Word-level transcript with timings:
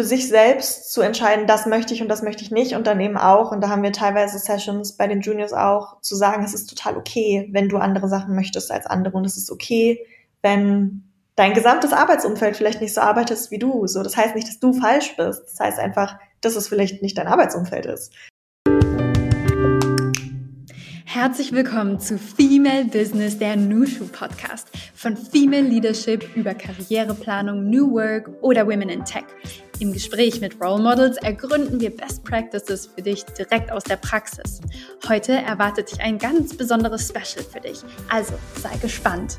für 0.00 0.06
sich 0.06 0.28
selbst 0.28 0.94
zu 0.94 1.02
entscheiden, 1.02 1.46
das 1.46 1.66
möchte 1.66 1.92
ich 1.92 2.00
und 2.00 2.08
das 2.08 2.22
möchte 2.22 2.42
ich 2.42 2.50
nicht 2.50 2.74
und 2.74 2.86
dann 2.86 2.98
eben 3.00 3.18
auch, 3.18 3.52
und 3.52 3.60
da 3.60 3.68
haben 3.68 3.82
wir 3.82 3.92
teilweise 3.92 4.38
Sessions 4.38 4.96
bei 4.96 5.06
den 5.06 5.20
Juniors 5.20 5.52
auch, 5.52 6.00
zu 6.00 6.16
sagen, 6.16 6.42
es 6.42 6.54
ist 6.54 6.70
total 6.70 6.96
okay, 6.96 7.50
wenn 7.52 7.68
du 7.68 7.76
andere 7.76 8.08
Sachen 8.08 8.34
möchtest 8.34 8.72
als 8.72 8.86
andere 8.86 9.18
und 9.18 9.26
es 9.26 9.36
ist 9.36 9.50
okay, 9.50 10.06
wenn 10.40 11.02
dein 11.36 11.52
gesamtes 11.52 11.92
Arbeitsumfeld 11.92 12.56
vielleicht 12.56 12.80
nicht 12.80 12.94
so 12.94 13.02
arbeitet 13.02 13.50
wie 13.50 13.58
du. 13.58 13.86
So, 13.86 14.02
das 14.02 14.16
heißt 14.16 14.34
nicht, 14.34 14.48
dass 14.48 14.58
du 14.58 14.72
falsch 14.72 15.14
bist. 15.18 15.42
Das 15.44 15.60
heißt 15.60 15.78
einfach, 15.78 16.16
dass 16.40 16.56
es 16.56 16.66
vielleicht 16.66 17.02
nicht 17.02 17.18
dein 17.18 17.28
Arbeitsumfeld 17.28 17.84
ist. 17.84 18.14
Herzlich 21.04 21.52
willkommen 21.52 22.00
zu 22.00 22.18
Female 22.18 22.86
Business, 22.86 23.36
der 23.36 23.56
Nushu 23.56 24.06
Podcast. 24.06 24.68
Von 24.94 25.18
Female 25.18 25.60
Leadership 25.60 26.24
über 26.36 26.54
Karriereplanung, 26.54 27.68
New 27.68 27.92
Work 27.92 28.30
oder 28.40 28.66
Women 28.66 28.88
in 28.88 29.04
Tech. 29.04 29.24
Im 29.80 29.94
Gespräch 29.94 30.42
mit 30.42 30.60
Role 30.60 30.82
Models 30.82 31.16
ergründen 31.16 31.80
wir 31.80 31.96
Best 31.96 32.22
Practices 32.22 32.90
für 32.94 33.00
dich 33.00 33.24
direkt 33.24 33.72
aus 33.72 33.82
der 33.82 33.96
Praxis. 33.96 34.60
Heute 35.08 35.32
erwartet 35.32 35.90
dich 35.90 36.00
ein 36.00 36.18
ganz 36.18 36.54
besonderes 36.54 37.08
Special 37.08 37.42
für 37.42 37.60
dich. 37.60 37.80
Also 38.10 38.34
sei 38.60 38.76
gespannt. 38.76 39.38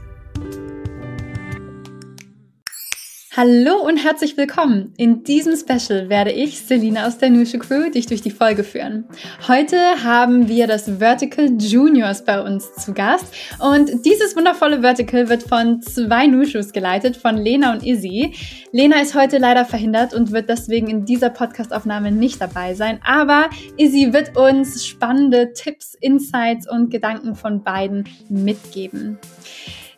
Hallo 3.33 3.75
und 3.87 3.95
herzlich 3.95 4.35
willkommen. 4.35 4.93
In 4.97 5.23
diesem 5.23 5.55
Special 5.55 6.09
werde 6.09 6.33
ich, 6.33 6.59
Selina 6.59 7.07
aus 7.07 7.17
der 7.17 7.29
Nushu 7.29 7.59
Crew, 7.59 7.89
dich 7.89 8.05
durch 8.05 8.21
die 8.21 8.29
Folge 8.29 8.65
führen. 8.65 9.05
Heute 9.47 9.77
haben 10.03 10.49
wir 10.49 10.67
das 10.67 10.99
Vertical 10.99 11.49
Juniors 11.57 12.25
bei 12.25 12.41
uns 12.41 12.73
zu 12.75 12.93
Gast 12.93 13.33
und 13.59 14.03
dieses 14.03 14.35
wundervolle 14.35 14.81
Vertical 14.81 15.29
wird 15.29 15.43
von 15.43 15.81
zwei 15.81 16.27
Nushus 16.27 16.73
geleitet, 16.73 17.15
von 17.15 17.37
Lena 17.37 17.71
und 17.71 17.85
Izzy. 17.85 18.33
Lena 18.73 19.01
ist 19.01 19.15
heute 19.15 19.37
leider 19.37 19.63
verhindert 19.63 20.13
und 20.13 20.33
wird 20.33 20.49
deswegen 20.49 20.89
in 20.89 21.05
dieser 21.05 21.29
Podcastaufnahme 21.29 22.11
nicht 22.11 22.41
dabei 22.41 22.73
sein, 22.73 22.99
aber 23.01 23.49
Izzy 23.77 24.11
wird 24.11 24.35
uns 24.35 24.85
spannende 24.85 25.53
Tipps, 25.53 25.95
Insights 26.01 26.69
und 26.69 26.89
Gedanken 26.89 27.35
von 27.35 27.63
beiden 27.63 28.09
mitgeben. 28.27 29.19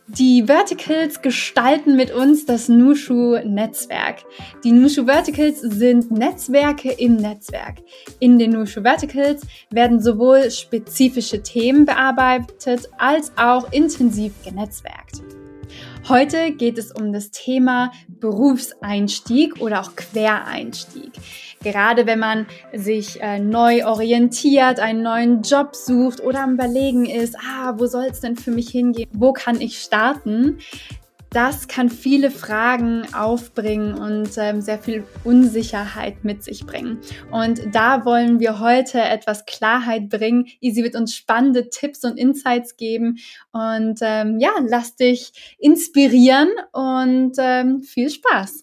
Die 0.07 0.43
Verticals 0.43 1.21
gestalten 1.21 1.95
mit 1.95 2.11
uns 2.11 2.45
das 2.45 2.67
Nushu-Netzwerk. 2.67 4.17
Die 4.63 4.73
Nushu 4.73 5.05
Verticals 5.05 5.61
sind 5.61 6.11
Netzwerke 6.11 6.91
im 6.91 7.15
Netzwerk. 7.15 7.77
In 8.19 8.37
den 8.37 8.51
Nushu 8.51 8.81
Verticals 8.81 9.43
werden 9.71 10.01
sowohl 10.01 10.51
spezifische 10.51 11.41
Themen 11.41 11.85
bearbeitet 11.85 12.89
als 12.97 13.31
auch 13.37 13.71
intensiv 13.71 14.33
genetzwerkt. 14.43 15.21
Heute 16.09 16.51
geht 16.51 16.77
es 16.77 16.91
um 16.91 17.13
das 17.13 17.31
Thema 17.31 17.93
Berufseinstieg 18.09 19.61
oder 19.61 19.79
auch 19.79 19.95
Quereinstieg. 19.95 21.13
Gerade 21.63 22.05
wenn 22.05 22.19
man 22.19 22.45
sich 22.73 23.21
äh, 23.21 23.39
neu 23.39 23.85
orientiert, 23.85 24.81
einen 24.81 25.01
neuen 25.01 25.43
Job 25.43 25.77
sucht 25.77 26.19
oder 26.19 26.43
am 26.43 26.55
Überlegen 26.55 27.05
ist, 27.05 27.37
ah, 27.37 27.75
wo 27.77 27.85
soll 27.85 28.07
es 28.11 28.19
denn 28.19 28.35
für 28.35 28.51
mich 28.51 28.69
hingehen? 28.69 29.09
Wo 29.13 29.31
kann 29.31 29.61
ich 29.61 29.79
starten? 29.79 30.59
Das 31.33 31.67
kann 31.67 31.89
viele 31.89 32.29
Fragen 32.29 33.13
aufbringen 33.13 33.95
und 33.95 34.29
ähm, 34.37 34.61
sehr 34.61 34.77
viel 34.77 35.03
Unsicherheit 35.23 36.23
mit 36.23 36.43
sich 36.43 36.65
bringen. 36.65 36.99
Und 37.31 37.61
da 37.73 38.05
wollen 38.05 38.39
wir 38.39 38.59
heute 38.59 39.01
etwas 39.01 39.45
Klarheit 39.45 40.09
bringen. 40.09 40.45
Easy 40.61 40.83
wird 40.83 40.95
uns 40.95 41.15
spannende 41.15 41.69
Tipps 41.69 42.03
und 42.03 42.17
Insights 42.17 42.77
geben. 42.77 43.17
Und 43.51 43.99
ähm, 44.01 44.39
ja, 44.39 44.51
lass 44.67 44.95
dich 44.95 45.55
inspirieren 45.57 46.49
und 46.71 47.33
ähm, 47.39 47.81
viel 47.81 48.09
Spaß. 48.09 48.62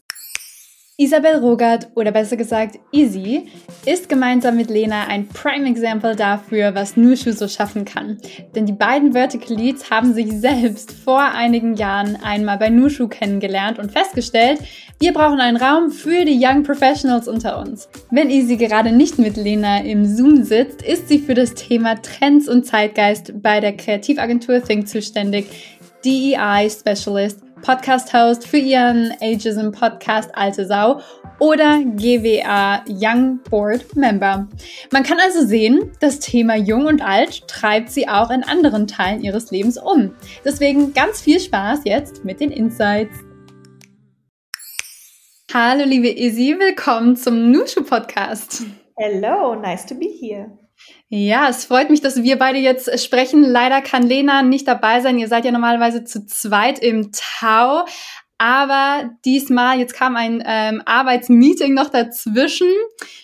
Isabel 1.01 1.37
Rogert 1.37 1.89
oder 1.95 2.13
besser 2.13 2.37
gesagt 2.37 2.79
Easy 2.93 3.47
ist 3.87 4.11
gemeinsam 4.11 4.59
mit 4.59 4.69
Lena 4.69 5.07
ein 5.07 5.29
Prime 5.29 5.67
Example 5.67 6.15
dafür, 6.15 6.75
was 6.75 6.95
Nushu 6.95 7.33
so 7.33 7.49
schaffen 7.49 7.87
kann. 7.87 8.19
Denn 8.55 8.67
die 8.67 8.75
beiden 8.75 9.13
Vertical 9.13 9.57
Leads 9.57 9.91
haben 9.91 10.13
sich 10.13 10.31
selbst 10.31 10.93
vor 10.93 11.23
einigen 11.23 11.75
Jahren 11.77 12.19
einmal 12.23 12.59
bei 12.59 12.69
Nushu 12.69 13.09
kennengelernt 13.09 13.79
und 13.79 13.91
festgestellt, 13.91 14.61
wir 14.99 15.15
brauchen 15.15 15.41
einen 15.41 15.57
Raum 15.57 15.91
für 15.91 16.27
die 16.27 16.39
Young 16.39 16.65
Professionals 16.65 17.29
unter 17.29 17.59
uns. 17.59 17.89
Wenn 18.11 18.29
Easy 18.29 18.59
gerade 18.59 18.93
nicht 18.93 19.19
mit 19.19 19.39
Lena 19.39 19.83
im 19.83 20.05
Zoom 20.05 20.45
sitzt, 20.45 20.83
ist 20.83 21.09
sie 21.09 21.19
für 21.19 21.33
das 21.33 21.55
Thema 21.55 21.95
Trends 22.03 22.47
und 22.47 22.67
Zeitgeist 22.67 23.41
bei 23.41 23.61
der 23.61 23.75
Kreativagentur 23.75 24.63
Think 24.63 24.87
zuständig, 24.87 25.47
DEI 26.05 26.69
Specialist 26.69 27.41
Podcast-Host 27.63 28.47
für 28.47 28.59
ihren 28.59 29.13
Ageism-Podcast 29.21 30.35
Alte 30.35 30.67
Sau 30.67 31.01
oder 31.39 31.81
GWA 31.81 32.85
Young 32.89 33.41
Board 33.49 33.97
Member. 33.97 34.49
Man 34.93 35.03
kann 35.03 35.19
also 35.21 35.45
sehen, 35.45 35.93
das 36.01 36.21
Thema 36.21 36.57
Jung 36.57 36.87
und 36.87 37.03
Alt 37.03 37.47
treibt 37.49 37.91
sie 37.91 38.09
auch 38.09 38.31
in 38.31 38.45
anderen 38.45 38.87
Teilen 38.87 39.23
ihres 39.23 39.51
Lebens 39.51 39.79
um. 39.79 40.15
Deswegen 40.45 40.93
ganz 40.95 41.21
viel 41.21 41.41
Spaß 41.41 41.81
jetzt 41.85 42.25
mit 42.25 42.41
den 42.41 42.51
Insights. 42.51 43.17
Hallo 45.53 45.85
liebe 45.85 46.09
Izzy, 46.09 46.57
willkommen 46.59 47.17
zum 47.17 47.51
Nushu 47.51 47.83
Podcast. 47.83 48.63
Hello, 48.97 49.55
nice 49.55 49.85
to 49.87 49.95
be 49.95 50.07
here. 50.07 50.51
Ja, 51.09 51.49
es 51.49 51.65
freut 51.65 51.91
mich, 51.91 52.01
dass 52.01 52.23
wir 52.23 52.39
beide 52.39 52.59
jetzt 52.59 53.03
sprechen. 53.05 53.43
Leider 53.43 53.83
kann 53.83 54.03
Lena 54.03 54.43
nicht 54.43 54.69
dabei 54.69 55.01
sein. 55.01 55.19
Ihr 55.19 55.29
seid 55.29 55.45
ja 55.45 55.51
normalerweise 55.51 56.05
zu 56.05 56.25
zweit 56.27 56.79
im 56.79 57.11
Tau. 57.13 57.85
Aber 58.39 59.11
diesmal, 59.25 59.79
jetzt 59.79 59.95
kam 59.95 60.17
ein 60.17 60.43
ähm, 60.47 60.83
Arbeitsmeeting 60.87 61.75
noch 61.75 61.91
dazwischen. 61.91 62.69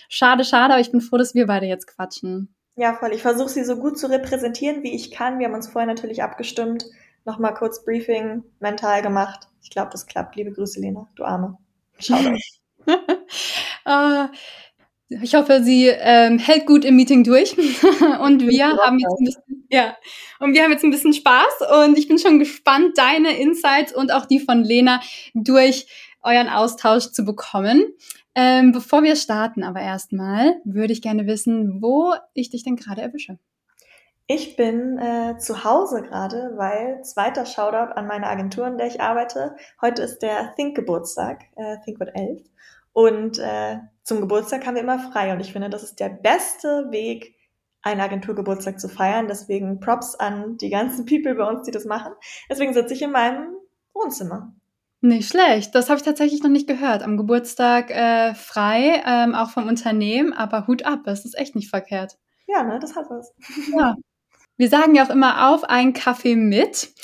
Schade, 0.09 0.45
schade, 0.45 0.75
aber 0.75 0.81
ich 0.81 0.91
bin 0.91 1.00
froh, 1.00 1.16
dass 1.16 1.34
wir 1.34 1.47
beide 1.47 1.66
jetzt 1.66 1.87
quatschen. 1.87 2.55
Ja, 2.77 2.93
voll. 2.93 3.12
Ich 3.15 3.22
versuche 3.22 3.49
sie 3.49 3.65
so 3.65 3.77
gut 3.77 3.99
zu 3.99 4.11
repräsentieren, 4.11 4.83
wie 4.83 4.95
ich 4.95 5.11
kann. 5.11 5.39
Wir 5.39 5.47
haben 5.47 5.55
uns 5.55 5.69
vorher 5.69 5.87
natürlich 5.87 6.22
abgestimmt. 6.22 6.84
Nochmal 7.25 7.55
kurz 7.55 7.84
Briefing 7.84 8.45
mental 8.61 9.00
gemacht. 9.00 9.49
Ich 9.62 9.71
glaube, 9.71 9.89
das 9.91 10.06
klappt. 10.06 10.37
Liebe 10.37 10.53
Grüße, 10.53 10.81
Lena, 10.81 11.09
du 11.16 11.25
Arme. 11.25 11.56
Schau. 11.99 12.19
ich 15.09 15.34
hoffe, 15.34 15.62
sie 15.62 15.87
ähm, 15.87 16.39
hält 16.39 16.67
gut 16.67 16.84
im 16.84 16.97
Meeting 16.97 17.25
durch. 17.25 17.56
und 18.21 18.47
wir 18.47 18.69
haben 18.69 18.99
jetzt 18.99 19.21
ein 19.21 19.25
bisschen, 19.25 19.67
ja, 19.71 19.97
und 20.41 20.55
wir 20.55 20.62
haben 20.62 20.72
jetzt 20.72 20.84
ein 20.84 20.91
bisschen 20.91 21.12
Spaß 21.12 21.84
und 21.84 21.99
ich 21.99 22.09
bin 22.09 22.19
schon 22.19 22.39
gespannt, 22.39 22.97
deine 22.97 23.39
Insights 23.39 23.95
und 23.95 24.12
auch 24.12 24.27
die 24.27 24.41
von 24.41 24.62
Lena 24.62 25.00
durch 25.34 25.87
euren 26.22 26.49
Austausch 26.49 27.12
zu 27.12 27.25
bekommen. 27.25 27.84
Ähm, 28.34 28.72
bevor 28.72 29.03
wir 29.03 29.16
starten, 29.16 29.62
aber 29.62 29.81
erstmal 29.81 30.61
würde 30.65 30.93
ich 30.93 31.00
gerne 31.00 31.27
wissen, 31.27 31.81
wo 31.81 32.12
ich 32.34 32.50
dich 32.50 32.65
denn 32.65 32.77
gerade 32.77 33.00
erwische. 33.00 33.39
Ich 34.28 34.56
bin 34.56 34.99
äh, 34.99 35.39
zu 35.39 35.62
Hause 35.62 36.03
gerade, 36.03 36.53
weil 36.56 37.00
zweiter 37.03 37.47
Shoutout 37.47 37.93
an 37.95 38.09
meine 38.09 38.27
Agentur, 38.27 38.66
in 38.66 38.77
der 38.77 38.89
ich 38.89 39.00
arbeite. 39.00 39.55
Heute 39.81 40.03
ist 40.03 40.19
der 40.19 40.53
Think-Geburtstag, 40.56 41.45
äh, 41.55 41.77
Think 41.84 42.00
wird 42.00 42.11
elf. 42.15 42.43
Und 42.97 43.39
äh, 43.39 43.77
zum 44.05 44.23
Geburtstag 44.23 44.67
haben 44.67 44.75
wir 44.75 44.83
immer 44.83 44.99
frei. 44.99 45.31
Und 45.34 45.41
ich 45.41 45.53
finde, 45.53 45.69
das 45.69 45.83
ist 45.83 46.01
der 46.01 46.09
beste 46.09 46.91
Weg, 46.91 47.34
einen 47.83 48.01
Agenturgeburtstag 48.01 48.81
zu 48.81 48.89
feiern. 48.89 49.29
Deswegen 49.29 49.81
Props 49.81 50.15
an 50.15 50.57
die 50.57 50.71
ganzen 50.71 51.05
People 51.05 51.34
bei 51.34 51.47
uns, 51.47 51.67
die 51.67 51.73
das 51.73 51.84
machen. 51.84 52.15
Deswegen 52.49 52.73
sitze 52.73 52.95
ich 52.95 53.03
in 53.03 53.11
meinem 53.12 53.55
Wohnzimmer. 53.93 54.55
Nicht 55.03 55.29
schlecht. 55.29 55.75
Das 55.75 55.91
habe 55.91 55.99
ich 55.99 56.05
tatsächlich 56.05 56.43
noch 56.43 56.49
nicht 56.49 56.67
gehört. 56.67 57.03
Am 57.03 57.19
Geburtstag 57.19 57.91
äh, 57.91 58.34
frei, 58.34 59.03
ähm, 59.07 59.34
auch 59.34 59.51
vom 59.51 59.69
Unternehmen, 59.69 60.33
aber 60.33 60.67
Hut 60.67 60.87
ab, 60.87 61.01
das 61.05 61.27
ist 61.27 61.37
echt 61.37 61.55
nicht 61.55 61.69
verkehrt. 61.69 62.17
Ja, 62.47 62.63
ne, 62.63 62.78
das 62.78 62.97
hat 62.97 63.11
was. 63.11 63.34
Ja. 63.77 63.97
Wir 64.57 64.71
sagen 64.71 64.95
ja 64.95 65.05
auch 65.05 65.11
immer 65.11 65.51
auf 65.51 65.65
einen 65.65 65.93
Kaffee 65.93 66.34
mit. 66.34 66.95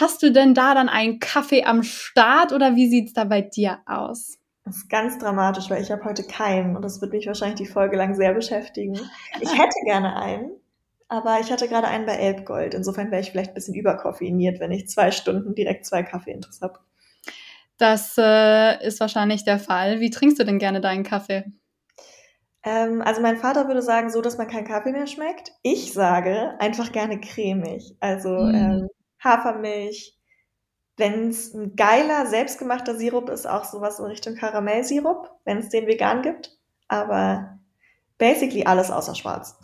Hast 0.00 0.22
du 0.22 0.32
denn 0.32 0.54
da 0.54 0.72
dann 0.72 0.88
einen 0.88 1.18
Kaffee 1.18 1.64
am 1.64 1.82
Start 1.82 2.54
oder 2.54 2.74
wie 2.74 2.88
sieht's 2.88 3.12
da 3.12 3.24
bei 3.24 3.42
dir 3.42 3.80
aus? 3.84 4.38
Das 4.64 4.76
ist 4.76 4.88
ganz 4.88 5.18
dramatisch, 5.18 5.68
weil 5.70 5.82
ich 5.82 5.90
habe 5.90 6.04
heute 6.04 6.22
keinen 6.22 6.76
und 6.76 6.82
das 6.82 7.00
wird 7.00 7.12
mich 7.12 7.26
wahrscheinlich 7.26 7.58
die 7.58 7.72
Folge 7.72 7.96
lang 7.96 8.14
sehr 8.14 8.32
beschäftigen. 8.32 8.98
Ich 9.40 9.52
hätte 9.52 9.74
gerne 9.84 10.16
einen, 10.16 10.52
aber 11.08 11.40
ich 11.40 11.50
hatte 11.50 11.68
gerade 11.68 11.88
einen 11.88 12.06
bei 12.06 12.14
Elbgold. 12.14 12.74
Insofern 12.74 13.10
wäre 13.10 13.20
ich 13.20 13.30
vielleicht 13.30 13.50
ein 13.50 13.54
bisschen 13.54 13.74
überkoffeiniert, 13.74 14.60
wenn 14.60 14.70
ich 14.70 14.88
zwei 14.88 15.10
Stunden 15.10 15.54
direkt 15.54 15.84
zwei 15.84 16.02
Kaffee-Intus 16.02 16.60
habe. 16.60 16.78
Das 17.76 18.14
äh, 18.16 18.86
ist 18.86 19.00
wahrscheinlich 19.00 19.44
der 19.44 19.58
Fall. 19.58 19.98
Wie 19.98 20.10
trinkst 20.10 20.38
du 20.38 20.44
denn 20.44 20.60
gerne 20.60 20.80
deinen 20.80 21.02
Kaffee? 21.02 21.44
Ähm, 22.64 23.02
also 23.02 23.20
mein 23.20 23.38
Vater 23.38 23.66
würde 23.66 23.82
sagen, 23.82 24.10
so, 24.10 24.20
dass 24.22 24.38
man 24.38 24.46
keinen 24.46 24.68
Kaffee 24.68 24.92
mehr 24.92 25.08
schmeckt. 25.08 25.52
Ich 25.62 25.92
sage 25.92 26.54
einfach 26.60 26.92
gerne 26.92 27.20
cremig. 27.20 27.96
Also 27.98 28.28
mm. 28.28 28.54
ähm, 28.54 28.88
Hafermilch, 29.22 30.16
wenn 30.96 31.30
es 31.30 31.54
ein 31.54 31.74
geiler, 31.76 32.26
selbstgemachter 32.26 32.96
Sirup 32.96 33.30
ist, 33.30 33.46
auch 33.46 33.64
sowas 33.64 33.98
in 33.98 34.06
Richtung 34.06 34.34
Karamellsirup, 34.34 35.30
wenn 35.44 35.58
es 35.58 35.68
den 35.68 35.86
vegan 35.86 36.22
gibt. 36.22 36.56
Aber 36.88 37.58
basically 38.18 38.64
alles 38.64 38.90
außer 38.90 39.14
schwarz. 39.14 39.58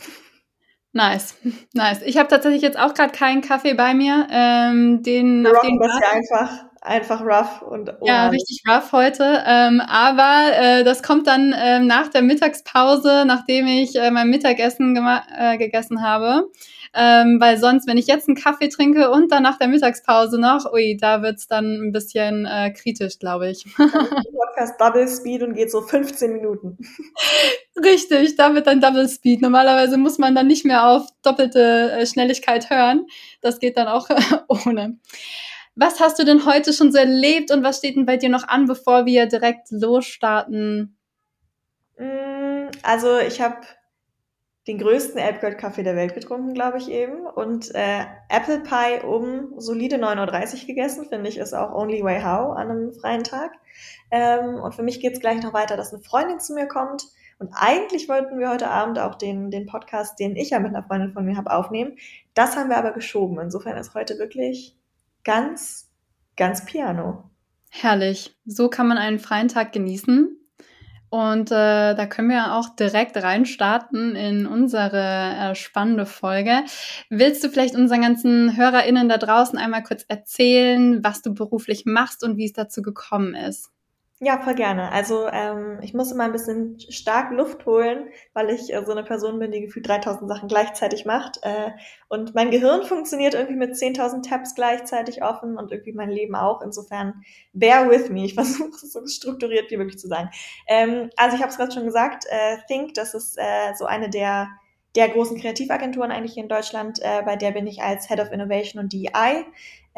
Nice, 0.93 1.37
nice. 1.75 2.03
Ich 2.03 2.17
habe 2.19 2.29
tatsächlich 2.29 2.63
jetzt 2.63 2.79
auch 2.79 2.95
gerade 2.95 3.13
keinen 3.13 3.43
Kaffee 3.43 3.75
bei 3.75 3.95
mir. 3.95 4.27
Ähm, 4.31 5.03
den, 5.03 5.45
Wir 5.45 5.53
rocken 5.53 5.79
das 5.79 6.01
ja 6.01 6.11
einfach. 6.13 6.65
einfach 6.81 7.21
rough 7.21 7.63
und 7.63 7.91
ohne 8.01 8.11
Ja, 8.11 8.29
richtig 8.29 8.63
rough 8.67 8.93
heute. 8.93 9.45
Ähm, 9.47 9.81
aber 9.81 10.57
äh, 10.57 10.85
das 10.85 11.03
kommt 11.03 11.27
dann 11.27 11.53
äh, 11.53 11.81
nach 11.81 12.09
der 12.09 12.23
Mittagspause, 12.23 13.25
nachdem 13.27 13.67
ich 13.67 13.97
äh, 13.97 14.11
mein 14.11 14.31
Mittagessen 14.31 14.97
äh, 15.39 15.59
gegessen 15.59 16.03
habe. 16.03 16.51
Ähm, 16.95 17.39
weil 17.41 17.59
sonst, 17.59 17.87
wenn 17.87 17.99
ich 17.99 18.07
jetzt 18.07 18.29
einen 18.29 18.37
Kaffee 18.37 18.69
trinke 18.69 19.11
und 19.11 19.31
dann 19.31 19.43
nach 19.43 19.59
der 19.59 19.69
Mittagspause 19.69 20.41
noch, 20.41 20.73
ui, 20.73 20.97
da 20.97 21.23
wird's 21.23 21.47
dann 21.47 21.89
ein 21.89 21.93
bisschen 21.93 22.47
äh, 22.47 22.73
kritisch, 22.73 23.19
glaube 23.19 23.51
ich. 23.51 23.65
Podcast 24.59 24.81
Double 24.81 25.09
Speed 25.09 25.43
und 25.43 25.55
geht 25.55 25.71
so 25.71 25.81
15 25.81 26.33
Minuten. 26.33 26.79
Richtig, 27.83 28.37
da 28.37 28.55
wird 28.55 28.67
dann 28.67 28.81
Double 28.81 29.09
Speed. 29.09 29.41
Normalerweise 29.41 29.99
muss 29.99 30.19
man 30.19 30.35
dann 30.35 30.47
nicht 30.47 30.65
mehr 30.65 30.87
auf 30.89 31.07
doppelte 31.23 31.93
äh, 31.93 32.07
Schnelligkeit 32.07 32.71
hören. 32.71 33.07
Das 33.41 33.61
geht 33.61 33.77
dann 33.77 33.89
auch 33.89 34.09
ohne. 34.49 34.99
Was 35.77 36.01
hast 36.01 36.19
du 36.19 36.25
denn 36.25 36.45
heute 36.45 36.73
schon 36.73 36.91
so 36.91 36.99
erlebt 36.99 37.53
und 37.53 37.63
was 37.63 37.79
steht 37.79 37.95
denn 37.95 38.07
bei 38.07 38.17
dir 38.17 38.31
noch 38.31 38.49
an, 38.49 38.67
bevor 38.67 39.07
wir 39.07 39.27
direkt 39.27 39.69
losstarten? 39.71 40.99
Mm, 41.97 42.67
also 42.83 43.19
ich 43.19 43.41
habe 43.41 43.59
den 44.69 44.79
größten 44.79 45.19
Elbgold-Kaffee 45.19 45.83
der 45.83 45.97
Welt 45.97 46.15
getrunken, 46.15 46.53
glaube 46.53 46.79
ich 46.79 46.91
eben. 46.91 47.27
Und 47.27 47.75
äh, 47.75 48.05
Apple 48.29 48.61
Pie 48.61 49.05
um 49.05 49.59
solide 49.59 49.97
9.30 49.97 50.61
Uhr 50.61 50.67
gegessen, 50.67 51.07
finde 51.09 51.29
ich, 51.29 51.39
ist 51.39 51.55
auch 51.55 51.75
only 51.75 52.05
way 52.05 52.23
how 52.23 52.57
an 52.57 52.71
einem 52.71 52.93
freien 52.93 53.25
Tag. 53.25 53.53
Ähm, 54.11 54.57
und 54.57 54.75
für 54.75 54.83
mich 54.83 55.01
geht 55.01 55.15
es 55.15 55.21
gleich 55.21 55.43
noch 55.43 55.55
weiter, 55.55 55.77
dass 55.77 55.93
eine 55.93 56.03
Freundin 56.03 56.39
zu 56.39 56.53
mir 56.55 56.69
kommt. 56.69 57.05
Und 57.39 57.53
eigentlich 57.55 58.09
wollten 58.09 58.39
wir 58.39 58.51
heute 58.51 58.69
Abend 58.69 58.99
auch 58.99 59.15
den, 59.15 59.51
den 59.51 59.67
Podcast, 59.67 60.19
den 60.19 60.37
ich 60.37 60.51
ja 60.51 60.59
mit 60.59 60.75
einer 60.75 60.85
Freundin 60.85 61.13
von 61.13 61.25
mir 61.25 61.37
habe, 61.37 61.51
aufnehmen. 61.51 61.97
Das 62.35 62.57
haben 62.57 62.69
wir 62.69 62.77
aber 62.77 62.93
geschoben. 62.93 63.39
Insofern 63.41 63.79
ist 63.79 63.95
heute 63.95 64.19
wirklich 64.19 64.77
ganz, 65.25 65.91
ganz 66.37 66.65
piano. 66.67 67.25
Herrlich. 67.71 68.37
So 68.45 68.69
kann 68.69 68.89
man 68.89 68.99
einen 68.99 69.19
freien 69.19 69.49
Tag 69.49 69.73
genießen. 69.73 70.38
Und 71.11 71.51
äh, 71.51 71.95
da 71.95 72.07
können 72.07 72.29
wir 72.29 72.55
auch 72.55 72.77
direkt 72.77 73.17
reinstarten 73.17 74.15
in 74.15 74.47
unsere 74.47 75.01
äh, 75.01 75.55
spannende 75.55 76.05
Folge. 76.05 76.65
Willst 77.09 77.43
du 77.43 77.49
vielleicht 77.49 77.75
unseren 77.75 78.03
ganzen 78.03 78.57
HörerInnen 78.57 79.09
da 79.09 79.17
draußen 79.17 79.59
einmal 79.59 79.83
kurz 79.83 80.05
erzählen, 80.09 81.03
was 81.03 81.23
du 81.23 81.33
beruflich 81.33 81.85
machst 81.87 82.23
und 82.23 82.37
wie 82.37 82.45
es 82.45 82.53
dazu 82.53 82.83
gekommen 82.83 83.35
ist? 83.35 83.71
Ja, 84.21 84.41
voll 84.43 84.57
gerne. 84.57 84.91
Also 84.91 85.29
ähm, 85.29 85.79
ich 85.81 85.95
muss 85.95 86.11
immer 86.11 86.25
ein 86.25 86.33
bisschen 86.33 86.81
stark 86.81 87.31
Luft 87.31 87.65
holen, 87.67 88.09
weil 88.33 88.51
ich 88.51 88.75
äh, 88.75 88.85
so 88.85 88.91
eine 88.91 89.05
Person 89.05 89.39
bin, 89.39 89.53
die 89.53 89.61
gefühlt 89.61 89.87
3000 89.87 90.29
Sachen 90.29 90.49
gleichzeitig 90.49 91.05
macht. 91.05 91.39
Äh, 91.43 91.71
und 92.09 92.35
mein 92.35 92.51
Gehirn 92.51 92.83
funktioniert 92.83 93.35
irgendwie 93.35 93.55
mit 93.55 93.77
10.000 93.77 94.29
Tabs 94.29 94.57
gleichzeitig 94.57 95.23
offen 95.23 95.57
und 95.57 95.71
irgendwie 95.71 95.93
mein 95.93 96.11
Leben 96.11 96.35
auch. 96.35 96.63
Insofern, 96.63 97.23
bear 97.53 97.89
with 97.89 98.11
me. 98.11 98.25
Ich 98.25 98.35
versuche 98.35 98.71
es 98.71 98.93
so 98.93 99.07
strukturiert 99.07 99.71
wie 99.71 99.77
möglich 99.77 99.99
zu 99.99 100.09
sagen. 100.09 100.31
Ähm, 100.67 101.11
also 101.17 101.37
ich 101.37 101.43
habe 101.43 101.53
es 101.53 101.57
gerade 101.57 101.71
schon 101.71 101.85
gesagt, 101.85 102.25
äh, 102.29 102.57
Think, 102.67 102.95
das 102.95 103.15
ist 103.15 103.39
äh, 103.39 103.75
so 103.77 103.85
eine 103.85 104.11
der 104.11 104.49
der 104.97 105.11
großen 105.11 105.39
Kreativagenturen 105.39 106.11
eigentlich 106.11 106.39
in 106.39 106.49
Deutschland, 106.49 106.99
äh, 107.03 107.23
bei 107.23 107.37
der 107.37 107.53
bin 107.53 107.67
ich 107.67 107.83
als 107.83 108.09
Head 108.09 108.21
of 108.21 108.33
Innovation 108.33 108.83
und 108.83 108.93
DEI. 108.93 109.45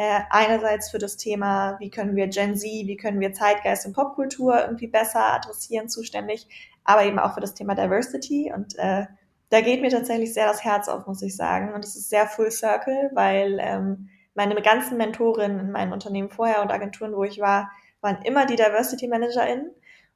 Äh, 0.00 0.23
einerseits 0.31 0.91
für 0.91 0.97
das 0.97 1.19
Thema, 1.19 1.76
wie 1.79 1.91
können 1.91 2.17
wir 2.17 2.26
Gen 2.29 2.56
Z, 2.56 2.64
wie 2.64 2.97
können 2.97 3.20
wir 3.20 3.35
Zeitgeist 3.35 3.85
und 3.85 3.93
Popkultur 3.93 4.58
irgendwie 4.58 4.87
besser 4.87 5.35
adressieren, 5.35 5.91
zuständig, 5.91 6.49
aber 6.85 7.05
eben 7.05 7.19
auch 7.19 7.35
für 7.35 7.43
das 7.43 7.52
Thema 7.52 7.75
Diversity. 7.75 8.50
Und 8.50 8.79
äh, 8.79 9.05
da 9.50 9.61
geht 9.61 9.82
mir 9.82 9.91
tatsächlich 9.91 10.32
sehr 10.32 10.47
das 10.47 10.64
Herz 10.64 10.88
auf, 10.88 11.06
muss 11.06 11.20
ich 11.20 11.37
sagen. 11.37 11.75
Und 11.75 11.85
es 11.85 11.97
ist 11.97 12.08
sehr 12.08 12.26
full 12.26 12.50
circle, 12.50 13.11
weil 13.12 13.58
ähm, 13.61 14.08
meine 14.35 14.55
ganzen 14.62 14.97
Mentorinnen 14.97 15.61
in 15.61 15.70
meinen 15.70 15.93
Unternehmen 15.93 16.31
vorher 16.31 16.62
und 16.62 16.73
Agenturen, 16.73 17.14
wo 17.14 17.25
ich 17.25 17.38
war, 17.38 17.70
waren 18.00 18.23
immer 18.23 18.47
die 18.47 18.56
Diversity 18.56 19.06
ManagerInnen. 19.06 19.70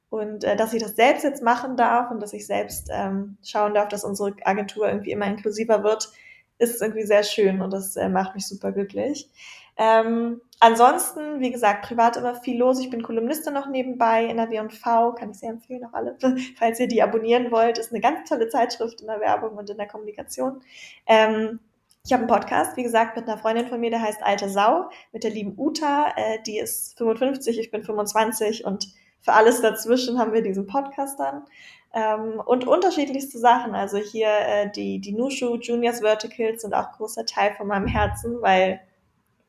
Und 0.09 0.45
äh, 0.45 0.55
dass 0.55 0.73
ich 0.73 0.81
das 0.81 0.95
selbst 0.95 1.23
jetzt 1.23 1.43
machen 1.43 1.77
darf 1.77 2.09
und 2.09 2.23
dass 2.23 2.33
ich 2.33 2.47
selbst 2.47 2.89
ähm, 2.91 3.37
schauen 3.43 3.75
darf, 3.75 3.89
dass 3.89 4.03
unsere 4.03 4.33
Agentur 4.45 4.87
irgendwie 4.87 5.11
immer 5.11 5.27
inklusiver 5.27 5.83
wird, 5.83 6.09
ist 6.57 6.81
irgendwie 6.81 7.05
sehr 7.05 7.23
schön 7.23 7.61
und 7.61 7.71
das 7.71 7.95
äh, 7.97 8.09
macht 8.09 8.33
mich 8.33 8.47
super 8.47 8.71
glücklich. 8.71 9.29
Ähm, 9.77 10.41
ansonsten, 10.59 11.39
wie 11.41 11.51
gesagt, 11.51 11.85
privat 11.85 12.17
immer 12.17 12.35
viel 12.35 12.57
los. 12.57 12.79
Ich 12.79 12.89
bin 12.89 13.03
Kolumnistin 13.03 13.53
noch 13.53 13.67
nebenbei 13.67 14.25
in 14.25 14.37
der 14.37 14.49
W&V, 14.49 15.13
kann 15.13 15.31
ich 15.31 15.39
sehr 15.39 15.49
empfehlen, 15.49 15.85
auch 15.85 15.93
alle, 15.93 16.17
falls 16.57 16.79
ihr 16.79 16.87
die 16.87 17.03
abonnieren 17.03 17.51
wollt. 17.51 17.77
Ist 17.77 17.91
eine 17.91 18.01
ganz 18.01 18.29
tolle 18.29 18.49
Zeitschrift 18.49 19.01
in 19.01 19.07
der 19.07 19.19
Werbung 19.19 19.57
und 19.57 19.69
in 19.69 19.77
der 19.77 19.87
Kommunikation. 19.87 20.61
Ähm, 21.07 21.59
ich 22.05 22.13
habe 22.13 22.21
einen 22.21 22.29
Podcast, 22.29 22.77
wie 22.77 22.83
gesagt, 22.83 23.17
mit 23.17 23.27
einer 23.27 23.39
Freundin 23.39 23.67
von 23.67 23.79
mir, 23.79 23.89
der 23.89 24.01
heißt 24.01 24.21
Alte 24.21 24.47
Sau, 24.47 24.89
mit 25.11 25.23
der 25.23 25.31
lieben 25.31 25.55
Uta. 25.57 26.13
Äh, 26.15 26.37
die 26.45 26.59
ist 26.59 26.97
55, 26.97 27.57
ich 27.59 27.71
bin 27.71 27.83
25 27.83 28.63
und 28.63 28.87
für 29.21 29.33
alles 29.33 29.61
dazwischen 29.61 30.19
haben 30.19 30.31
wir 30.31 30.43
diesen 30.43 30.67
Podcast 30.67 31.19
dann. 31.19 31.45
Ähm, 31.93 32.39
und 32.45 32.67
unterschiedlichste 32.67 33.39
Sachen. 33.39 33.73
Also 33.73 33.97
hier 33.97 34.27
äh, 34.27 34.71
die, 34.71 34.99
die 34.99 35.13
Nushu 35.13 35.55
Juniors 35.55 36.01
Verticals 36.01 36.61
sind 36.61 36.75
auch 36.75 36.91
großer 36.91 37.25
Teil 37.25 37.55
von 37.55 37.65
meinem 37.67 37.87
Herzen, 37.87 38.39
weil 38.39 38.81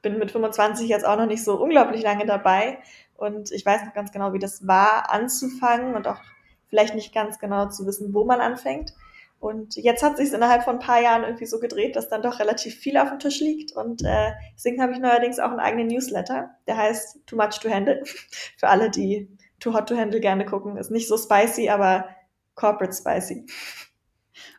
bin 0.07 0.19
mit 0.19 0.31
25 0.31 0.89
jetzt 0.89 1.05
auch 1.05 1.17
noch 1.17 1.27
nicht 1.27 1.43
so 1.43 1.61
unglaublich 1.61 2.03
lange 2.03 2.27
dabei. 2.27 2.79
Und 3.17 3.51
ich 3.51 3.67
weiß 3.67 3.85
noch 3.85 3.93
ganz 3.93 4.13
genau, 4.13 4.33
wie 4.33 4.39
das 4.39 4.67
war, 4.67 5.11
anzufangen 5.11 5.97
und 5.97 6.07
auch 6.07 6.21
vielleicht 6.69 6.95
nicht 6.95 7.13
ganz 7.13 7.41
genau 7.41 7.69
zu 7.69 7.87
wissen, 7.87 8.15
wo 8.15 8.25
man 8.25 8.41
anfängt. 8.41 8.95
Und 9.41 9.75
jetzt 9.75 10.05
hat 10.05 10.17
sich 10.17 10.33
innerhalb 10.33 10.63
von 10.63 10.77
ein 10.77 10.87
paar 10.87 11.03
Jahren 11.03 11.25
irgendwie 11.25 11.47
so 11.47 11.59
gedreht, 11.59 11.97
dass 11.97 12.09
dann 12.09 12.23
doch 12.23 12.39
relativ 12.39 12.77
viel 12.77 12.97
auf 12.97 13.09
dem 13.09 13.19
Tisch 13.19 13.41
liegt. 13.41 13.73
Und 13.73 14.05
äh, 14.05 14.33
deswegen 14.55 14.81
habe 14.81 14.93
ich 14.93 15.01
neuerdings 15.01 15.41
auch 15.41 15.51
einen 15.51 15.61
eigenen 15.61 15.89
Newsletter, 15.89 16.51
der 16.69 16.77
heißt 16.77 17.27
Too 17.27 17.37
Much 17.37 17.59
to 17.61 17.69
Handle. 17.69 18.03
Für 18.57 18.69
alle, 18.69 18.91
die 18.91 19.29
Too 19.59 19.75
Hot 19.75 19.89
to 19.89 19.97
Handle 19.97 20.21
gerne 20.21 20.47
gucken. 20.47 20.77
Ist 20.77 20.93
nicht 20.93 21.09
so 21.09 21.19
spicy, 21.19 21.69
aber 21.69 22.09
corporate 22.55 22.95
spicy. 22.95 23.45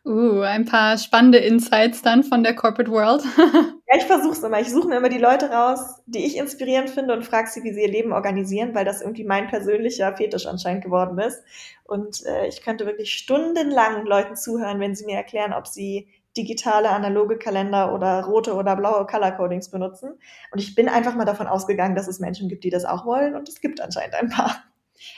Uh, 0.08 0.40
ein 0.40 0.64
paar 0.64 0.96
spannende 0.96 1.36
Insights 1.36 2.00
dann 2.00 2.24
von 2.24 2.42
der 2.42 2.56
Corporate 2.56 2.90
World. 2.90 3.22
ja, 3.36 3.96
ich 3.98 4.04
versuche 4.04 4.32
es 4.32 4.42
immer. 4.42 4.58
Ich 4.58 4.70
suche 4.70 4.88
mir 4.88 4.96
immer 4.96 5.10
die 5.10 5.18
Leute 5.18 5.50
raus, 5.50 5.80
die 6.06 6.24
ich 6.24 6.38
inspirierend 6.38 6.88
finde 6.88 7.12
und 7.12 7.26
frage 7.26 7.50
sie, 7.50 7.62
wie 7.62 7.74
sie 7.74 7.82
ihr 7.82 7.90
Leben 7.90 8.14
organisieren, 8.14 8.74
weil 8.74 8.86
das 8.86 9.02
irgendwie 9.02 9.24
mein 9.24 9.48
persönlicher 9.48 10.16
Fetisch 10.16 10.46
anscheinend 10.46 10.82
geworden 10.82 11.18
ist. 11.18 11.42
Und 11.84 12.24
äh, 12.24 12.46
ich 12.46 12.62
könnte 12.62 12.86
wirklich 12.86 13.12
stundenlang 13.12 14.06
Leuten 14.06 14.34
zuhören, 14.34 14.80
wenn 14.80 14.94
sie 14.94 15.04
mir 15.04 15.16
erklären, 15.16 15.52
ob 15.52 15.66
sie 15.66 16.08
digitale, 16.38 16.88
analoge 16.88 17.36
Kalender 17.36 17.92
oder 17.92 18.24
rote 18.24 18.54
oder 18.54 18.76
blaue 18.76 19.04
Color 19.04 19.32
Codings 19.32 19.70
benutzen. 19.70 20.18
Und 20.52 20.58
ich 20.58 20.74
bin 20.74 20.88
einfach 20.88 21.16
mal 21.16 21.26
davon 21.26 21.48
ausgegangen, 21.48 21.96
dass 21.96 22.08
es 22.08 22.18
Menschen 22.18 22.48
gibt, 22.48 22.64
die 22.64 22.70
das 22.70 22.86
auch 22.86 23.04
wollen. 23.04 23.36
Und 23.36 23.46
es 23.46 23.60
gibt 23.60 23.78
anscheinend 23.82 24.14
ein 24.14 24.30
paar 24.30 24.64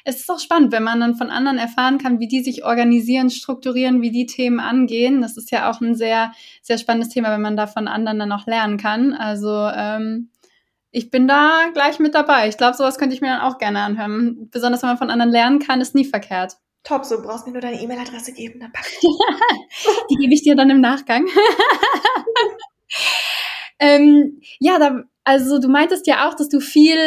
es 0.05 0.21
ist 0.21 0.31
auch 0.31 0.38
spannend, 0.38 0.73
wenn 0.73 0.82
man 0.82 1.00
dann 1.00 1.15
von 1.15 1.31
anderen 1.31 1.59
erfahren 1.59 1.99
kann, 1.99 2.21
wie 2.21 2.29
die 2.29 2.43
sich 2.43 2.65
organisieren, 2.65 3.31
strukturieren, 3.31 4.03
wie 4.03 4.11
die 4.11 4.27
Themen 4.27 4.60
angehen. 4.60 5.20
Das 5.20 5.37
ist 5.37 5.51
ja 5.51 5.70
auch 5.70 5.81
ein 5.81 5.94
sehr, 5.94 6.32
sehr 6.63 6.79
spannendes 6.79 7.13
Thema, 7.13 7.31
wenn 7.31 7.43
man 7.43 7.56
da 7.56 7.67
von 7.67 7.89
anderen 7.89 8.19
dann 8.19 8.32
auch 8.32 8.46
lernen 8.46 8.79
kann. 8.79 9.13
Also 9.13 9.69
ähm, 9.75 10.31
ich 10.91 11.10
bin 11.10 11.29
da 11.29 11.69
gleich 11.72 11.99
mit 11.99 12.15
dabei. 12.15 12.49
Ich 12.49 12.56
glaube, 12.56 12.77
sowas 12.77 12.99
könnte 12.99 13.15
ich 13.15 13.20
mir 13.20 13.29
dann 13.29 13.41
auch 13.41 13.58
gerne 13.58 13.81
anhören. 13.81 14.49
Besonders 14.51 14.82
wenn 14.82 14.91
man 14.91 14.99
von 14.99 15.10
anderen 15.10 15.31
lernen 15.31 15.58
kann, 15.58 15.81
ist 15.81 15.94
nie 15.94 16.05
verkehrt. 16.05 16.56
Top, 16.82 17.05
so 17.05 17.20
brauchst 17.22 17.46
mir 17.46 17.53
nur 17.53 17.60
deine 17.60 17.81
E-Mail-Adresse 17.81 18.32
geben, 18.32 18.60
dann 18.60 18.72
pack 18.72 18.87
ich. 18.91 19.01
die 20.10 20.17
gebe 20.20 20.32
ich 20.32 20.43
dir 20.43 20.56
dann 20.56 20.70
im 20.70 20.81
Nachgang. 20.81 21.27
ähm, 23.79 24.41
ja, 24.58 24.79
da 24.79 25.05
also 25.31 25.60
du 25.60 25.69
meintest 25.69 26.08
ja 26.08 26.29
auch, 26.29 26.34
dass 26.34 26.49
du 26.49 26.58
viel, 26.58 26.99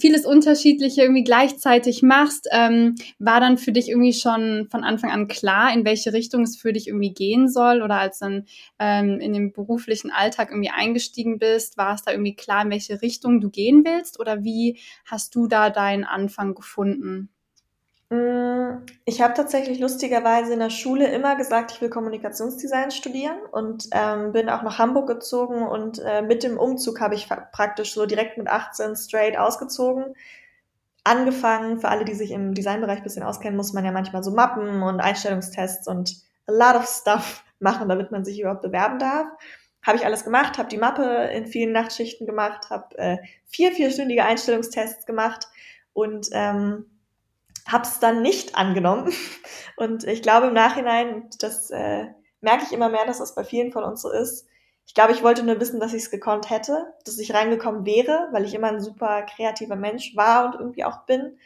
vieles 0.00 0.26
Unterschiedliche 0.26 1.02
irgendwie 1.02 1.22
gleichzeitig 1.22 2.02
machst. 2.02 2.48
Ähm, 2.50 2.96
war 3.20 3.38
dann 3.38 3.58
für 3.58 3.70
dich 3.70 3.90
irgendwie 3.90 4.12
schon 4.12 4.66
von 4.72 4.82
Anfang 4.82 5.12
an 5.12 5.28
klar, 5.28 5.72
in 5.72 5.84
welche 5.84 6.12
Richtung 6.12 6.42
es 6.42 6.56
für 6.56 6.72
dich 6.72 6.88
irgendwie 6.88 7.14
gehen 7.14 7.48
soll? 7.48 7.80
Oder 7.82 8.00
als 8.00 8.18
dann 8.18 8.46
ähm, 8.80 9.20
in 9.20 9.32
den 9.32 9.52
beruflichen 9.52 10.10
Alltag 10.10 10.50
irgendwie 10.50 10.70
eingestiegen 10.70 11.38
bist, 11.38 11.76
war 11.76 11.94
es 11.94 12.02
da 12.02 12.10
irgendwie 12.10 12.34
klar, 12.34 12.64
in 12.64 12.70
welche 12.70 13.00
Richtung 13.02 13.40
du 13.40 13.50
gehen 13.50 13.84
willst? 13.84 14.18
Oder 14.18 14.42
wie 14.42 14.80
hast 15.04 15.36
du 15.36 15.46
da 15.46 15.70
deinen 15.70 16.02
Anfang 16.02 16.56
gefunden? 16.56 17.28
Mm, 18.14 18.86
ich 19.04 19.20
habe 19.20 19.34
tatsächlich 19.34 19.80
lustigerweise 19.80 20.52
in 20.52 20.60
der 20.60 20.70
Schule 20.70 21.08
immer 21.08 21.34
gesagt, 21.36 21.72
ich 21.72 21.80
will 21.80 21.90
Kommunikationsdesign 21.90 22.92
studieren 22.92 23.38
und 23.50 23.88
ähm, 23.90 24.32
bin 24.32 24.48
auch 24.48 24.62
nach 24.62 24.78
Hamburg 24.78 25.08
gezogen 25.08 25.66
und 25.66 25.98
äh, 25.98 26.22
mit 26.22 26.44
dem 26.44 26.56
Umzug 26.58 27.00
habe 27.00 27.16
ich 27.16 27.28
praktisch 27.28 27.94
so 27.94 28.06
direkt 28.06 28.38
mit 28.38 28.46
18 28.46 28.94
straight 28.96 29.36
ausgezogen. 29.36 30.14
Angefangen, 31.02 31.80
für 31.80 31.88
alle, 31.88 32.04
die 32.04 32.14
sich 32.14 32.30
im 32.30 32.54
Designbereich 32.54 32.98
ein 32.98 33.02
bisschen 33.02 33.24
auskennen, 33.24 33.56
muss 33.56 33.72
man 33.72 33.84
ja 33.84 33.92
manchmal 33.92 34.22
so 34.22 34.30
Mappen 34.30 34.82
und 34.82 35.00
Einstellungstests 35.00 35.88
und 35.88 36.16
a 36.46 36.52
lot 36.52 36.76
of 36.76 36.86
stuff 36.86 37.44
machen, 37.58 37.88
damit 37.88 38.12
man 38.12 38.24
sich 38.24 38.38
überhaupt 38.40 38.62
bewerben 38.62 38.98
darf. 39.00 39.26
Habe 39.82 39.98
ich 39.98 40.06
alles 40.06 40.24
gemacht, 40.24 40.56
habe 40.56 40.68
die 40.68 40.78
Mappe 40.78 41.30
in 41.34 41.46
vielen 41.46 41.72
Nachtschichten 41.72 42.26
gemacht, 42.26 42.70
habe 42.70 42.96
äh, 42.96 43.18
vier 43.46 43.72
vierstündige 43.72 44.24
Einstellungstests 44.24 45.04
gemacht 45.04 45.48
und 45.92 46.28
ähm, 46.32 46.86
habe 47.68 47.84
es 47.84 47.98
dann 47.98 48.22
nicht 48.22 48.56
angenommen. 48.56 49.12
Und 49.76 50.04
ich 50.04 50.22
glaube 50.22 50.48
im 50.48 50.54
Nachhinein, 50.54 51.28
das 51.38 51.70
äh, 51.70 52.06
merke 52.40 52.64
ich 52.64 52.72
immer 52.72 52.88
mehr, 52.88 53.06
dass 53.06 53.18
das 53.18 53.34
bei 53.34 53.44
vielen 53.44 53.72
von 53.72 53.84
uns 53.84 54.02
so 54.02 54.10
ist, 54.10 54.46
ich 54.86 54.94
glaube, 54.94 55.12
ich 55.12 55.22
wollte 55.22 55.42
nur 55.42 55.60
wissen, 55.60 55.80
dass 55.80 55.94
ich 55.94 56.02
es 56.02 56.10
gekonnt 56.10 56.50
hätte, 56.50 56.92
dass 57.04 57.18
ich 57.18 57.32
reingekommen 57.32 57.86
wäre, 57.86 58.28
weil 58.32 58.44
ich 58.44 58.54
immer 58.54 58.68
ein 58.68 58.80
super 58.80 59.22
kreativer 59.22 59.76
Mensch 59.76 60.14
war 60.14 60.46
und 60.46 60.54
irgendwie 60.60 60.84
auch 60.84 61.06
bin. 61.06 61.38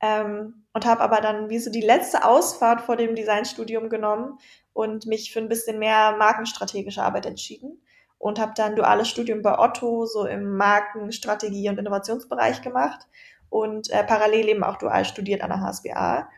Ähm, 0.00 0.64
und 0.72 0.86
habe 0.86 1.00
aber 1.00 1.20
dann 1.20 1.48
wie 1.48 1.58
so 1.58 1.70
die 1.70 1.80
letzte 1.80 2.24
Ausfahrt 2.24 2.82
vor 2.82 2.96
dem 2.96 3.14
Designstudium 3.14 3.88
genommen 3.88 4.38
und 4.72 5.06
mich 5.06 5.32
für 5.32 5.40
ein 5.40 5.48
bisschen 5.48 5.78
mehr 5.78 6.16
markenstrategische 6.18 7.02
Arbeit 7.02 7.26
entschieden 7.26 7.80
und 8.18 8.38
habe 8.38 8.52
dann 8.56 8.76
duales 8.76 9.08
Studium 9.08 9.40
bei 9.42 9.58
Otto 9.58 10.04
so 10.06 10.26
im 10.26 10.56
Markenstrategie- 10.58 11.70
und 11.70 11.78
Innovationsbereich 11.78 12.60
gemacht 12.60 13.06
und 13.50 13.90
äh, 13.90 14.04
parallel 14.04 14.48
eben 14.48 14.64
auch 14.64 14.76
dual 14.76 15.04
studiert 15.04 15.42
an 15.42 15.50
der 15.50 15.60
HSBA. 15.60 16.28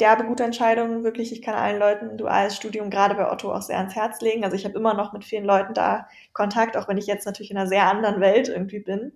Derbe 0.00 0.24
gute 0.24 0.44
Entscheidung, 0.44 1.02
wirklich. 1.02 1.32
Ich 1.32 1.42
kann 1.42 1.54
allen 1.54 1.80
Leuten 1.80 2.10
ein 2.10 2.18
duales 2.18 2.54
Studium 2.54 2.88
gerade 2.88 3.16
bei 3.16 3.30
Otto 3.30 3.52
auch 3.52 3.62
sehr 3.62 3.78
ans 3.78 3.96
Herz 3.96 4.20
legen. 4.20 4.44
Also 4.44 4.54
ich 4.54 4.64
habe 4.64 4.78
immer 4.78 4.94
noch 4.94 5.12
mit 5.12 5.24
vielen 5.24 5.44
Leuten 5.44 5.74
da 5.74 6.06
Kontakt, 6.32 6.76
auch 6.76 6.86
wenn 6.86 6.98
ich 6.98 7.06
jetzt 7.06 7.26
natürlich 7.26 7.50
in 7.50 7.56
einer 7.56 7.66
sehr 7.66 7.88
anderen 7.88 8.20
Welt 8.20 8.48
irgendwie 8.48 8.78
bin. 8.78 9.12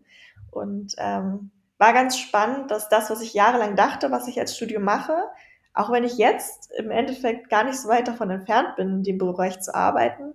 Und 0.50 0.94
ähm, 0.99 1.52
war 1.78 1.92
ganz 1.92 2.18
spannend, 2.18 2.71
dass 2.71 2.88
das, 2.88 3.11
was 3.11 3.21
ich 3.23 3.32
jahrelang 3.32 3.76
dachte, 3.76 4.11
was 4.11 4.26
ich 4.26 4.38
als 4.40 4.56
Studium 4.56 4.82
mache, 4.82 5.16
auch 5.75 5.90
wenn 5.90 6.04
ich 6.04 6.18
jetzt 6.18 6.71
im 6.76 6.90
Endeffekt 6.90 7.49
gar 7.49 7.64
nicht 7.64 7.78
so 7.78 7.88
weit 7.88 8.09
davon 8.09 8.30
entfernt 8.30 8.76
bin, 8.76 8.88
in 8.88 9.02
dem 9.02 9.18
Bereich 9.18 9.61
zu 9.61 9.75
arbeiten, 9.75 10.35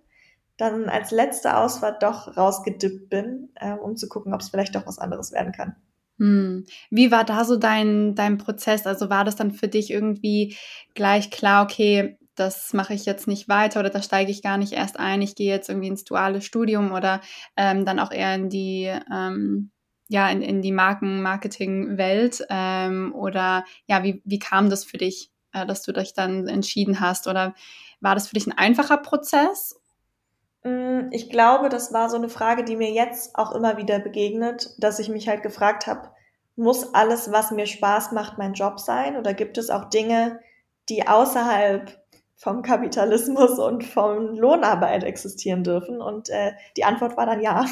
dann 0.58 0.90
als 0.90 1.12
letzte 1.12 1.56
Ausfahrt 1.56 2.02
doch 2.02 2.36
rausgedippt 2.36 3.10
bin, 3.10 3.50
äh, 3.56 3.74
um 3.74 3.96
zu 3.96 4.10
gucken, 4.10 4.34
ob 4.34 4.42
es 4.42 4.50
vielleicht 4.50 4.76
doch 4.76 4.88
was 4.88 4.98
anderes 4.98 5.32
werden 5.32 5.54
kann. 5.54 5.76
Hm. 6.20 6.66
Wie 6.90 7.12
war 7.12 7.24
da 7.24 7.44
so 7.46 7.58
dein, 7.58 8.16
dein 8.16 8.38
Prozess? 8.40 8.88
Also 8.88 9.10
war 9.10 9.24
das 9.24 9.36
dann 9.36 9.52
für 9.52 9.68
dich 9.68 9.92
irgendwie 9.92 10.58
gleich 10.96 11.30
klar, 11.30 11.64
okay, 11.64 12.18
das 12.36 12.74
mache 12.74 12.94
ich 12.94 13.06
jetzt 13.06 13.28
nicht 13.28 13.48
weiter 13.50 13.80
oder 13.80 13.90
da 13.90 14.02
steige 14.02 14.32
ich 14.32 14.42
gar 14.44 14.58
nicht 14.58 14.74
erst 14.74 15.00
ein, 15.00 15.22
ich 15.22 15.36
gehe 15.36 15.52
jetzt 15.52 15.70
irgendwie 15.70 15.88
ins 15.88 16.04
duale 16.04 16.42
Studium 16.42 16.92
oder 16.92 17.22
ähm, 17.56 17.86
dann 17.86 18.00
auch 18.00 18.12
eher 18.12 18.34
in 18.36 18.50
die 18.50 18.86
ähm, 19.14 19.72
ja, 20.10 20.30
in, 20.30 20.42
in 20.42 20.62
die 20.62 20.72
Marken-Marketing-Welt? 20.72 22.46
Ähm, 22.50 23.14
oder 23.14 23.66
ja, 23.88 24.04
wie, 24.04 24.22
wie 24.24 24.40
kam 24.40 24.70
das 24.70 24.86
für 24.86 24.98
dich, 24.98 25.32
äh, 25.52 25.66
dass 25.66 25.82
du 25.84 25.92
dich 25.92 26.14
dann 26.14 26.48
entschieden 26.48 27.02
hast? 27.02 27.28
Oder 27.28 27.54
war 28.00 28.16
das 28.16 28.30
für 28.30 28.36
dich 28.36 28.48
ein 28.48 28.58
einfacher 28.58 28.98
Prozess? 28.98 29.76
Mm, 30.68 31.10
ich 31.12 31.30
glaube, 31.30 31.70
das 31.70 31.94
war 31.94 32.10
so 32.10 32.18
eine 32.18 32.30
Frage, 32.30 32.64
die 32.64 32.76
mir 32.76 32.92
jetzt 32.92 33.38
auch 33.38 33.54
immer 33.54 33.78
wieder 33.78 34.00
begegnet, 34.00 34.76
dass 34.80 35.00
ich 35.00 35.10
mich 35.10 35.28
halt 35.28 35.44
gefragt 35.44 35.88
habe, 35.88 36.12
muss 36.56 36.94
alles, 36.94 37.32
was 37.32 37.52
mir 37.52 37.68
Spaß 37.68 38.12
macht, 38.12 38.38
mein 38.38 38.54
Job 38.54 38.80
sein? 38.80 39.16
Oder 39.18 39.34
gibt 39.34 39.58
es 39.58 39.70
auch 39.70 39.86
Dinge, 39.86 40.40
die 40.90 41.08
außerhalb 41.08 41.98
vom 42.36 42.62
Kapitalismus 42.64 43.60
und 43.60 43.84
von 43.84 44.36
Lohnarbeit 44.36 45.04
existieren 45.04 45.64
dürfen? 45.64 46.02
Und 46.02 46.30
äh, 46.30 46.54
die 46.76 46.84
Antwort 46.84 47.16
war 47.16 47.26
dann 47.26 47.42
ja. 47.42 47.66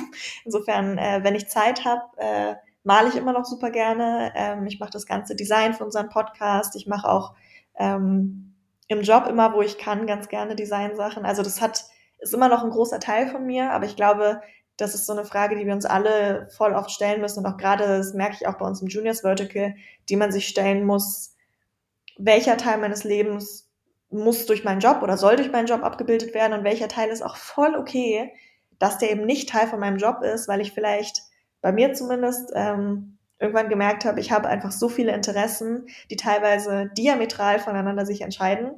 Insofern, 0.45 0.97
äh, 0.97 1.19
wenn 1.23 1.35
ich 1.35 1.49
Zeit 1.49 1.83
habe, 1.83 2.03
äh, 2.17 2.55
male 2.83 3.09
ich 3.09 3.15
immer 3.15 3.33
noch 3.33 3.45
super 3.45 3.71
gerne. 3.71 4.31
Ähm, 4.35 4.67
ich 4.67 4.79
mache 4.79 4.91
das 4.91 5.07
ganze 5.07 5.35
Design 5.35 5.73
für 5.73 5.83
unseren 5.83 6.09
Podcast. 6.09 6.75
Ich 6.75 6.87
mache 6.87 7.09
auch 7.09 7.33
ähm, 7.77 8.53
im 8.87 9.01
Job 9.01 9.25
immer, 9.27 9.53
wo 9.53 9.61
ich 9.61 9.79
kann, 9.79 10.05
ganz 10.07 10.29
gerne 10.29 10.55
Designsachen. 10.55 11.25
Also 11.25 11.41
das 11.41 11.59
hat 11.59 11.85
ist 12.19 12.33
immer 12.33 12.49
noch 12.49 12.63
ein 12.63 12.69
großer 12.69 12.99
Teil 12.99 13.27
von 13.27 13.45
mir, 13.45 13.71
aber 13.71 13.85
ich 13.85 13.95
glaube, 13.95 14.41
das 14.77 14.93
ist 14.93 15.05
so 15.05 15.13
eine 15.13 15.25
Frage, 15.25 15.55
die 15.55 15.65
wir 15.65 15.73
uns 15.73 15.85
alle 15.85 16.47
voll 16.55 16.73
oft 16.73 16.91
stellen 16.91 17.21
müssen 17.21 17.39
und 17.39 17.45
auch 17.45 17.57
gerade, 17.57 17.85
das 17.85 18.13
merke 18.13 18.37
ich 18.39 18.47
auch 18.47 18.57
bei 18.57 18.65
uns 18.65 18.81
im 18.81 18.87
Juniors 18.87 19.21
Vertical, 19.21 19.75
die 20.09 20.15
man 20.15 20.31
sich 20.31 20.47
stellen 20.47 20.85
muss, 20.85 21.35
welcher 22.17 22.57
Teil 22.57 22.77
meines 22.77 23.03
Lebens 23.03 23.69
muss 24.09 24.45
durch 24.45 24.63
meinen 24.63 24.79
Job 24.79 25.01
oder 25.01 25.17
soll 25.17 25.35
durch 25.35 25.51
meinen 25.51 25.67
Job 25.67 25.83
abgebildet 25.83 26.33
werden 26.33 26.53
und 26.53 26.63
welcher 26.63 26.87
Teil 26.87 27.09
ist 27.09 27.21
auch 27.21 27.35
voll 27.35 27.75
okay, 27.75 28.33
dass 28.79 28.97
der 28.97 29.11
eben 29.11 29.25
nicht 29.25 29.49
Teil 29.49 29.67
von 29.67 29.79
meinem 29.79 29.97
Job 29.97 30.21
ist, 30.21 30.47
weil 30.47 30.61
ich 30.61 30.73
vielleicht 30.73 31.23
bei 31.61 31.71
mir 31.71 31.93
zumindest 31.93 32.51
ähm, 32.53 33.17
irgendwann 33.39 33.69
gemerkt 33.69 34.05
habe, 34.05 34.19
ich 34.19 34.31
habe 34.31 34.47
einfach 34.47 34.71
so 34.71 34.89
viele 34.89 35.13
Interessen, 35.13 35.87
die 36.09 36.15
teilweise 36.15 36.89
diametral 36.97 37.59
voneinander 37.59 38.05
sich 38.05 38.21
entscheiden. 38.21 38.71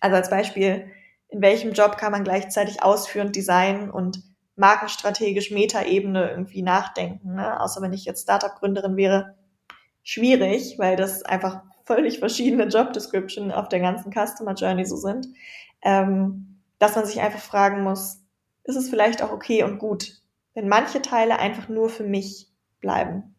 Also 0.00 0.16
als 0.16 0.30
Beispiel, 0.30 0.90
in 1.34 1.42
welchem 1.42 1.72
Job 1.72 1.96
kann 1.96 2.12
man 2.12 2.22
gleichzeitig 2.22 2.84
ausführend 2.84 3.34
Design 3.34 3.90
und 3.90 4.22
markenstrategisch 4.54 5.50
Metaebene 5.50 6.30
irgendwie 6.30 6.62
nachdenken. 6.62 7.34
Ne? 7.34 7.60
Außer 7.60 7.82
wenn 7.82 7.92
ich 7.92 8.04
jetzt 8.04 8.22
Startup-Gründerin 8.22 8.96
wäre, 8.96 9.34
schwierig, 10.04 10.78
weil 10.78 10.94
das 10.94 11.24
einfach 11.24 11.62
völlig 11.82 12.20
verschiedene 12.20 12.66
Job 12.66 12.92
Description 12.92 13.50
auf 13.50 13.68
der 13.68 13.80
ganzen 13.80 14.12
Customer 14.12 14.54
Journey 14.54 14.84
so 14.84 14.94
sind, 14.94 15.26
ähm, 15.82 16.60
dass 16.78 16.94
man 16.94 17.04
sich 17.04 17.20
einfach 17.20 17.40
fragen 17.40 17.82
muss, 17.82 18.20
ist 18.62 18.76
es 18.76 18.88
vielleicht 18.88 19.20
auch 19.20 19.32
okay 19.32 19.64
und 19.64 19.80
gut, 19.80 20.22
wenn 20.54 20.68
manche 20.68 21.02
Teile 21.02 21.40
einfach 21.40 21.68
nur 21.68 21.88
für 21.88 22.04
mich 22.04 22.48
bleiben. 22.80 23.33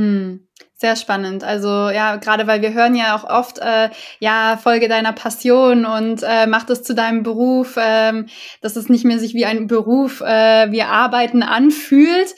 Hm, 0.00 0.48
sehr 0.76 0.96
spannend. 0.96 1.44
Also 1.44 1.68
ja, 1.68 2.16
gerade 2.16 2.46
weil 2.46 2.62
wir 2.62 2.72
hören 2.72 2.94
ja 2.94 3.14
auch 3.14 3.24
oft, 3.24 3.58
äh, 3.58 3.90
ja, 4.18 4.58
Folge 4.62 4.88
deiner 4.88 5.12
Passion 5.12 5.84
und 5.84 6.22
äh, 6.22 6.46
mach 6.46 6.64
das 6.64 6.82
zu 6.82 6.94
deinem 6.94 7.22
Beruf, 7.22 7.76
ähm, 7.78 8.26
dass 8.62 8.76
es 8.76 8.88
nicht 8.88 9.04
mehr 9.04 9.18
sich 9.18 9.34
wie 9.34 9.44
ein 9.44 9.66
Beruf, 9.66 10.22
äh, 10.22 10.72
wie 10.72 10.82
Arbeiten 10.82 11.42
anfühlt. 11.42 12.34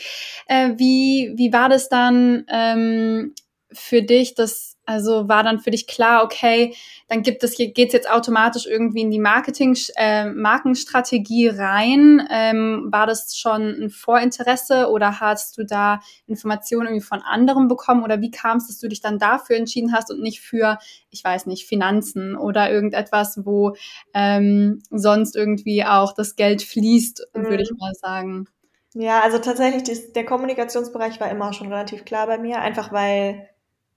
Äh, 0.48 0.70
wie, 0.76 1.34
wie 1.36 1.52
war 1.52 1.68
das 1.68 1.88
dann 1.88 2.44
ähm, 2.48 3.32
für 3.72 4.02
dich, 4.02 4.34
dass 4.34 4.71
also 4.84 5.28
war 5.28 5.44
dann 5.44 5.60
für 5.60 5.70
dich 5.70 5.86
klar, 5.86 6.24
okay, 6.24 6.74
dann 7.08 7.22
gibt 7.22 7.44
es 7.44 7.56
geht's 7.56 7.92
jetzt 7.92 8.10
automatisch 8.10 8.66
irgendwie 8.66 9.02
in 9.02 9.10
die 9.10 9.20
Marketing 9.20 9.76
äh, 9.96 10.26
Markenstrategie 10.26 11.48
rein. 11.48 12.26
Ähm, 12.30 12.88
war 12.90 13.06
das 13.06 13.36
schon 13.36 13.62
ein 13.62 13.90
Vorinteresse 13.90 14.90
oder 14.90 15.20
hast 15.20 15.56
du 15.56 15.64
da 15.64 16.00
Informationen 16.26 16.88
irgendwie 16.88 17.06
von 17.06 17.22
anderen 17.22 17.68
bekommen 17.68 18.02
oder 18.02 18.20
wie 18.20 18.30
kam 18.30 18.56
es, 18.56 18.66
dass 18.66 18.80
du 18.80 18.88
dich 18.88 19.00
dann 19.00 19.18
dafür 19.18 19.56
entschieden 19.56 19.92
hast 19.92 20.10
und 20.10 20.20
nicht 20.20 20.40
für, 20.40 20.78
ich 21.10 21.22
weiß 21.22 21.46
nicht, 21.46 21.66
Finanzen 21.68 22.36
oder 22.36 22.70
irgendetwas, 22.70 23.40
wo 23.44 23.76
ähm, 24.14 24.82
sonst 24.90 25.36
irgendwie 25.36 25.84
auch 25.84 26.12
das 26.12 26.34
Geld 26.34 26.62
fließt, 26.62 27.28
mhm. 27.34 27.44
würde 27.44 27.62
ich 27.62 27.70
mal 27.78 27.92
sagen. 27.94 28.48
Ja, 28.94 29.20
also 29.20 29.38
tatsächlich, 29.38 30.12
der 30.12 30.26
Kommunikationsbereich 30.26 31.18
war 31.20 31.30
immer 31.30 31.52
schon 31.52 31.68
relativ 31.68 32.04
klar 32.04 32.26
bei 32.26 32.36
mir, 32.36 32.60
einfach 32.60 32.92
weil 32.92 33.48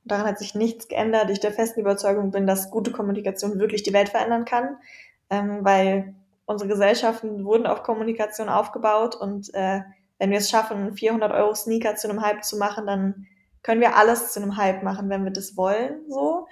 Daran 0.05 0.27
hat 0.27 0.39
sich 0.39 0.55
nichts 0.55 0.87
geändert. 0.87 1.29
Ich 1.29 1.39
der 1.39 1.51
festen 1.51 1.81
Überzeugung 1.81 2.31
bin, 2.31 2.47
dass 2.47 2.71
gute 2.71 2.91
Kommunikation 2.91 3.59
wirklich 3.59 3.83
die 3.83 3.93
Welt 3.93 4.09
verändern 4.09 4.45
kann, 4.45 4.77
ähm, 5.29 5.59
weil 5.63 6.15
unsere 6.45 6.69
Gesellschaften 6.69 7.43
wurden 7.43 7.65
auf 7.65 7.83
Kommunikation 7.83 8.49
aufgebaut 8.49 9.15
und 9.15 9.53
äh, 9.53 9.81
wenn 10.19 10.31
wir 10.31 10.37
es 10.37 10.49
schaffen, 10.49 10.93
400 10.95 11.31
Euro 11.33 11.53
Sneaker 11.53 11.95
zu 11.95 12.09
einem 12.09 12.21
Hype 12.21 12.43
zu 12.43 12.57
machen, 12.57 12.85
dann 12.85 13.27
können 13.63 13.81
wir 13.81 13.97
alles 13.97 14.31
zu 14.31 14.41
einem 14.41 14.57
Hype 14.57 14.83
machen, 14.83 15.09
wenn 15.09 15.23
wir 15.23 15.31
das 15.31 15.57
wollen. 15.57 16.01
So. 16.07 16.47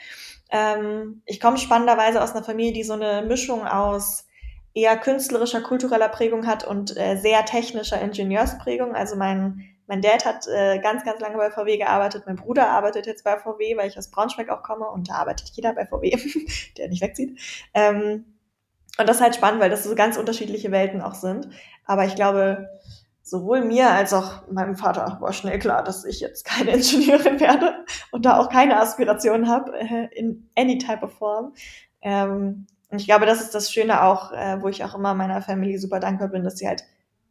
Ähm, 0.49 1.21
ich 1.25 1.39
komme 1.39 1.57
spannenderweise 1.57 2.21
aus 2.21 2.31
einer 2.31 2.43
Familie, 2.43 2.73
die 2.73 2.83
so 2.83 2.93
eine 2.93 3.21
Mischung 3.21 3.65
aus 3.65 4.27
eher 4.73 4.97
künstlerischer, 4.97 5.61
kultureller 5.61 6.09
Prägung 6.09 6.47
hat 6.47 6.65
und 6.65 6.97
äh, 6.97 7.17
sehr 7.17 7.45
technischer 7.45 8.01
Ingenieursprägung. 8.01 8.95
Also 8.95 9.15
mein 9.15 9.63
mein 9.93 10.01
Dad 10.01 10.25
hat 10.25 10.47
äh, 10.47 10.79
ganz, 10.79 11.03
ganz 11.03 11.19
lange 11.19 11.37
bei 11.37 11.51
VW 11.51 11.77
gearbeitet. 11.77 12.23
Mein 12.25 12.35
Bruder 12.35 12.67
arbeitet 12.67 13.05
jetzt 13.05 13.23
bei 13.23 13.37
VW, 13.37 13.77
weil 13.77 13.87
ich 13.87 13.95
aus 13.95 14.09
Braunschweig 14.09 14.49
auch 14.49 14.63
komme 14.63 14.89
und 14.89 15.07
da 15.07 15.13
arbeitet 15.13 15.51
jeder 15.53 15.71
bei 15.73 15.85
VW, 15.85 16.17
der 16.77 16.89
nicht 16.89 17.03
wegzieht. 17.03 17.39
Ähm, 17.75 18.25
und 18.97 19.07
das 19.07 19.17
ist 19.17 19.21
halt 19.21 19.35
spannend, 19.35 19.61
weil 19.61 19.69
das 19.69 19.83
so 19.83 19.93
ganz 19.93 20.17
unterschiedliche 20.17 20.71
Welten 20.71 20.99
auch 20.99 21.13
sind. 21.13 21.47
Aber 21.85 22.05
ich 22.05 22.15
glaube, 22.15 22.69
sowohl 23.21 23.63
mir 23.63 23.91
als 23.91 24.13
auch 24.13 24.47
meinem 24.47 24.77
Vater 24.77 25.19
war 25.21 25.31
schnell 25.31 25.59
klar, 25.59 25.83
dass 25.83 26.05
ich 26.05 26.19
jetzt 26.21 26.43
keine 26.43 26.71
Ingenieurin 26.77 27.39
werde 27.39 27.85
und 28.09 28.25
da 28.25 28.39
auch 28.39 28.49
keine 28.49 28.79
Aspirationen 28.79 29.47
habe 29.47 29.77
äh, 29.77 30.07
in 30.17 30.49
any 30.57 30.79
type 30.79 31.03
of 31.03 31.13
form. 31.13 31.53
Ähm, 32.01 32.65
und 32.89 32.99
ich 32.99 33.05
glaube, 33.05 33.27
das 33.27 33.41
ist 33.41 33.53
das 33.53 33.71
Schöne 33.71 34.01
auch, 34.01 34.31
äh, 34.31 34.59
wo 34.59 34.69
ich 34.69 34.83
auch 34.83 34.95
immer 34.95 35.13
meiner 35.13 35.43
Family 35.43 35.77
super 35.77 35.99
dankbar 35.99 36.29
bin, 36.29 36.43
dass 36.43 36.57
sie 36.57 36.67
halt 36.67 36.83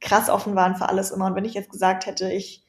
krass 0.03 0.29
offen 0.29 0.55
waren 0.55 0.77
für 0.77 0.89
alles 0.89 1.11
immer. 1.11 1.27
Und 1.27 1.37
wenn 1.37 1.47
ich 1.47 1.55
jetzt 1.55 1.71
gesagt 1.71 2.07
hätte, 2.07 2.31
ich, 2.31 2.65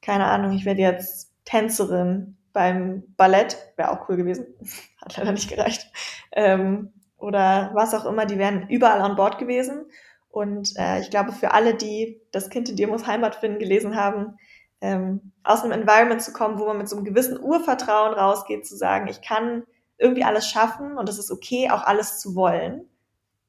keine 0.00 0.26
Ahnung, 0.26 0.52
ich 0.52 0.64
werde 0.64 0.80
jetzt 0.80 1.32
Tänzerin 1.44 2.36
beim 2.52 3.02
Ballett, 3.16 3.56
wäre 3.76 3.90
auch 3.90 4.08
cool 4.08 4.16
gewesen. 4.16 4.46
Hat 5.02 5.16
leider 5.16 5.32
nicht 5.32 5.50
gereicht. 5.50 5.90
Ähm, 6.32 6.92
oder 7.18 7.72
was 7.74 7.94
auch 7.94 8.06
immer, 8.06 8.24
die 8.24 8.38
wären 8.38 8.68
überall 8.68 9.00
an 9.00 9.16
Bord 9.16 9.38
gewesen. 9.38 9.86
Und 10.30 10.72
äh, 10.76 11.00
ich 11.00 11.10
glaube, 11.10 11.32
für 11.32 11.52
alle, 11.52 11.74
die 11.74 12.20
das 12.30 12.48
Kind 12.48 12.68
in 12.68 12.76
dir 12.76 12.86
muss 12.86 13.06
Heimat 13.06 13.34
finden 13.34 13.58
gelesen 13.58 13.96
haben, 13.96 14.38
ähm, 14.80 15.32
aus 15.42 15.64
einem 15.64 15.72
Environment 15.72 16.22
zu 16.22 16.32
kommen, 16.32 16.58
wo 16.58 16.66
man 16.66 16.78
mit 16.78 16.88
so 16.88 16.96
einem 16.96 17.04
gewissen 17.04 17.40
Urvertrauen 17.40 18.14
rausgeht, 18.14 18.66
zu 18.66 18.76
sagen, 18.76 19.08
ich 19.08 19.20
kann 19.20 19.64
irgendwie 19.96 20.22
alles 20.22 20.48
schaffen 20.48 20.96
und 20.96 21.08
es 21.08 21.18
ist 21.18 21.32
okay, 21.32 21.70
auch 21.70 21.82
alles 21.82 22.20
zu 22.20 22.36
wollen. 22.36 22.88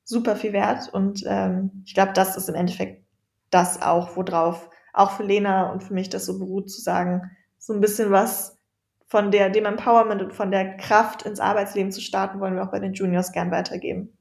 Super 0.03 0.35
viel 0.35 0.53
wert. 0.53 0.91
Und 0.91 1.23
ähm, 1.27 1.83
ich 1.85 1.93
glaube, 1.93 2.13
das 2.13 2.35
ist 2.35 2.49
im 2.49 2.55
Endeffekt 2.55 3.03
das 3.49 3.81
auch, 3.81 4.15
worauf 4.15 4.69
auch 4.93 5.11
für 5.11 5.23
Lena 5.23 5.71
und 5.71 5.83
für 5.83 5.93
mich 5.93 6.09
das 6.09 6.25
so 6.25 6.39
beruht, 6.39 6.69
zu 6.69 6.81
sagen, 6.81 7.21
so 7.57 7.73
ein 7.73 7.81
bisschen 7.81 8.11
was 8.11 8.57
von 9.07 9.31
der, 9.31 9.49
dem 9.49 9.65
Empowerment 9.65 10.21
und 10.21 10.33
von 10.33 10.51
der 10.51 10.77
Kraft 10.77 11.23
ins 11.23 11.39
Arbeitsleben 11.39 11.91
zu 11.91 12.01
starten, 12.01 12.39
wollen 12.39 12.55
wir 12.55 12.63
auch 12.63 12.71
bei 12.71 12.79
den 12.79 12.93
Juniors 12.93 13.31
gern 13.31 13.51
weitergeben. 13.51 14.17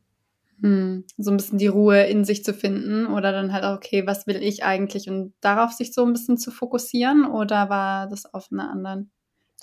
Hm, 0.61 1.04
so 1.16 1.30
ein 1.30 1.37
bisschen 1.37 1.58
die 1.58 1.68
Ruhe 1.68 2.02
in 2.04 2.25
sich 2.25 2.42
zu 2.42 2.52
finden 2.52 3.06
oder 3.06 3.30
dann 3.30 3.52
halt 3.52 3.64
okay, 3.64 4.06
was 4.06 4.26
will 4.26 4.42
ich 4.42 4.64
eigentlich 4.64 5.08
und 5.08 5.35
darauf 5.40 5.73
sich 5.73 5.94
so 5.94 6.04
ein 6.04 6.12
bisschen 6.12 6.37
zu 6.37 6.50
fokussieren 6.50 7.26
oder 7.26 7.68
war 7.68 8.08
das 8.08 8.32
auf 8.32 8.49
einer 8.50 8.70
anderen? 8.70 9.12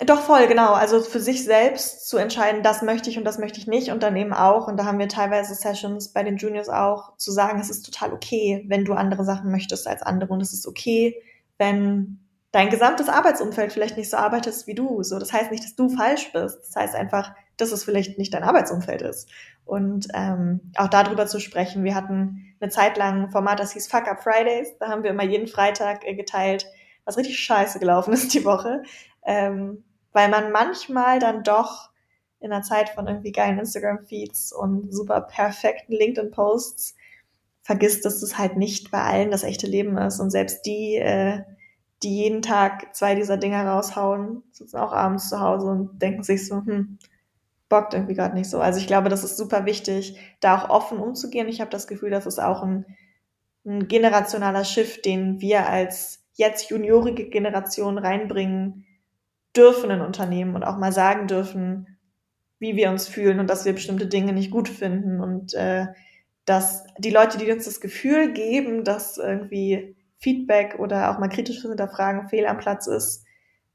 Doch 0.04 0.20
voll, 0.20 0.46
genau. 0.46 0.74
Also 0.74 1.00
für 1.00 1.20
sich 1.20 1.44
selbst 1.44 2.06
zu 2.08 2.18
entscheiden, 2.18 2.62
das 2.62 2.82
möchte 2.82 3.08
ich 3.08 3.16
und 3.16 3.24
das 3.24 3.38
möchte 3.38 3.58
ich 3.58 3.66
nicht 3.66 3.90
und 3.90 4.02
dann 4.02 4.14
eben 4.16 4.34
auch, 4.34 4.68
und 4.68 4.76
da 4.76 4.84
haben 4.84 4.98
wir 4.98 5.08
teilweise 5.08 5.54
Sessions 5.54 6.12
bei 6.12 6.22
den 6.22 6.36
Juniors 6.36 6.68
auch, 6.68 7.16
zu 7.16 7.32
sagen, 7.32 7.58
es 7.60 7.70
ist 7.70 7.82
total 7.82 8.12
okay, 8.12 8.64
wenn 8.68 8.84
du 8.84 8.92
andere 8.92 9.24
Sachen 9.24 9.50
möchtest 9.50 9.86
als 9.86 10.02
andere 10.02 10.34
und 10.34 10.42
es 10.42 10.52
ist 10.52 10.66
okay, 10.66 11.22
wenn 11.56 12.18
dein 12.56 12.70
gesamtes 12.70 13.08
Arbeitsumfeld 13.08 13.72
vielleicht 13.72 13.96
nicht 13.96 14.10
so 14.10 14.16
arbeitet 14.16 14.66
wie 14.66 14.74
du. 14.74 15.02
So, 15.02 15.18
das 15.18 15.32
heißt 15.32 15.50
nicht, 15.50 15.64
dass 15.64 15.76
du 15.76 15.88
falsch 15.88 16.32
bist. 16.32 16.58
Das 16.60 16.76
heißt 16.76 16.94
einfach, 16.94 17.34
dass 17.56 17.72
es 17.72 17.84
vielleicht 17.84 18.18
nicht 18.18 18.32
dein 18.32 18.44
Arbeitsumfeld 18.44 19.02
ist. 19.02 19.28
Und 19.64 20.08
ähm, 20.14 20.72
auch 20.76 20.88
darüber 20.88 21.26
zu 21.26 21.40
sprechen. 21.40 21.84
Wir 21.84 21.94
hatten 21.94 22.54
eine 22.60 22.70
Zeit 22.70 22.96
lang 22.96 23.24
ein 23.24 23.30
Format, 23.30 23.60
das 23.60 23.72
hieß 23.72 23.88
Fuck 23.88 24.08
Up 24.08 24.22
Fridays. 24.22 24.68
Da 24.78 24.88
haben 24.88 25.02
wir 25.02 25.10
immer 25.10 25.24
jeden 25.24 25.48
Freitag 25.48 26.06
äh, 26.06 26.14
geteilt, 26.14 26.66
was 27.06 27.16
richtig 27.16 27.38
scheiße 27.38 27.78
gelaufen 27.78 28.12
ist 28.12 28.34
die 28.34 28.44
Woche. 28.44 28.82
Ähm, 29.24 29.84
weil 30.12 30.28
man 30.28 30.52
manchmal 30.52 31.18
dann 31.18 31.42
doch 31.42 31.90
in 32.40 32.52
einer 32.52 32.62
Zeit 32.62 32.90
von 32.90 33.06
irgendwie 33.06 33.32
geilen 33.32 33.58
Instagram-Feeds 33.58 34.52
und 34.52 34.92
super 34.92 35.22
perfekten 35.22 35.92
LinkedIn-Posts 35.92 36.94
vergisst, 37.62 38.04
dass 38.04 38.20
das 38.20 38.38
halt 38.38 38.56
nicht 38.56 38.90
bei 38.90 39.02
allen 39.02 39.30
das 39.30 39.42
echte 39.42 39.66
Leben 39.66 39.96
ist. 39.98 40.20
Und 40.20 40.30
selbst 40.30 40.66
die, 40.66 40.96
äh, 40.96 41.42
die 42.02 42.16
jeden 42.16 42.42
Tag 42.42 42.94
zwei 42.94 43.14
dieser 43.14 43.36
Dinger 43.36 43.66
raushauen, 43.66 44.42
sitzen 44.52 44.76
auch 44.76 44.92
abends 44.92 45.28
zu 45.28 45.40
Hause 45.40 45.66
und 45.66 46.00
denken 46.00 46.22
sich 46.22 46.46
so, 46.46 46.56
hm, 46.56 46.98
bockt 47.68 47.94
irgendwie 47.94 48.14
gerade 48.14 48.34
nicht 48.34 48.48
so. 48.48 48.60
Also 48.60 48.78
ich 48.78 48.86
glaube, 48.86 49.08
das 49.08 49.24
ist 49.24 49.36
super 49.36 49.64
wichtig, 49.64 50.18
da 50.40 50.56
auch 50.56 50.70
offen 50.70 50.98
umzugehen. 50.98 51.48
Ich 51.48 51.60
habe 51.60 51.70
das 51.70 51.86
Gefühl, 51.86 52.10
das 52.10 52.26
ist 52.26 52.38
auch 52.38 52.62
ein, 52.62 52.86
ein 53.64 53.88
generationaler 53.88 54.64
Shift, 54.64 55.04
den 55.04 55.40
wir 55.40 55.68
als 55.68 56.25
jetzt 56.36 56.70
juniorige 56.70 57.28
Generation 57.28 57.98
reinbringen 57.98 58.86
dürfen 59.56 59.90
in 59.90 60.00
Unternehmen 60.00 60.54
und 60.54 60.62
auch 60.62 60.76
mal 60.76 60.92
sagen 60.92 61.26
dürfen, 61.26 61.98
wie 62.58 62.76
wir 62.76 62.90
uns 62.90 63.08
fühlen 63.08 63.40
und 63.40 63.50
dass 63.50 63.64
wir 63.64 63.72
bestimmte 63.72 64.06
Dinge 64.06 64.32
nicht 64.32 64.50
gut 64.50 64.68
finden 64.68 65.20
und 65.20 65.54
äh, 65.54 65.86
dass 66.44 66.84
die 66.98 67.10
Leute, 67.10 67.38
die 67.38 67.50
uns 67.50 67.64
das 67.64 67.80
Gefühl 67.80 68.32
geben, 68.32 68.84
dass 68.84 69.18
irgendwie 69.18 69.96
Feedback 70.18 70.78
oder 70.78 71.10
auch 71.10 71.18
mal 71.18 71.28
kritisches 71.28 71.68
Hinterfragen 71.68 72.28
fehl 72.28 72.46
am 72.46 72.58
Platz 72.58 72.86
ist, 72.86 73.24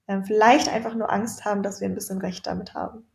äh, 0.08 0.22
vielleicht 0.24 0.70
einfach 0.70 0.96
nur 0.96 1.12
Angst 1.12 1.46
haben, 1.46 1.64
dass 1.64 1.82
wir 1.82 1.88
ein 1.88 1.96
bisschen 1.96 2.20
Recht 2.20 2.48
damit 2.48 2.74
haben. 2.74 3.06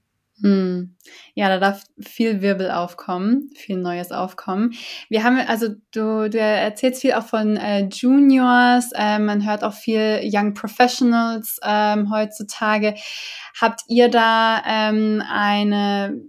Hm. 0.42 0.96
Ja, 1.34 1.48
da 1.48 1.58
darf 1.58 1.84
viel 1.98 2.42
Wirbel 2.42 2.70
aufkommen, 2.70 3.50
viel 3.54 3.78
Neues 3.78 4.12
aufkommen. 4.12 4.74
Wir 5.08 5.24
haben, 5.24 5.38
also 5.38 5.68
du, 5.92 6.28
du 6.28 6.38
erzählst 6.38 7.00
viel 7.00 7.14
auch 7.14 7.24
von 7.24 7.56
äh, 7.56 7.88
Juniors, 7.90 8.90
äh, 8.94 9.18
man 9.18 9.46
hört 9.46 9.64
auch 9.64 9.72
viel 9.72 10.20
Young 10.22 10.52
Professionals 10.52 11.58
ähm, 11.64 12.10
heutzutage. 12.10 12.94
Habt 13.58 13.80
ihr 13.88 14.10
da 14.10 14.62
ähm, 14.66 15.22
eine 15.26 16.20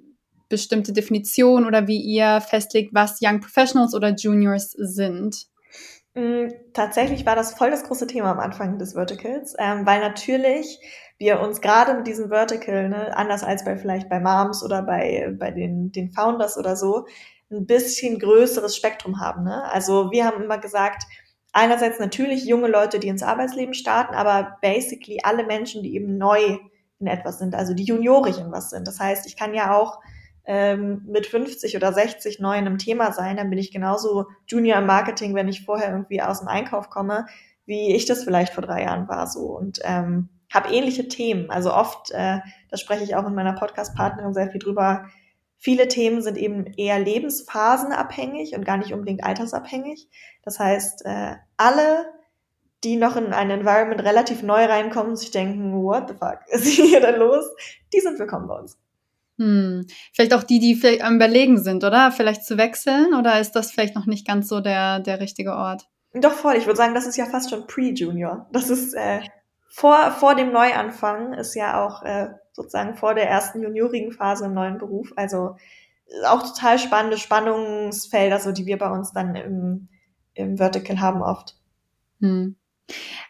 bestimmte 0.47 0.93
Definition 0.93 1.65
oder 1.65 1.87
wie 1.87 1.99
ihr 1.99 2.39
festlegt, 2.39 2.93
was 2.93 3.19
Young 3.21 3.41
Professionals 3.41 3.93
oder 3.93 4.15
Juniors 4.15 4.71
sind? 4.71 5.47
Hm, 6.17 6.51
tatsächlich 6.73 7.27
war 7.27 7.35
das 7.35 7.53
voll 7.53 7.69
das 7.69 7.83
große 7.83 8.07
Thema 8.07 8.31
am 8.31 8.39
Anfang 8.39 8.79
des 8.79 8.93
Verticals, 8.93 9.53
ähm, 9.59 9.85
weil 9.85 10.01
natürlich 10.01 10.79
wir 11.19 11.39
uns 11.41 11.61
gerade 11.61 11.93
mit 11.93 12.07
diesem 12.07 12.29
Vertical, 12.29 12.89
ne, 12.89 13.15
anders 13.15 13.43
als 13.43 13.63
bei 13.63 13.77
vielleicht 13.77 14.09
bei 14.09 14.19
Moms 14.19 14.63
oder 14.63 14.81
bei, 14.81 15.35
bei 15.37 15.51
den, 15.51 15.91
den 15.91 16.09
Founders 16.09 16.57
oder 16.57 16.75
so, 16.75 17.05
ein 17.51 17.67
bisschen 17.67 18.17
größeres 18.17 18.75
Spektrum 18.75 19.19
haben. 19.19 19.43
Ne? 19.43 19.63
Also 19.71 20.09
wir 20.09 20.25
haben 20.25 20.41
immer 20.41 20.57
gesagt, 20.57 21.03
einerseits 21.53 21.99
natürlich 21.99 22.45
junge 22.45 22.67
Leute, 22.67 22.97
die 22.97 23.09
ins 23.09 23.21
Arbeitsleben 23.21 23.75
starten, 23.75 24.15
aber 24.15 24.57
basically 24.63 25.19
alle 25.21 25.45
Menschen, 25.45 25.83
die 25.83 25.93
eben 25.93 26.17
neu 26.17 26.57
in 26.99 27.05
etwas 27.05 27.37
sind, 27.37 27.53
also 27.53 27.75
die 27.75 27.83
juniorig 27.83 28.39
in 28.39 28.51
was 28.51 28.71
sind. 28.71 28.87
Das 28.87 28.99
heißt, 28.99 29.27
ich 29.27 29.37
kann 29.37 29.53
ja 29.53 29.75
auch 29.75 29.99
ähm, 30.47 31.03
mit 31.05 31.27
50 31.27 31.75
oder 31.75 31.93
60 31.93 32.39
neu 32.39 32.53
in 32.53 32.65
einem 32.65 32.77
Thema 32.77 33.11
sein, 33.11 33.37
dann 33.37 33.49
bin 33.49 33.59
ich 33.59 33.71
genauso 33.71 34.27
Junior 34.47 34.79
im 34.79 34.85
Marketing, 34.85 35.35
wenn 35.35 35.49
ich 35.49 35.65
vorher 35.65 35.91
irgendwie 35.91 36.21
aus 36.21 36.39
dem 36.39 36.47
Einkauf 36.47 36.89
komme, 36.89 37.25
wie 37.65 37.93
ich 37.93 38.05
das 38.05 38.23
vielleicht 38.23 38.53
vor 38.53 38.63
drei 38.63 38.83
Jahren 38.83 39.09
war 39.09 39.27
so. 39.27 39.41
Und 39.41 39.79
ähm, 39.83 40.29
habe 40.51 40.73
ähnliche 40.73 41.09
Themen. 41.09 41.49
Also 41.49 41.73
oft, 41.73 42.11
äh, 42.11 42.39
da 42.69 42.77
spreche 42.77 43.03
ich 43.03 43.15
auch 43.15 43.23
mit 43.23 43.35
meiner 43.35 43.53
Podcast-Partnerin 43.53 44.33
sehr 44.33 44.49
viel 44.49 44.59
drüber, 44.59 45.05
viele 45.57 45.89
Themen 45.89 46.21
sind 46.21 46.37
eben 46.37 46.65
eher 46.65 46.99
lebensphasenabhängig 46.99 48.55
und 48.55 48.65
gar 48.65 48.77
nicht 48.77 48.93
unbedingt 48.93 49.25
altersabhängig. 49.25 50.07
Das 50.43 50.59
heißt, 50.59 51.05
äh, 51.05 51.35
alle, 51.57 52.05
die 52.85 52.95
noch 52.95 53.17
in 53.17 53.33
ein 53.33 53.49
Environment 53.49 54.01
relativ 54.01 54.43
neu 54.43 54.63
reinkommen 54.63 55.11
und 55.11 55.17
sich 55.17 55.31
denken, 55.31 55.73
what 55.73 56.07
the 56.07 56.13
fuck 56.13 56.39
ist 56.47 56.67
hier 56.67 57.01
denn 57.01 57.19
los, 57.19 57.45
die 57.93 57.99
sind 57.99 58.17
willkommen 58.17 58.47
bei 58.47 58.59
uns. 58.59 58.77
Hm. 59.37 59.85
Vielleicht 60.13 60.33
auch 60.33 60.43
die, 60.43 60.59
die 60.59 60.75
vielleicht 60.75 61.03
am 61.03 61.15
Überlegen 61.15 61.61
sind, 61.61 61.83
oder? 61.83 62.11
Vielleicht 62.11 62.45
zu 62.45 62.57
wechseln 62.57 63.13
oder 63.13 63.39
ist 63.39 63.51
das 63.51 63.71
vielleicht 63.71 63.95
noch 63.95 64.05
nicht 64.05 64.27
ganz 64.27 64.47
so 64.47 64.59
der, 64.59 64.99
der 64.99 65.19
richtige 65.19 65.53
Ort? 65.53 65.87
Doch 66.13 66.33
voll, 66.33 66.55
ich 66.55 66.65
würde 66.65 66.77
sagen, 66.77 66.95
das 66.95 67.05
ist 67.05 67.17
ja 67.17 67.25
fast 67.25 67.49
schon 67.49 67.67
Pre-Junior. 67.67 68.47
Das 68.51 68.69
ist 68.69 68.93
äh, 68.95 69.21
vor, 69.69 70.11
vor 70.11 70.35
dem 70.35 70.51
Neuanfang 70.51 71.33
ist 71.33 71.53
ja 71.53 71.85
auch 71.85 72.01
äh, 72.01 72.29
sozusagen 72.51 72.95
vor 72.95 73.13
der 73.13 73.29
ersten 73.29 73.61
juniorigen 73.61 74.11
Phase 74.11 74.45
im 74.45 74.53
neuen 74.53 74.79
Beruf. 74.79 75.13
Also 75.15 75.55
auch 76.25 76.41
total 76.41 76.79
spannende 76.79 77.17
Spannungsfelder, 77.17 78.39
so 78.39 78.51
die 78.51 78.65
wir 78.65 78.77
bei 78.77 78.89
uns 78.89 79.11
dann 79.11 79.35
im, 79.35 79.89
im 80.33 80.57
Vertical 80.57 80.99
haben 80.99 81.21
oft. 81.21 81.55
Hm. 82.21 82.55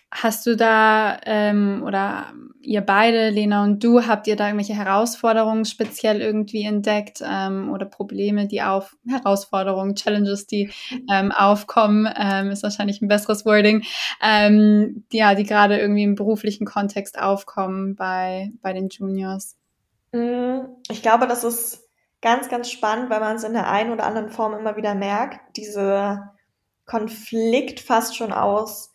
Hast 0.09 0.45
du 0.45 0.55
da 0.55 1.19
ähm, 1.25 1.83
oder 1.85 2.33
ihr 2.61 2.81
beide, 2.81 3.29
Lena 3.29 3.63
und 3.63 3.83
du, 3.83 4.07
habt 4.07 4.27
ihr 4.27 4.35
da 4.35 4.47
irgendwelche 4.47 4.73
Herausforderungen 4.73 5.65
speziell 5.65 6.21
irgendwie 6.21 6.63
entdeckt 6.63 7.21
ähm, 7.25 7.71
oder 7.71 7.85
Probleme, 7.85 8.47
die 8.47 8.61
auf 8.61 8.95
Herausforderungen, 9.07 9.95
Challenges, 9.95 10.47
die 10.47 10.69
ähm, 11.09 11.31
aufkommen, 11.31 12.09
ähm, 12.17 12.51
ist 12.51 12.63
wahrscheinlich 12.63 13.01
ein 13.01 13.07
besseres 13.07 13.45
Wording, 13.45 13.83
ähm, 14.21 15.05
die, 15.11 15.17
ja, 15.17 15.35
die 15.35 15.43
gerade 15.43 15.77
irgendwie 15.77 16.03
im 16.03 16.15
beruflichen 16.15 16.65
Kontext 16.65 17.19
aufkommen 17.19 17.95
bei, 17.95 18.51
bei 18.61 18.73
den 18.73 18.89
Juniors? 18.89 19.55
Mm, 20.11 20.59
ich 20.89 21.01
glaube, 21.01 21.27
das 21.27 21.43
ist 21.43 21.87
ganz, 22.21 22.49
ganz 22.49 22.69
spannend, 22.69 23.09
weil 23.09 23.19
man 23.19 23.35
es 23.35 23.43
in 23.43 23.53
der 23.53 23.69
einen 23.69 23.91
oder 23.91 24.05
anderen 24.05 24.29
Form 24.29 24.53
immer 24.53 24.75
wieder 24.75 24.95
merkt, 24.95 25.39
diese 25.57 26.31
Konflikt 26.85 27.79
fast 27.79 28.15
schon 28.15 28.33
aus, 28.33 28.93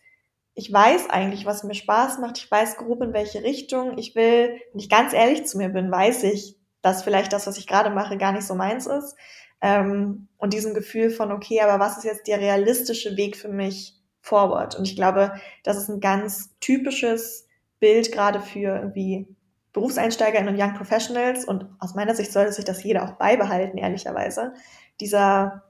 ich 0.55 0.73
weiß 0.73 1.09
eigentlich, 1.09 1.47
was 1.47 1.65
mir 1.65 1.75
Spaß 1.75 2.19
macht. 2.19 2.39
Ich 2.39 2.51
weiß 2.51 2.77
grob 2.77 3.03
in 3.03 3.13
welche 3.13 3.43
Richtung. 3.43 3.97
Ich 3.97 4.15
will, 4.15 4.61
wenn 4.73 4.81
ich 4.81 4.91
ganz 4.91 5.13
ehrlich 5.13 5.47
zu 5.47 5.57
mir 5.57 5.71
bin, 5.71 5.91
weiß 5.91 6.25
ich, 6.25 6.57
dass 6.83 7.03
vielleicht 7.03 7.33
das, 7.33 7.47
was 7.47 7.57
ich 7.57 7.67
gerade 7.67 7.91
mache, 7.91 8.19
gar 8.19 8.33
nicht 8.33 8.47
so 8.47 8.55
meins 8.55 8.87
ist. 8.87 9.17
Ähm, 9.63 10.29
und 10.37 10.53
diesem 10.53 10.75
Gefühl 10.75 11.11
von, 11.11 11.33
okay, 11.33 11.61
aber 11.61 11.83
was 11.83 11.99
ist 11.99 12.05
jetzt 12.05 12.27
der 12.27 12.41
realistische 12.41 13.17
Weg 13.17 13.37
für 13.37 13.49
mich 13.49 13.97
forward? 14.21 14.75
Und 14.77 14.85
ich 14.85 14.97
glaube, 14.97 15.33
das 15.63 15.77
ist 15.77 15.89
ein 15.89 16.01
ganz 16.01 16.51
typisches 16.61 17.47
Bild 17.79 18.13
gerade 18.13 18.41
für 18.41 18.77
irgendwie 18.77 19.27
BerufseinsteigerInnen 19.73 20.55
und 20.55 20.61
Young 20.61 20.75
Professionals. 20.75 21.45
Und 21.47 21.67
aus 21.79 21.95
meiner 21.95 22.15
Sicht 22.15 22.33
sollte 22.33 22.53
sich 22.53 22.65
das 22.65 22.83
jeder 22.83 23.05
auch 23.05 23.13
beibehalten, 23.13 23.79
ehrlicherweise. 23.79 24.53
Dieser 25.01 25.65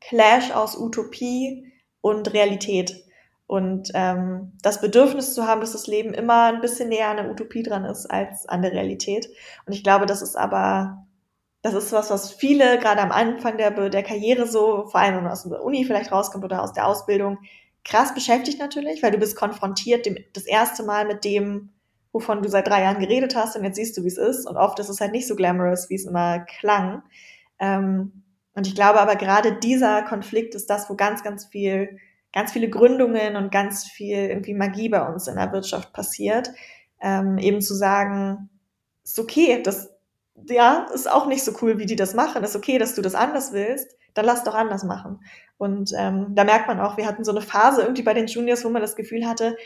Clash 0.00 0.50
aus 0.50 0.76
Utopie 0.76 1.72
und 2.02 2.32
Realität. 2.34 3.04
Und 3.46 3.90
ähm, 3.94 4.52
das 4.62 4.80
Bedürfnis 4.80 5.34
zu 5.34 5.46
haben, 5.46 5.60
dass 5.60 5.72
das 5.72 5.86
Leben 5.86 6.14
immer 6.14 6.44
ein 6.44 6.60
bisschen 6.60 6.88
näher 6.88 7.08
an 7.08 7.18
der 7.18 7.30
Utopie 7.30 7.62
dran 7.62 7.84
ist 7.84 8.06
als 8.06 8.48
an 8.48 8.62
der 8.62 8.72
Realität. 8.72 9.28
Und 9.66 9.74
ich 9.74 9.84
glaube, 9.84 10.06
das 10.06 10.22
ist 10.22 10.36
aber, 10.36 11.06
das 11.62 11.74
ist 11.74 11.92
was, 11.92 12.10
was 12.10 12.32
viele 12.32 12.78
gerade 12.78 13.02
am 13.02 13.12
Anfang 13.12 13.58
der, 13.58 13.70
der 13.90 14.02
Karriere 14.02 14.46
so, 14.46 14.86
vor 14.86 15.00
allem 15.00 15.16
wenn 15.16 15.24
man 15.24 15.32
aus 15.32 15.44
der 15.44 15.62
Uni 15.62 15.84
vielleicht 15.84 16.10
rauskommt 16.10 16.44
oder 16.44 16.62
aus 16.62 16.72
der 16.72 16.86
Ausbildung, 16.86 17.38
krass 17.84 18.14
beschäftigt 18.14 18.58
natürlich, 18.58 19.02
weil 19.02 19.10
du 19.10 19.18
bist 19.18 19.36
konfrontiert 19.36 20.06
dem, 20.06 20.16
das 20.32 20.44
erste 20.46 20.82
Mal 20.82 21.06
mit 21.06 21.24
dem, 21.24 21.70
wovon 22.12 22.42
du 22.42 22.48
seit 22.48 22.66
drei 22.66 22.82
Jahren 22.82 23.00
geredet 23.00 23.36
hast 23.36 23.56
und 23.56 23.64
jetzt 23.64 23.76
siehst 23.76 23.96
du, 23.98 24.04
wie 24.04 24.08
es 24.08 24.16
ist. 24.18 24.46
Und 24.46 24.56
oft 24.56 24.78
ist 24.78 24.88
es 24.88 25.00
halt 25.00 25.12
nicht 25.12 25.28
so 25.28 25.36
glamorous, 25.36 25.90
wie 25.90 25.96
es 25.96 26.06
immer 26.06 26.40
klang. 26.40 27.02
Ähm, 27.58 28.22
und 28.54 28.66
ich 28.66 28.74
glaube 28.74 29.00
aber 29.00 29.16
gerade 29.16 29.52
dieser 29.58 30.02
Konflikt 30.02 30.54
ist 30.54 30.70
das, 30.70 30.88
wo 30.88 30.94
ganz, 30.94 31.22
ganz 31.22 31.44
viel 31.44 31.98
ganz 32.34 32.52
viele 32.52 32.68
Gründungen 32.68 33.36
und 33.36 33.52
ganz 33.52 33.84
viel 33.84 34.18
irgendwie 34.18 34.54
Magie 34.54 34.88
bei 34.88 35.06
uns 35.06 35.28
in 35.28 35.36
der 35.36 35.52
Wirtschaft 35.52 35.92
passiert. 35.92 36.50
Ähm, 37.00 37.38
eben 37.38 37.62
zu 37.62 37.74
sagen, 37.74 38.50
ist 39.04 39.18
okay, 39.18 39.62
das 39.62 39.90
ja, 40.48 40.88
ist 40.92 41.10
auch 41.10 41.26
nicht 41.26 41.44
so 41.44 41.52
cool, 41.62 41.78
wie 41.78 41.86
die 41.86 41.96
das 41.96 42.14
machen. 42.14 42.42
Ist 42.42 42.56
okay, 42.56 42.78
dass 42.78 42.96
du 42.96 43.02
das 43.02 43.14
anders 43.14 43.52
willst, 43.52 43.96
dann 44.14 44.24
lass 44.24 44.42
doch 44.42 44.54
anders 44.54 44.82
machen. 44.82 45.20
Und 45.58 45.92
ähm, 45.96 46.34
da 46.34 46.44
merkt 46.44 46.66
man 46.66 46.80
auch, 46.80 46.96
wir 46.96 47.06
hatten 47.06 47.24
so 47.24 47.30
eine 47.30 47.40
Phase 47.40 47.82
irgendwie 47.82 48.02
bei 48.02 48.14
den 48.14 48.26
Juniors, 48.26 48.64
wo 48.64 48.68
man 48.68 48.82
das 48.82 48.96
Gefühl 48.96 49.26
hatte, 49.26 49.56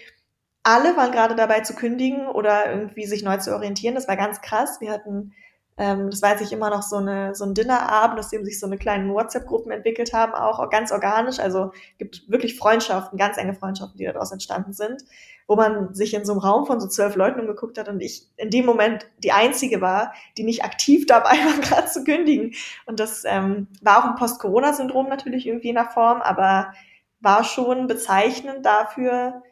alle 0.62 0.94
waren 0.96 1.12
gerade 1.12 1.34
dabei 1.34 1.60
zu 1.60 1.74
kündigen 1.74 2.26
oder 2.26 2.70
irgendwie 2.70 3.06
sich 3.06 3.22
neu 3.22 3.38
zu 3.38 3.54
orientieren. 3.54 3.94
Das 3.94 4.08
war 4.08 4.16
ganz 4.16 4.42
krass. 4.42 4.80
Wir 4.80 4.92
hatten 4.92 5.32
Ähm, 5.78 6.10
das 6.10 6.20
weiß 6.20 6.40
ich 6.40 6.52
immer 6.52 6.70
noch 6.70 6.82
so, 6.82 6.96
eine, 6.96 7.36
so 7.36 7.44
ein 7.44 7.54
Dinnerabend, 7.54 8.18
aus 8.18 8.30
dem 8.30 8.44
sich 8.44 8.58
so 8.58 8.66
eine 8.66 8.78
kleine 8.78 9.12
WhatsApp-Gruppen 9.14 9.70
entwickelt 9.70 10.12
haben, 10.12 10.34
auch 10.34 10.68
ganz 10.70 10.90
organisch. 10.90 11.38
Also 11.38 11.72
gibt 11.98 12.28
wirklich 12.28 12.58
Freundschaften, 12.58 13.16
ganz 13.16 13.38
enge 13.38 13.54
Freundschaften, 13.54 13.96
die 13.96 14.04
daraus 14.04 14.32
entstanden 14.32 14.72
sind, 14.72 15.04
wo 15.46 15.54
man 15.54 15.94
sich 15.94 16.14
in 16.14 16.24
so 16.24 16.32
einem 16.32 16.40
Raum 16.40 16.66
von 16.66 16.80
so 16.80 16.88
zwölf 16.88 17.14
Leuten 17.14 17.38
umgeguckt 17.38 17.78
hat 17.78 17.88
und 17.88 18.00
ich 18.00 18.26
in 18.36 18.50
dem 18.50 18.66
Moment 18.66 19.06
die 19.18 19.30
einzige 19.30 19.80
war, 19.80 20.12
die 20.36 20.42
nicht 20.42 20.64
aktiv 20.64 21.06
dabei 21.08 21.36
war, 21.36 21.60
gerade 21.60 21.86
zu 21.86 22.02
kündigen. 22.02 22.54
Und 22.86 22.98
das 22.98 23.22
ähm, 23.24 23.68
war 23.80 24.00
auch 24.00 24.10
ein 24.10 24.16
Post-Corona-Syndrom 24.16 25.08
natürlich 25.08 25.46
irgendwie 25.46 25.68
in 25.68 25.76
der 25.76 25.86
Form, 25.86 26.20
aber 26.22 26.72
war 27.20 27.44
schon 27.44 27.86
bezeichnend 27.86 28.66
dafür, 28.66 29.42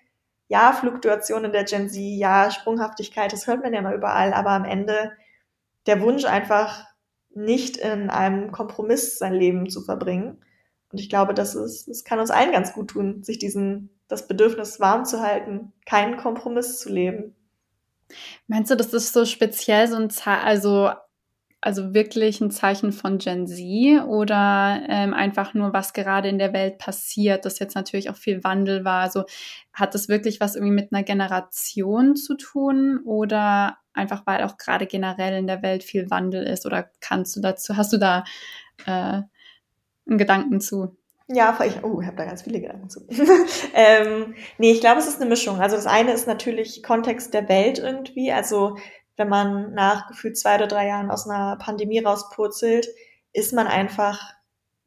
ja, 0.48 0.72
Fluktuation 0.72 1.44
in 1.44 1.52
der 1.52 1.64
Gen 1.64 1.88
Z, 1.88 2.00
ja, 2.00 2.50
Sprunghaftigkeit, 2.50 3.32
das 3.32 3.46
hört 3.46 3.62
man 3.62 3.72
ja 3.72 3.82
mal 3.82 3.94
überall, 3.94 4.32
aber 4.32 4.50
am 4.50 4.64
Ende 4.64 5.12
der 5.86 6.00
Wunsch 6.00 6.24
einfach 6.24 6.84
nicht 7.30 7.76
in 7.76 8.10
einem 8.10 8.50
Kompromiss 8.50 9.18
sein 9.18 9.34
Leben 9.34 9.68
zu 9.68 9.82
verbringen. 9.82 10.38
Und 10.90 11.00
ich 11.00 11.08
glaube, 11.08 11.34
das 11.34 11.54
ist, 11.54 11.88
das 11.88 12.04
kann 12.04 12.18
uns 12.18 12.30
allen 12.30 12.52
ganz 12.52 12.72
gut 12.72 12.90
tun, 12.90 13.22
sich 13.22 13.38
diesen, 13.38 13.90
das 14.08 14.26
Bedürfnis 14.26 14.80
warm 14.80 15.04
zu 15.04 15.20
halten, 15.20 15.72
keinen 15.84 16.16
Kompromiss 16.16 16.78
zu 16.78 16.90
leben. 16.90 17.34
Meinst 18.46 18.70
du, 18.70 18.76
das 18.76 18.94
ist 18.94 19.12
so 19.12 19.24
speziell 19.24 19.88
so 19.88 19.96
ein, 19.96 20.08
also 20.24 20.90
also 21.60 21.94
wirklich 21.94 22.40
ein 22.40 22.52
Zeichen 22.52 22.92
von 22.92 23.18
Gen 23.18 23.48
Z 23.48 24.04
oder 24.06 24.82
ähm, 24.88 25.12
einfach 25.12 25.52
nur, 25.52 25.72
was 25.72 25.94
gerade 25.94 26.28
in 26.28 26.38
der 26.38 26.52
Welt 26.52 26.78
passiert, 26.78 27.44
dass 27.44 27.58
jetzt 27.58 27.74
natürlich 27.74 28.08
auch 28.08 28.14
viel 28.14 28.44
Wandel 28.44 28.84
war. 28.84 29.02
Also 29.02 29.24
hat 29.72 29.94
das 29.94 30.08
wirklich 30.08 30.38
was 30.38 30.54
irgendwie 30.54 30.74
mit 30.74 30.92
einer 30.92 31.02
Generation 31.02 32.14
zu 32.14 32.36
tun 32.36 33.00
oder 33.04 33.78
einfach 33.96 34.26
weil 34.26 34.42
auch 34.44 34.56
gerade 34.56 34.86
generell 34.86 35.38
in 35.38 35.46
der 35.46 35.62
Welt 35.62 35.82
viel 35.82 36.10
Wandel 36.10 36.44
ist 36.44 36.66
oder 36.66 36.90
kannst 37.00 37.36
du 37.36 37.40
dazu, 37.40 37.76
hast 37.76 37.92
du 37.92 37.98
da 37.98 38.24
äh, 38.86 39.22
einen 40.08 40.18
Gedanken 40.18 40.60
zu? 40.60 40.96
Ja, 41.28 41.58
ich, 41.64 41.82
oh, 41.82 42.00
ich 42.00 42.06
habe 42.06 42.16
da 42.16 42.24
ganz 42.24 42.42
viele 42.42 42.60
Gedanken 42.60 42.88
zu. 42.88 43.00
ähm, 43.74 44.34
nee, 44.58 44.70
ich 44.70 44.80
glaube, 44.80 45.00
es 45.00 45.08
ist 45.08 45.20
eine 45.20 45.28
Mischung. 45.28 45.60
Also 45.60 45.74
das 45.74 45.86
eine 45.86 46.12
ist 46.12 46.28
natürlich 46.28 46.84
Kontext 46.84 47.34
der 47.34 47.48
Welt 47.48 47.78
irgendwie. 47.78 48.32
Also 48.32 48.76
wenn 49.16 49.28
man 49.28 49.74
nach 49.74 50.06
gefühlt 50.06 50.38
zwei 50.38 50.54
oder 50.54 50.68
drei 50.68 50.86
Jahren 50.86 51.10
aus 51.10 51.28
einer 51.28 51.56
Pandemie 51.56 51.98
rauspurzelt, 51.98 52.86
ist 53.32 53.52
man 53.52 53.66
einfach 53.66 54.34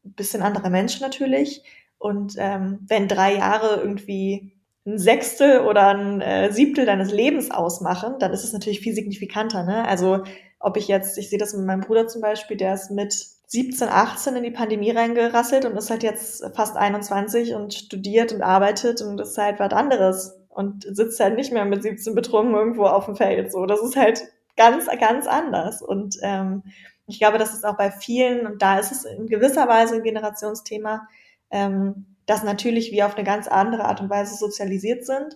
ein 0.05 0.13
bisschen 0.13 0.41
anderer 0.41 0.69
Mensch 0.69 1.01
natürlich. 1.01 1.63
Und 1.97 2.35
ähm, 2.37 2.79
wenn 2.87 3.09
drei 3.09 3.35
Jahre 3.35 3.81
irgendwie 3.81 4.58
ein 4.93 4.99
Sechstel 4.99 5.61
oder 5.61 5.87
ein 5.89 6.21
äh, 6.21 6.51
Siebtel 6.51 6.85
deines 6.85 7.11
Lebens 7.11 7.51
ausmachen, 7.51 8.15
dann 8.19 8.33
ist 8.33 8.43
es 8.43 8.53
natürlich 8.53 8.79
viel 8.79 8.93
signifikanter. 8.93 9.63
Ne? 9.63 9.87
Also 9.87 10.23
ob 10.59 10.77
ich 10.77 10.87
jetzt, 10.87 11.17
ich 11.17 11.29
sehe 11.29 11.39
das 11.39 11.53
mit 11.53 11.65
meinem 11.65 11.81
Bruder 11.81 12.07
zum 12.07 12.21
Beispiel, 12.21 12.57
der 12.57 12.73
ist 12.73 12.91
mit 12.91 13.13
17, 13.47 13.87
18 13.87 14.35
in 14.35 14.43
die 14.43 14.51
Pandemie 14.51 14.91
reingerasselt 14.91 15.65
und 15.65 15.75
ist 15.75 15.89
halt 15.89 16.03
jetzt 16.03 16.45
fast 16.55 16.77
21 16.77 17.55
und 17.55 17.73
studiert 17.73 18.31
und 18.31 18.41
arbeitet 18.41 19.01
und 19.01 19.19
ist 19.19 19.37
halt 19.37 19.59
was 19.59 19.71
anderes 19.71 20.39
und 20.49 20.83
sitzt 20.83 21.19
halt 21.19 21.35
nicht 21.35 21.51
mehr 21.51 21.65
mit 21.65 21.81
17 21.81 22.13
betrunken 22.13 22.53
irgendwo 22.53 22.85
auf 22.85 23.05
dem 23.05 23.15
Feld. 23.15 23.51
So, 23.51 23.65
das 23.65 23.81
ist 23.81 23.95
halt 23.95 24.21
ganz, 24.55 24.87
ganz 24.99 25.25
anders. 25.25 25.81
Und 25.81 26.17
ähm, 26.21 26.63
ich 27.07 27.17
glaube, 27.17 27.37
das 27.37 27.53
ist 27.53 27.65
auch 27.65 27.77
bei 27.77 27.89
vielen, 27.89 28.45
und 28.45 28.61
da 28.61 28.77
ist 28.77 28.91
es 28.91 29.05
in 29.05 29.27
gewisser 29.27 29.67
Weise 29.67 29.95
ein 29.95 30.03
Generationsthema, 30.03 31.07
ähm, 31.49 32.05
dass 32.29 32.43
natürlich 32.43 32.91
wir 32.91 33.07
auf 33.07 33.15
eine 33.15 33.23
ganz 33.23 33.47
andere 33.47 33.85
Art 33.85 34.01
und 34.01 34.09
Weise 34.11 34.35
sozialisiert 34.35 35.03
sind. 35.03 35.35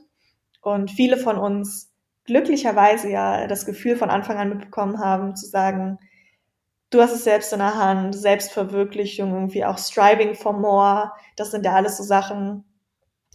Und 0.61 0.91
viele 0.91 1.17
von 1.17 1.39
uns 1.39 1.91
glücklicherweise 2.25 3.09
ja 3.09 3.47
das 3.47 3.65
Gefühl 3.65 3.97
von 3.97 4.11
Anfang 4.11 4.37
an 4.37 4.49
mitbekommen 4.49 4.99
haben, 4.99 5.35
zu 5.35 5.47
sagen, 5.47 5.97
du 6.91 7.01
hast 7.01 7.13
es 7.13 7.23
selbst 7.23 7.51
in 7.51 7.59
der 7.59 7.75
Hand, 7.75 8.13
Selbstverwirklichung, 8.15 9.33
irgendwie 9.33 9.65
auch 9.65 9.79
Striving 9.79 10.35
for 10.35 10.53
More, 10.53 11.11
das 11.35 11.49
sind 11.49 11.65
ja 11.65 11.73
alles 11.73 11.97
so 11.97 12.03
Sachen, 12.03 12.63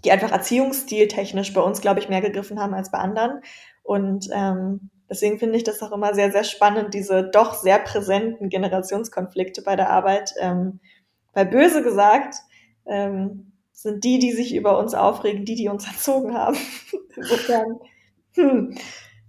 die 0.05 0.13
einfach 0.13 0.31
erziehungsstiltechnisch 0.31 1.53
bei 1.53 1.61
uns, 1.61 1.81
glaube 1.81 1.99
ich, 1.99 2.09
mehr 2.09 2.21
gegriffen 2.21 2.61
haben 2.61 2.75
als 2.75 2.93
bei 2.93 2.99
anderen. 2.99 3.41
Und 3.83 4.29
ähm, 4.33 4.91
deswegen 5.11 5.41
finde 5.41 5.57
ich 5.57 5.65
das 5.65 5.83
auch 5.83 5.91
immer 5.91 6.15
sehr, 6.15 6.31
sehr 6.31 6.45
spannend, 6.45 6.95
diese 6.95 7.25
doch 7.25 7.55
sehr 7.55 7.81
präsenten 7.81 8.51
Generationskonflikte 8.51 9.63
bei 9.63 9.75
der 9.75 9.91
Arbeit. 9.91 10.33
Ähm, 10.39 10.79
weil 11.33 11.47
böse 11.47 11.83
gesagt, 11.83 12.37
ähm, 12.87 13.48
sind 13.83 14.03
die, 14.03 14.19
die 14.19 14.33
sich 14.33 14.55
über 14.55 14.79
uns 14.79 14.95
aufregen, 14.95 15.45
die, 15.45 15.55
die 15.55 15.69
uns 15.69 15.87
erzogen 15.87 16.35
haben. 16.35 16.57
Insofern, 17.17 17.79
hm, 18.35 18.77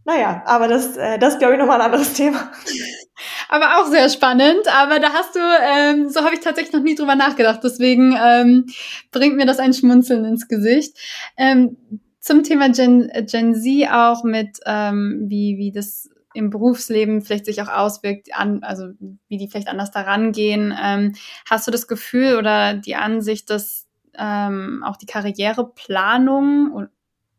naja, 0.06 0.44
aber 0.46 0.68
das, 0.68 0.98
äh, 0.98 1.20
das 1.20 1.38
glaube 1.38 1.54
ich, 1.54 1.60
nochmal 1.60 1.80
ein 1.80 1.86
anderes 1.86 2.14
Thema 2.14 2.52
aber 3.50 3.80
auch 3.80 3.88
sehr 3.88 4.10
spannend. 4.10 4.68
Aber 4.68 5.00
da 5.00 5.14
hast 5.14 5.36
du, 5.36 5.40
ähm, 5.40 6.10
so 6.10 6.22
habe 6.24 6.34
ich 6.34 6.40
tatsächlich 6.40 6.74
noch 6.74 6.84
nie 6.84 6.96
drüber 6.96 7.16
nachgedacht. 7.16 7.60
Deswegen 7.64 8.16
ähm, 8.22 8.66
bringt 9.12 9.36
mir 9.36 9.46
das 9.46 9.60
ein 9.60 9.74
Schmunzeln 9.74 10.26
ins 10.26 10.48
Gesicht. 10.48 10.98
Ähm, 11.38 11.78
zum 12.20 12.44
Thema 12.44 12.70
Gen, 12.70 13.12
Gen 13.30 13.56
Z 13.56 13.92
auch 13.92 14.24
mit, 14.24 14.60
ähm, 14.66 15.26
wie, 15.28 15.58
wie 15.58 15.72
das 15.72 16.10
im 16.34 16.50
Berufsleben 16.50 17.22
vielleicht 17.22 17.46
sich 17.46 17.62
auch 17.62 17.70
auswirkt, 17.70 18.36
an, 18.36 18.64
also 18.64 18.90
wie 19.28 19.38
die 19.38 19.48
vielleicht 19.48 19.68
anders 19.68 19.92
daran 19.92 20.32
gehen. 20.32 20.74
Ähm, 20.82 21.16
hast 21.50 21.68
du 21.68 21.72
das 21.72 21.88
Gefühl 21.88 22.38
oder 22.38 22.76
die 22.76 22.96
Ansicht, 22.96 23.50
dass 23.50 23.89
ähm, 24.20 24.84
auch 24.86 24.98
die 24.98 25.06
Karriereplanung 25.06 26.88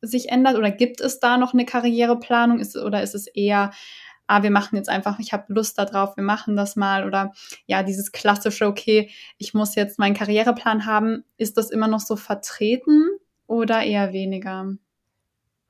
sich 0.02 0.30
ändert? 0.30 0.56
Oder 0.56 0.70
gibt 0.70 1.00
es 1.00 1.20
da 1.20 1.36
noch 1.36 1.52
eine 1.52 1.66
Karriereplanung? 1.66 2.58
Ist, 2.58 2.76
oder 2.76 3.02
ist 3.02 3.14
es 3.14 3.26
eher 3.26 3.70
ah, 4.30 4.44
wir 4.44 4.52
machen 4.52 4.76
jetzt 4.76 4.88
einfach, 4.88 5.18
ich 5.18 5.32
habe 5.32 5.52
Lust 5.52 5.76
darauf, 5.76 6.16
wir 6.16 6.22
machen 6.22 6.54
das 6.54 6.76
mal? 6.76 7.04
Oder 7.04 7.32
ja, 7.66 7.82
dieses 7.82 8.12
klassische, 8.12 8.66
okay, 8.66 9.10
ich 9.38 9.54
muss 9.54 9.74
jetzt 9.74 9.98
meinen 9.98 10.14
Karriereplan 10.14 10.86
haben, 10.86 11.24
ist 11.36 11.56
das 11.56 11.70
immer 11.70 11.88
noch 11.88 11.98
so 11.98 12.14
vertreten 12.14 13.08
oder 13.48 13.82
eher 13.82 14.12
weniger? 14.12 14.76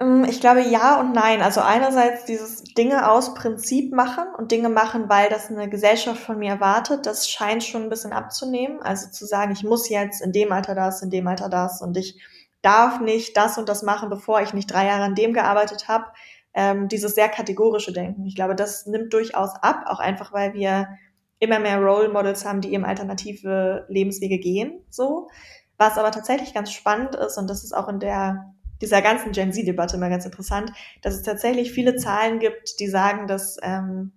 Ähm, 0.00 0.24
ich 0.24 0.40
glaube 0.40 0.62
ja 0.62 1.00
und 1.00 1.12
nein. 1.12 1.42
Also 1.42 1.60
einerseits 1.60 2.24
dieses 2.24 2.64
Dinge 2.64 3.10
aus 3.10 3.34
Prinzip 3.34 3.92
machen 3.92 4.24
und 4.36 4.50
Dinge 4.52 4.68
machen, 4.68 5.08
weil 5.08 5.28
das 5.28 5.50
eine 5.50 5.68
Gesellschaft 5.68 6.20
von 6.20 6.38
mir 6.38 6.50
erwartet, 6.50 7.06
das 7.06 7.28
scheint 7.28 7.62
schon 7.62 7.84
ein 7.84 7.90
bisschen 7.90 8.12
abzunehmen. 8.12 8.80
Also 8.82 9.10
zu 9.10 9.26
sagen, 9.26 9.52
ich 9.52 9.64
muss 9.64 9.88
jetzt 9.88 10.22
in 10.22 10.32
dem 10.32 10.52
Alter 10.52 10.74
das, 10.74 11.02
in 11.02 11.10
dem 11.10 11.26
Alter 11.26 11.48
das 11.48 11.82
und 11.82 11.96
ich 11.96 12.20
darf 12.62 13.00
nicht 13.00 13.36
das 13.36 13.58
und 13.58 13.68
das 13.68 13.82
machen, 13.82 14.10
bevor 14.10 14.40
ich 14.42 14.52
nicht 14.54 14.70
drei 14.70 14.86
Jahre 14.86 15.04
an 15.04 15.14
dem 15.14 15.32
gearbeitet 15.32 15.88
habe 15.88 16.06
ähm, 16.54 16.88
dieses 16.88 17.14
sehr 17.14 17.28
kategorische 17.28 17.92
Denken. 17.92 18.26
Ich 18.26 18.34
glaube, 18.34 18.56
das 18.56 18.86
nimmt 18.86 19.12
durchaus 19.12 19.54
ab, 19.62 19.84
auch 19.86 20.00
einfach, 20.00 20.32
weil 20.32 20.54
wir 20.54 20.88
immer 21.38 21.58
mehr 21.58 21.78
Role 21.80 22.08
Models 22.08 22.44
haben, 22.44 22.60
die 22.60 22.72
eben 22.72 22.84
alternative 22.84 23.86
Lebenswege 23.88 24.38
gehen, 24.38 24.84
so. 24.90 25.28
Was 25.78 25.96
aber 25.96 26.10
tatsächlich 26.10 26.52
ganz 26.52 26.72
spannend 26.72 27.14
ist, 27.14 27.38
und 27.38 27.48
das 27.48 27.64
ist 27.64 27.72
auch 27.72 27.88
in 27.88 28.00
der, 28.00 28.52
dieser 28.80 29.02
ganzen 29.02 29.32
Gen 29.32 29.52
Z-Debatte 29.52 29.96
immer 29.96 30.08
ganz 30.08 30.24
interessant, 30.24 30.72
dass 31.02 31.14
es 31.14 31.22
tatsächlich 31.22 31.72
viele 31.72 31.96
Zahlen 31.96 32.38
gibt, 32.38 32.80
die 32.80 32.88
sagen, 32.88 33.26
dass 33.26 33.56
ähm, 33.62 34.12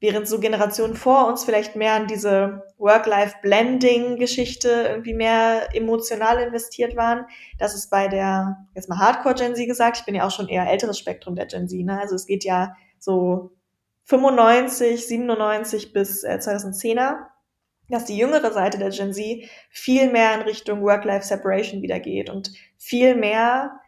während 0.00 0.28
so 0.28 0.38
Generationen 0.38 0.94
vor 0.94 1.26
uns 1.26 1.44
vielleicht 1.44 1.74
mehr 1.76 1.94
an 1.94 2.06
diese 2.06 2.62
Work-Life-Blending-Geschichte 2.78 4.68
irgendwie 4.88 5.14
mehr 5.14 5.74
emotional 5.74 6.40
investiert 6.40 6.94
waren. 6.96 7.26
Das 7.58 7.74
ist 7.74 7.90
bei 7.90 8.06
der, 8.08 8.68
jetzt 8.74 8.88
mal 8.88 8.98
Hardcore-Gen 8.98 9.56
Z 9.56 9.66
gesagt, 9.66 9.98
ich 9.98 10.04
bin 10.04 10.14
ja 10.14 10.26
auch 10.26 10.30
schon 10.30 10.48
eher 10.48 10.70
älteres 10.70 10.98
Spektrum 10.98 11.34
der 11.34 11.46
Gen 11.46 11.68
Z, 11.68 11.84
ne? 11.84 12.00
Also 12.00 12.14
es 12.14 12.26
geht 12.26 12.44
ja 12.44 12.76
so 12.98 13.50
95, 14.04 15.06
97 15.06 15.92
bis 15.92 16.22
äh, 16.22 16.38
2010er, 16.40 17.26
dass 17.88 18.04
die 18.04 18.16
jüngere 18.16 18.52
Seite 18.52 18.78
der 18.78 18.90
Gen 18.90 19.12
Z 19.12 19.48
viel 19.70 20.10
mehr 20.10 20.34
in 20.34 20.42
Richtung 20.42 20.82
Work-Life-Separation 20.82 21.82
wieder 21.82 21.98
geht 21.98 22.30
und 22.30 22.52
viel 22.76 23.16
mehr 23.16 23.80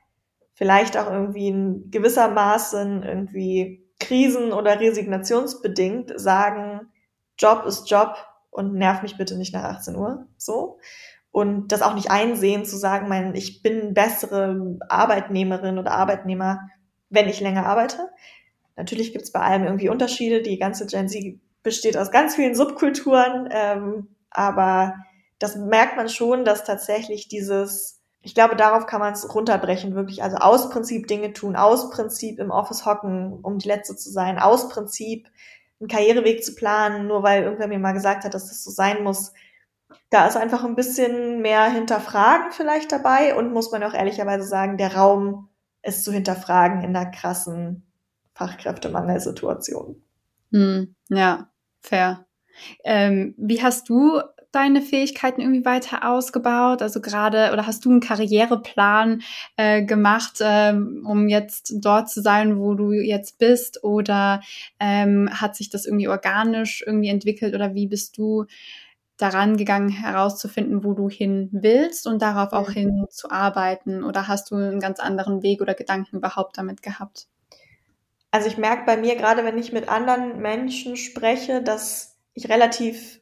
vielleicht 0.60 0.98
auch 0.98 1.10
irgendwie 1.10 1.48
in 1.48 1.90
gewisser 1.90 2.28
Maßen 2.28 3.02
irgendwie 3.02 3.82
krisen- 3.98 4.52
oder 4.52 4.78
resignationsbedingt 4.78 6.12
sagen, 6.20 6.82
Job 7.38 7.64
ist 7.64 7.90
Job 7.90 8.14
und 8.50 8.74
nerv 8.74 9.00
mich 9.00 9.16
bitte 9.16 9.38
nicht 9.38 9.54
nach 9.54 9.64
18 9.64 9.96
Uhr, 9.96 10.26
so. 10.36 10.78
Und 11.32 11.68
das 11.68 11.80
auch 11.80 11.94
nicht 11.94 12.10
einsehen, 12.10 12.66
zu 12.66 12.76
sagen, 12.76 13.08
mein, 13.08 13.34
ich 13.34 13.62
bin 13.62 13.94
bessere 13.94 14.76
Arbeitnehmerin 14.86 15.78
oder 15.78 15.92
Arbeitnehmer, 15.92 16.60
wenn 17.08 17.30
ich 17.30 17.40
länger 17.40 17.64
arbeite. 17.64 18.10
Natürlich 18.76 19.12
gibt 19.12 19.24
es 19.24 19.32
bei 19.32 19.40
allem 19.40 19.64
irgendwie 19.64 19.88
Unterschiede. 19.88 20.42
Die 20.42 20.58
ganze 20.58 20.84
Gen 20.84 21.08
Z 21.08 21.40
besteht 21.62 21.96
aus 21.96 22.10
ganz 22.10 22.34
vielen 22.34 22.54
Subkulturen, 22.54 23.48
ähm, 23.50 24.08
aber 24.28 24.94
das 25.38 25.56
merkt 25.56 25.96
man 25.96 26.10
schon, 26.10 26.44
dass 26.44 26.64
tatsächlich 26.64 27.28
dieses 27.28 27.99
ich 28.22 28.34
glaube, 28.34 28.56
darauf 28.56 28.86
kann 28.86 29.00
man 29.00 29.14
es 29.14 29.34
runterbrechen, 29.34 29.94
wirklich. 29.94 30.22
Also 30.22 30.36
aus 30.36 30.70
Prinzip 30.70 31.06
Dinge 31.06 31.32
tun, 31.32 31.56
aus 31.56 31.90
Prinzip 31.90 32.38
im 32.38 32.50
Office 32.50 32.84
hocken, 32.84 33.38
um 33.42 33.58
die 33.58 33.68
Letzte 33.68 33.96
zu 33.96 34.10
sein, 34.10 34.38
aus 34.38 34.68
Prinzip 34.68 35.28
einen 35.80 35.88
Karriereweg 35.88 36.44
zu 36.44 36.54
planen, 36.54 37.06
nur 37.06 37.22
weil 37.22 37.42
irgendwer 37.42 37.68
mir 37.68 37.78
mal 37.78 37.92
gesagt 37.92 38.24
hat, 38.24 38.34
dass 38.34 38.48
das 38.48 38.62
so 38.62 38.70
sein 38.70 39.02
muss. 39.02 39.32
Da 40.10 40.26
ist 40.26 40.36
einfach 40.36 40.64
ein 40.64 40.76
bisschen 40.76 41.40
mehr 41.40 41.64
hinterfragen 41.64 42.52
vielleicht 42.52 42.92
dabei 42.92 43.34
und 43.36 43.52
muss 43.52 43.72
man 43.72 43.82
auch 43.82 43.94
ehrlicherweise 43.94 44.44
sagen, 44.44 44.76
der 44.76 44.94
Raum 44.94 45.48
ist 45.82 46.04
zu 46.04 46.12
hinterfragen 46.12 46.82
in 46.82 46.92
der 46.92 47.06
krassen 47.06 47.86
Fachkräftemangelsituation. 48.34 50.02
Hm, 50.52 50.94
ja, 51.08 51.50
Fair. 51.80 52.26
Ähm, 52.84 53.34
wie 53.38 53.62
hast 53.62 53.88
du 53.88 54.20
deine 54.52 54.82
Fähigkeiten 54.82 55.40
irgendwie 55.40 55.64
weiter 55.64 56.08
ausgebaut? 56.08 56.82
Also 56.82 57.00
gerade, 57.00 57.50
oder 57.52 57.66
hast 57.66 57.84
du 57.84 57.90
einen 57.90 58.00
Karriereplan 58.00 59.22
äh, 59.56 59.82
gemacht, 59.84 60.38
ähm, 60.40 61.04
um 61.06 61.28
jetzt 61.28 61.74
dort 61.76 62.10
zu 62.10 62.20
sein, 62.22 62.58
wo 62.58 62.74
du 62.74 62.92
jetzt 62.92 63.38
bist? 63.38 63.84
Oder 63.84 64.40
ähm, 64.78 65.30
hat 65.32 65.56
sich 65.56 65.70
das 65.70 65.86
irgendwie 65.86 66.08
organisch 66.08 66.82
irgendwie 66.86 67.08
entwickelt? 67.08 67.54
Oder 67.54 67.74
wie 67.74 67.86
bist 67.86 68.18
du 68.18 68.46
daran 69.16 69.56
gegangen, 69.56 69.90
herauszufinden, 69.90 70.82
wo 70.82 70.94
du 70.94 71.08
hin 71.08 71.48
willst 71.52 72.06
und 72.06 72.22
darauf 72.22 72.52
auch 72.52 72.70
hin 72.70 73.06
zu 73.10 73.30
arbeiten? 73.30 74.02
Oder 74.02 74.28
hast 74.28 74.50
du 74.50 74.56
einen 74.56 74.80
ganz 74.80 74.98
anderen 74.98 75.42
Weg 75.42 75.60
oder 75.60 75.74
Gedanken 75.74 76.16
überhaupt 76.16 76.56
damit 76.58 76.82
gehabt? 76.82 77.26
Also 78.30 78.48
ich 78.48 78.58
merke 78.58 78.84
bei 78.86 78.96
mir 78.96 79.16
gerade, 79.16 79.44
wenn 79.44 79.58
ich 79.58 79.72
mit 79.72 79.88
anderen 79.88 80.40
Menschen 80.40 80.96
spreche, 80.96 81.62
dass 81.62 82.16
ich 82.32 82.48
relativ 82.48 83.19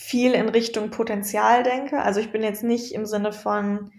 viel 0.00 0.32
in 0.32 0.48
Richtung 0.48 0.90
Potenzial 0.90 1.62
denke. 1.62 2.00
Also 2.00 2.20
ich 2.20 2.32
bin 2.32 2.42
jetzt 2.42 2.64
nicht 2.64 2.94
im 2.94 3.04
Sinne 3.04 3.34
von, 3.34 3.92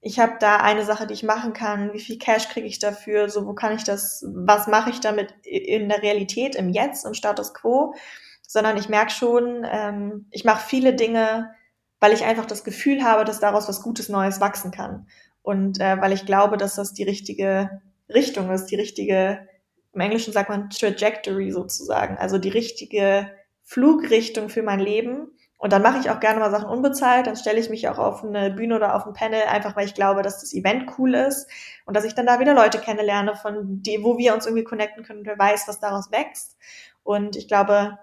ich 0.00 0.18
habe 0.18 0.34
da 0.40 0.56
eine 0.56 0.84
Sache, 0.84 1.06
die 1.06 1.14
ich 1.14 1.22
machen 1.22 1.52
kann, 1.52 1.92
wie 1.92 2.00
viel 2.00 2.18
Cash 2.18 2.48
kriege 2.48 2.66
ich 2.66 2.80
dafür, 2.80 3.30
so 3.30 3.46
wo 3.46 3.54
kann 3.54 3.74
ich 3.74 3.84
das, 3.84 4.24
was 4.26 4.66
mache 4.66 4.90
ich 4.90 4.98
damit 4.98 5.32
in 5.44 5.88
der 5.88 6.02
Realität, 6.02 6.56
im 6.56 6.68
Jetzt, 6.68 7.06
im 7.06 7.14
Status 7.14 7.54
quo, 7.54 7.94
sondern 8.42 8.76
ich 8.76 8.88
merke 8.88 9.12
schon, 9.12 9.64
ähm, 9.70 10.26
ich 10.32 10.44
mache 10.44 10.66
viele 10.66 10.94
Dinge, 10.94 11.52
weil 12.00 12.12
ich 12.12 12.24
einfach 12.24 12.46
das 12.46 12.64
Gefühl 12.64 13.04
habe, 13.04 13.24
dass 13.24 13.38
daraus 13.38 13.68
was 13.68 13.82
Gutes 13.82 14.08
Neues 14.08 14.40
wachsen 14.40 14.72
kann. 14.72 15.06
Und 15.42 15.80
äh, 15.80 16.00
weil 16.00 16.12
ich 16.12 16.26
glaube, 16.26 16.56
dass 16.56 16.74
das 16.74 16.92
die 16.92 17.04
richtige 17.04 17.82
Richtung 18.12 18.50
ist, 18.50 18.66
die 18.66 18.76
richtige, 18.76 19.46
im 19.92 20.00
Englischen 20.00 20.32
sagt 20.32 20.50
man 20.50 20.70
Trajectory 20.70 21.52
sozusagen, 21.52 22.18
also 22.18 22.36
die 22.36 22.48
richtige 22.48 23.30
Flugrichtung 23.66 24.48
für 24.48 24.62
mein 24.62 24.80
Leben. 24.80 25.32
Und 25.58 25.72
dann 25.72 25.82
mache 25.82 25.98
ich 25.98 26.10
auch 26.10 26.20
gerne 26.20 26.38
mal 26.38 26.50
Sachen 26.50 26.68
unbezahlt, 26.68 27.26
dann 27.26 27.34
stelle 27.34 27.58
ich 27.58 27.70
mich 27.70 27.88
auch 27.88 27.98
auf 27.98 28.22
eine 28.22 28.50
Bühne 28.50 28.76
oder 28.76 28.94
auf 28.94 29.06
ein 29.06 29.14
Panel, 29.14 29.42
einfach 29.42 29.74
weil 29.74 29.86
ich 29.86 29.94
glaube, 29.94 30.22
dass 30.22 30.40
das 30.40 30.52
Event 30.52 30.86
cool 30.98 31.14
ist 31.14 31.48
und 31.86 31.96
dass 31.96 32.04
ich 32.04 32.14
dann 32.14 32.26
da 32.26 32.38
wieder 32.38 32.54
Leute 32.54 32.78
kennenlerne, 32.78 33.34
von 33.34 33.82
die, 33.82 34.02
wo 34.02 34.18
wir 34.18 34.34
uns 34.34 34.46
irgendwie 34.46 34.64
connecten 34.64 35.02
können 35.02 35.24
wer 35.24 35.38
weiß, 35.38 35.66
was 35.66 35.80
daraus 35.80 36.12
wächst. 36.12 36.56
Und 37.02 37.36
ich 37.36 37.48
glaube, 37.48 37.98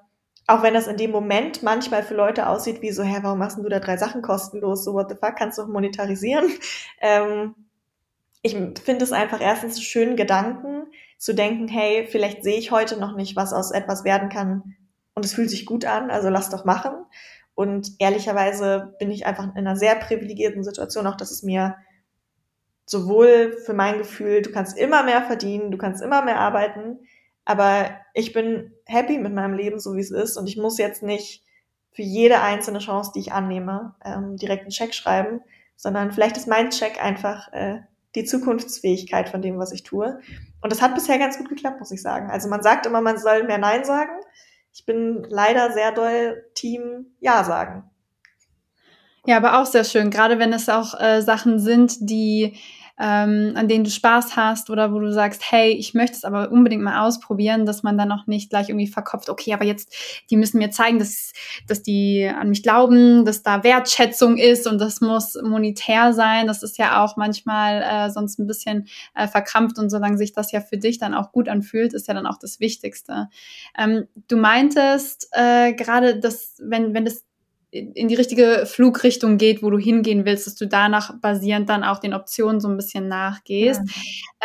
auch 0.48 0.64
wenn 0.64 0.74
das 0.74 0.88
in 0.88 0.98
dem 0.98 1.12
Moment 1.12 1.64
manchmal 1.64 2.04
für 2.04 2.16
Leute 2.16 2.50
aussieht 2.50 2.82
wie 2.82 2.92
so, 2.92 3.04
hä, 3.04 3.20
warum 3.22 3.40
machst 3.40 3.58
du 3.58 3.70
da 3.70 3.80
drei 3.80 3.98
Sachen 3.98 4.24
kostenlos? 4.24 4.84
So, 4.84 4.94
what 4.94 5.10
the 5.10 5.16
fuck, 5.16 5.36
kannst 5.38 5.58
du 5.58 5.64
auch 5.64 5.68
monetarisieren? 5.68 6.50
Ähm, 7.00 7.56
ich 8.42 8.54
finde 8.54 9.04
es 9.04 9.12
einfach 9.12 9.40
erstens 9.42 9.76
einen 9.76 9.84
schönen 9.84 10.16
Gedanken, 10.18 10.88
zu 11.18 11.34
denken, 11.34 11.70
hey, 11.70 12.08
vielleicht 12.10 12.44
sehe 12.44 12.58
ich 12.58 12.72
heute 12.72 13.00
noch 13.00 13.16
nicht, 13.16 13.38
was 13.38 13.54
aus 13.54 13.72
etwas 13.72 14.04
werden 14.04 14.28
kann. 14.28 14.76
Und 15.16 15.26
es 15.26 15.34
fühlt 15.34 15.50
sich 15.50 15.66
gut 15.66 15.86
an, 15.86 16.10
also 16.10 16.30
lass 16.30 16.50
doch 16.50 16.66
machen. 16.66 16.94
Und 17.56 17.92
ehrlicherweise 18.00 18.96
bin 19.00 19.12
ich 19.12 19.26
einfach 19.26 19.44
in 19.44 19.52
einer 19.58 19.76
sehr 19.76 19.96
privilegierten 19.96 20.64
Situation, 20.64 21.06
auch 21.06 21.18
dass 21.18 21.32
es 21.32 21.44
mir 21.44 21.76
sowohl 22.86 23.58
für 23.66 23.74
mein 23.74 23.98
Gefühl, 23.98 24.42
du 24.42 24.52
kannst 24.52 24.78
immer 24.78 25.04
mehr 25.04 25.22
verdienen, 25.24 25.72
du 25.72 25.78
kannst 25.78 26.02
immer 26.02 26.24
mehr 26.24 26.40
arbeiten, 26.40 27.00
aber 27.46 27.92
ich 28.14 28.34
bin 28.34 28.74
happy 28.86 29.18
mit 29.18 29.34
meinem 29.34 29.54
Leben, 29.54 29.80
so 29.80 29.96
wie 29.96 30.02
es 30.02 30.12
ist. 30.12 30.38
Und 30.38 30.48
ich 30.48 30.58
muss 30.58 30.78
jetzt 30.78 31.04
nicht 31.04 31.44
für 31.92 32.02
jede 32.02 32.42
einzelne 32.42 32.80
Chance, 32.80 33.12
die 33.14 33.20
ich 33.20 33.32
annehme, 33.32 33.96
ähm, 34.04 34.38
direkt 34.38 34.64
einen 34.64 34.72
Check 34.72 34.94
schreiben, 34.94 35.42
sondern 35.76 36.12
vielleicht 36.12 36.38
ist 36.38 36.48
mein 36.48 36.72
Check 36.72 37.04
einfach 37.04 37.52
äh, 37.54 37.82
die 38.16 38.24
Zukunftsfähigkeit 38.24 39.30
von 39.30 39.42
dem, 39.42 39.60
was 39.60 39.72
ich 39.72 39.84
tue. 39.84 40.20
Und 40.62 40.72
das 40.72 40.82
hat 40.82 40.96
bisher 40.96 41.20
ganz 41.20 41.38
gut 41.38 41.50
geklappt, 41.50 41.80
muss 41.80 41.92
ich 41.92 42.02
sagen. 42.02 42.30
Also 42.32 42.50
man 42.50 42.64
sagt 42.64 42.86
immer, 42.86 43.02
man 43.02 43.18
soll 43.18 43.44
mehr 43.44 43.58
Nein 43.58 43.84
sagen. 43.84 44.12
Ich 44.74 44.86
bin 44.86 45.24
leider 45.30 45.72
sehr 45.72 45.92
doll 45.92 46.44
Team 46.56 47.16
Ja 47.20 47.44
sagen. 47.44 47.90
Ja, 49.26 49.38
aber 49.38 49.62
auch 49.62 49.66
sehr 49.66 49.86
schön, 49.86 50.10
gerade 50.10 50.38
wenn 50.40 50.52
es 50.52 50.68
auch 50.68 51.00
äh, 51.00 51.22
Sachen 51.22 51.60
sind, 51.60 52.10
die 52.10 52.58
ähm, 53.00 53.54
an 53.56 53.68
denen 53.68 53.84
du 53.84 53.90
Spaß 53.90 54.36
hast 54.36 54.70
oder 54.70 54.94
wo 54.94 55.00
du 55.00 55.12
sagst, 55.12 55.42
hey, 55.52 55.72
ich 55.72 55.94
möchte 55.94 56.16
es 56.16 56.24
aber 56.24 56.52
unbedingt 56.52 56.84
mal 56.84 57.06
ausprobieren, 57.06 57.66
dass 57.66 57.82
man 57.82 57.98
dann 57.98 58.12
auch 58.12 58.28
nicht 58.28 58.50
gleich 58.52 58.70
irgendwie 58.70 58.88
verkopft, 58.88 59.30
okay, 59.30 59.54
aber 59.54 59.66
jetzt, 59.66 59.94
die 60.30 60.38
müssen 60.38 60.60
mir 60.60 60.70
zeigen, 60.70 61.00
dass, 61.00 61.34
dass 61.68 61.82
die 61.82 62.26
an 62.26 62.50
mich 62.50 62.62
glauben, 62.62 63.26
dass 63.26 63.42
da 63.42 63.64
Wertschätzung 63.64 64.38
ist 64.38 64.68
und 64.68 64.80
das 64.80 65.02
muss 65.02 65.36
monetär 65.42 66.14
sein. 66.14 66.46
Das 66.46 66.62
ist 66.62 66.78
ja 66.78 67.04
auch 67.04 67.18
manchmal 67.18 67.82
äh, 67.82 68.12
sonst 68.12 68.38
ein 68.40 68.48
bisschen 68.48 68.88
äh, 69.16 69.28
verkrampft 69.28 69.80
und 69.80 69.90
solange 69.90 70.18
sich 70.18 70.34
das 70.34 70.52
ja 70.52 70.62
für 70.62 70.78
dich 70.78 71.00
dann 71.00 71.16
auch 71.16 71.32
gut 71.32 71.50
anfühlt, 71.50 71.94
ist 71.94 72.08
ja 72.08 72.14
dann 72.14 72.28
auch 72.28 72.38
das 72.38 72.60
Wichtigste. 72.60 73.30
Ähm, 73.78 74.08
du 74.28 74.38
meintest 74.38 75.30
äh, 75.32 75.74
gerade, 75.74 76.20
dass 76.20 76.58
wenn, 76.64 76.94
wenn 76.94 77.06
das 77.06 77.26
in 77.74 78.08
die 78.08 78.16
richtige 78.16 78.66
Flugrichtung 78.66 79.38
geht, 79.38 79.64
wo 79.64 79.72
du 79.72 79.80
hingehen 79.80 80.26
willst, 80.26 80.46
dass 80.46 80.56
du 80.56 80.68
danach 80.68 81.20
basierend 81.20 81.70
dann 81.70 81.84
auch 81.84 82.00
den 82.00 82.14
Optionen 82.14 82.60
so 82.60 82.68
ein 82.68 82.78
bisschen 82.78 83.08
nachgehst. 83.08 83.82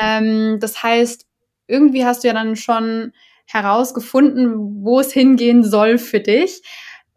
Ja. 0.00 0.18
Ähm, 0.18 0.58
das 0.60 0.82
heißt, 0.82 1.26
irgendwie 1.66 2.06
hast 2.06 2.24
du 2.24 2.28
ja 2.28 2.34
dann 2.34 2.56
schon 2.56 3.12
herausgefunden, 3.46 4.82
wo 4.82 5.00
es 5.00 5.12
hingehen 5.12 5.62
soll 5.62 5.98
für 5.98 6.20
dich. 6.20 6.62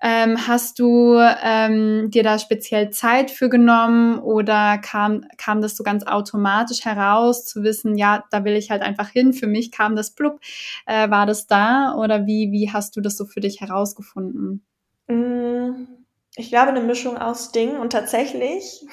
Ähm, 0.03 0.47
hast 0.47 0.79
du 0.79 1.15
ähm, 1.43 2.09
dir 2.09 2.23
da 2.23 2.39
speziell 2.39 2.89
Zeit 2.89 3.29
für 3.29 3.49
genommen 3.49 4.17
oder 4.17 4.79
kam, 4.79 5.25
kam 5.37 5.61
das 5.61 5.77
so 5.77 5.83
ganz 5.83 6.03
automatisch 6.05 6.85
heraus, 6.85 7.45
zu 7.45 7.61
wissen, 7.61 7.95
ja, 7.95 8.23
da 8.31 8.43
will 8.43 8.55
ich 8.55 8.71
halt 8.71 8.81
einfach 8.81 9.09
hin. 9.09 9.31
Für 9.31 9.45
mich 9.45 9.71
kam 9.71 9.95
das 9.95 10.11
blub. 10.11 10.39
Äh, 10.87 11.11
war 11.11 11.27
das 11.27 11.45
da 11.45 11.93
oder 11.95 12.25
wie, 12.25 12.51
wie 12.51 12.71
hast 12.71 12.97
du 12.97 13.01
das 13.01 13.15
so 13.15 13.25
für 13.25 13.41
dich 13.41 13.61
herausgefunden? 13.61 14.65
Mm, 15.07 15.85
ich 16.35 16.49
glaube, 16.49 16.69
eine 16.69 16.81
Mischung 16.81 17.17
aus 17.17 17.51
Dingen 17.51 17.77
und 17.77 17.91
tatsächlich, 17.91 18.85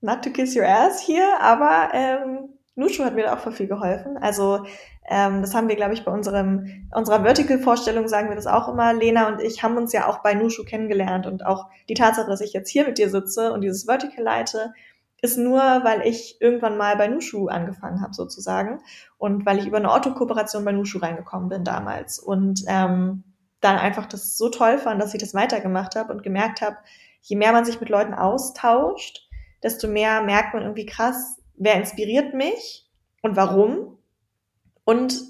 not 0.00 0.22
to 0.22 0.30
kiss 0.30 0.56
your 0.56 0.66
ass 0.66 1.00
hier, 1.00 1.40
aber 1.40 1.90
ähm, 1.94 2.48
Nushu 2.74 3.04
hat 3.04 3.14
mir 3.14 3.24
da 3.24 3.34
auch 3.34 3.40
voll 3.40 3.52
viel 3.52 3.68
geholfen. 3.68 4.16
Also 4.16 4.64
ähm, 5.08 5.42
das 5.42 5.54
haben 5.54 5.68
wir, 5.68 5.76
glaube 5.76 5.94
ich, 5.94 6.04
bei 6.04 6.12
unserem 6.12 6.88
unserer 6.94 7.22
Vertical-Vorstellung 7.22 8.08
sagen 8.08 8.28
wir 8.28 8.36
das 8.36 8.46
auch 8.46 8.68
immer. 8.68 8.92
Lena 8.94 9.28
und 9.28 9.40
ich 9.40 9.62
haben 9.62 9.76
uns 9.76 9.92
ja 9.92 10.08
auch 10.08 10.18
bei 10.22 10.34
Nushu 10.34 10.64
kennengelernt 10.64 11.26
und 11.26 11.44
auch 11.44 11.66
die 11.88 11.94
Tatsache, 11.94 12.28
dass 12.28 12.40
ich 12.40 12.52
jetzt 12.52 12.70
hier 12.70 12.86
mit 12.86 12.98
dir 12.98 13.10
sitze 13.10 13.52
und 13.52 13.60
dieses 13.60 13.84
Vertical 13.84 14.24
leite, 14.24 14.72
ist 15.20 15.38
nur, 15.38 15.60
weil 15.60 16.02
ich 16.06 16.40
irgendwann 16.40 16.76
mal 16.76 16.96
bei 16.96 17.06
Nushu 17.08 17.46
angefangen 17.46 18.00
habe 18.00 18.14
sozusagen 18.14 18.80
und 19.18 19.46
weil 19.46 19.58
ich 19.58 19.66
über 19.66 19.76
eine 19.76 19.92
Otto-Kooperation 19.92 20.64
bei 20.64 20.72
Nushu 20.72 20.98
reingekommen 20.98 21.48
bin 21.48 21.62
damals 21.62 22.18
und 22.18 22.64
ähm, 22.66 23.22
dann 23.62 23.78
einfach 23.78 24.06
das 24.06 24.36
so 24.36 24.48
toll 24.50 24.76
fand, 24.78 25.00
dass 25.00 25.14
ich 25.14 25.20
das 25.20 25.34
weitergemacht 25.34 25.96
habe 25.96 26.12
und 26.12 26.22
gemerkt 26.22 26.60
habe, 26.60 26.76
je 27.22 27.36
mehr 27.36 27.52
man 27.52 27.64
sich 27.64 27.80
mit 27.80 27.88
Leuten 27.88 28.12
austauscht, 28.12 29.28
desto 29.62 29.88
mehr 29.88 30.22
merkt 30.22 30.52
man 30.52 30.62
irgendwie 30.62 30.86
krass, 30.86 31.40
wer 31.56 31.76
inspiriert 31.76 32.34
mich 32.34 32.90
und 33.22 33.36
warum. 33.36 33.98
Und 34.84 35.22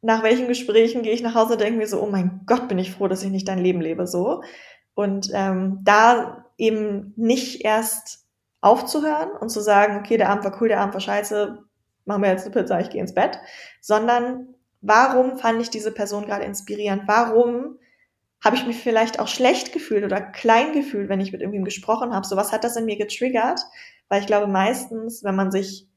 nach 0.00 0.22
welchen 0.22 0.46
Gesprächen 0.46 1.02
gehe 1.02 1.12
ich 1.12 1.22
nach 1.22 1.34
Hause 1.34 1.54
und 1.54 1.60
denke 1.60 1.78
mir 1.78 1.88
so, 1.88 2.00
oh 2.00 2.06
mein 2.06 2.42
Gott, 2.46 2.68
bin 2.68 2.78
ich 2.78 2.92
froh, 2.92 3.08
dass 3.08 3.24
ich 3.24 3.30
nicht 3.30 3.48
dein 3.48 3.58
Leben 3.58 3.80
lebe 3.80 4.06
so. 4.06 4.42
Und 4.94 5.30
ähm, 5.34 5.80
da 5.82 6.46
eben 6.56 7.12
nicht 7.16 7.64
erst 7.64 8.26
aufzuhören 8.60 9.30
und 9.32 9.48
zu 9.48 9.60
sagen, 9.60 9.98
okay, 9.98 10.16
der 10.16 10.30
Abend 10.30 10.44
war 10.44 10.60
cool, 10.60 10.68
der 10.68 10.80
Abend 10.80 10.94
war 10.94 11.00
scheiße, 11.00 11.58
machen 12.04 12.22
wir 12.22 12.30
jetzt 12.30 12.44
eine 12.44 12.54
Pizza, 12.54 12.80
ich 12.80 12.90
gehe 12.90 13.00
ins 13.00 13.14
Bett, 13.14 13.40
sondern 13.80 14.53
warum 14.84 15.38
fand 15.38 15.60
ich 15.62 15.70
diese 15.70 15.92
Person 15.92 16.26
gerade 16.26 16.44
inspirierend? 16.44 17.04
Warum 17.06 17.78
habe 18.42 18.56
ich 18.56 18.66
mich 18.66 18.76
vielleicht 18.76 19.18
auch 19.18 19.28
schlecht 19.28 19.72
gefühlt 19.72 20.04
oder 20.04 20.20
klein 20.20 20.72
gefühlt, 20.74 21.08
wenn 21.08 21.20
ich 21.20 21.32
mit 21.32 21.40
irgendjemandem 21.40 21.64
gesprochen 21.64 22.14
habe? 22.14 22.26
So 22.26 22.36
was 22.36 22.52
hat 22.52 22.62
das 22.64 22.76
in 22.76 22.84
mir 22.84 22.98
getriggert? 22.98 23.60
Weil 24.08 24.20
ich 24.20 24.26
glaube 24.26 24.46
meistens, 24.46 25.24
wenn 25.24 25.34
man 25.34 25.50
sich 25.50 25.88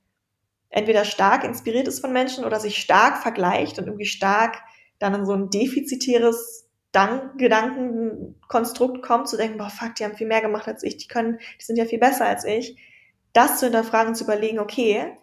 entweder 0.69 1.03
stark 1.03 1.43
inspiriert 1.43 1.89
ist 1.89 1.99
von 1.99 2.13
Menschen 2.13 2.45
oder 2.45 2.59
sich 2.59 2.77
stark 2.77 3.17
vergleicht 3.17 3.77
und 3.77 3.87
irgendwie 3.87 4.05
stark 4.05 4.61
dann 4.99 5.13
in 5.13 5.25
so 5.25 5.33
ein 5.33 5.49
defizitäres 5.49 6.69
Gedankenkonstrukt 7.37 9.03
kommt, 9.03 9.27
zu 9.27 9.37
denken, 9.37 9.57
boah, 9.57 9.69
fuck, 9.69 9.95
die 9.95 10.05
haben 10.05 10.15
viel 10.15 10.27
mehr 10.27 10.41
gemacht 10.41 10.67
als 10.67 10.81
ich, 10.83 10.97
die 10.97 11.07
können, 11.07 11.37
die 11.59 11.65
sind 11.65 11.75
ja 11.75 11.85
viel 11.85 11.99
besser 11.99 12.25
als 12.25 12.43
ich, 12.43 12.77
das 13.33 13.59
zu 13.59 13.65
hinterfragen, 13.67 14.15
zu 14.15 14.23
überlegen, 14.23 14.57
okay, 14.57 15.15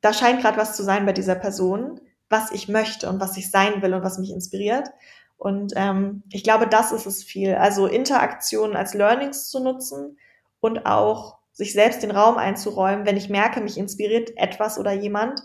da 0.00 0.12
scheint 0.12 0.42
gerade 0.42 0.58
was 0.58 0.76
zu 0.76 0.84
sein 0.84 1.06
bei 1.06 1.12
dieser 1.12 1.34
Person 1.34 2.00
was 2.28 2.52
ich 2.52 2.68
möchte 2.68 3.08
und 3.08 3.20
was 3.20 3.36
ich 3.36 3.50
sein 3.50 3.82
will 3.82 3.94
und 3.94 4.02
was 4.02 4.18
mich 4.18 4.30
inspiriert. 4.30 4.88
Und 5.36 5.72
ähm, 5.76 6.22
ich 6.30 6.42
glaube, 6.42 6.66
das 6.66 6.92
ist 6.92 7.06
es 7.06 7.22
viel. 7.22 7.54
Also 7.54 7.86
Interaktionen 7.86 8.76
als 8.76 8.94
Learnings 8.94 9.48
zu 9.48 9.60
nutzen 9.60 10.18
und 10.60 10.84
auch 10.84 11.38
sich 11.52 11.72
selbst 11.72 12.02
den 12.02 12.10
Raum 12.10 12.36
einzuräumen, 12.36 13.06
wenn 13.06 13.16
ich 13.16 13.28
merke, 13.28 13.60
mich 13.60 13.78
inspiriert 13.78 14.36
etwas 14.36 14.78
oder 14.78 14.92
jemand, 14.92 15.42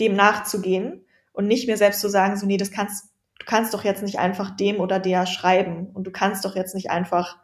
dem 0.00 0.14
nachzugehen 0.14 1.04
und 1.32 1.46
nicht 1.46 1.68
mir 1.68 1.76
selbst 1.76 2.00
zu 2.00 2.08
sagen, 2.08 2.36
so 2.36 2.46
nee, 2.46 2.56
das 2.56 2.70
kannst, 2.70 3.10
du 3.38 3.46
kannst 3.46 3.74
doch 3.74 3.84
jetzt 3.84 4.02
nicht 4.02 4.18
einfach 4.18 4.56
dem 4.56 4.80
oder 4.80 4.98
der 4.98 5.26
schreiben 5.26 5.90
und 5.92 6.04
du 6.04 6.10
kannst 6.10 6.44
doch 6.44 6.56
jetzt 6.56 6.74
nicht 6.74 6.90
einfach 6.90 7.38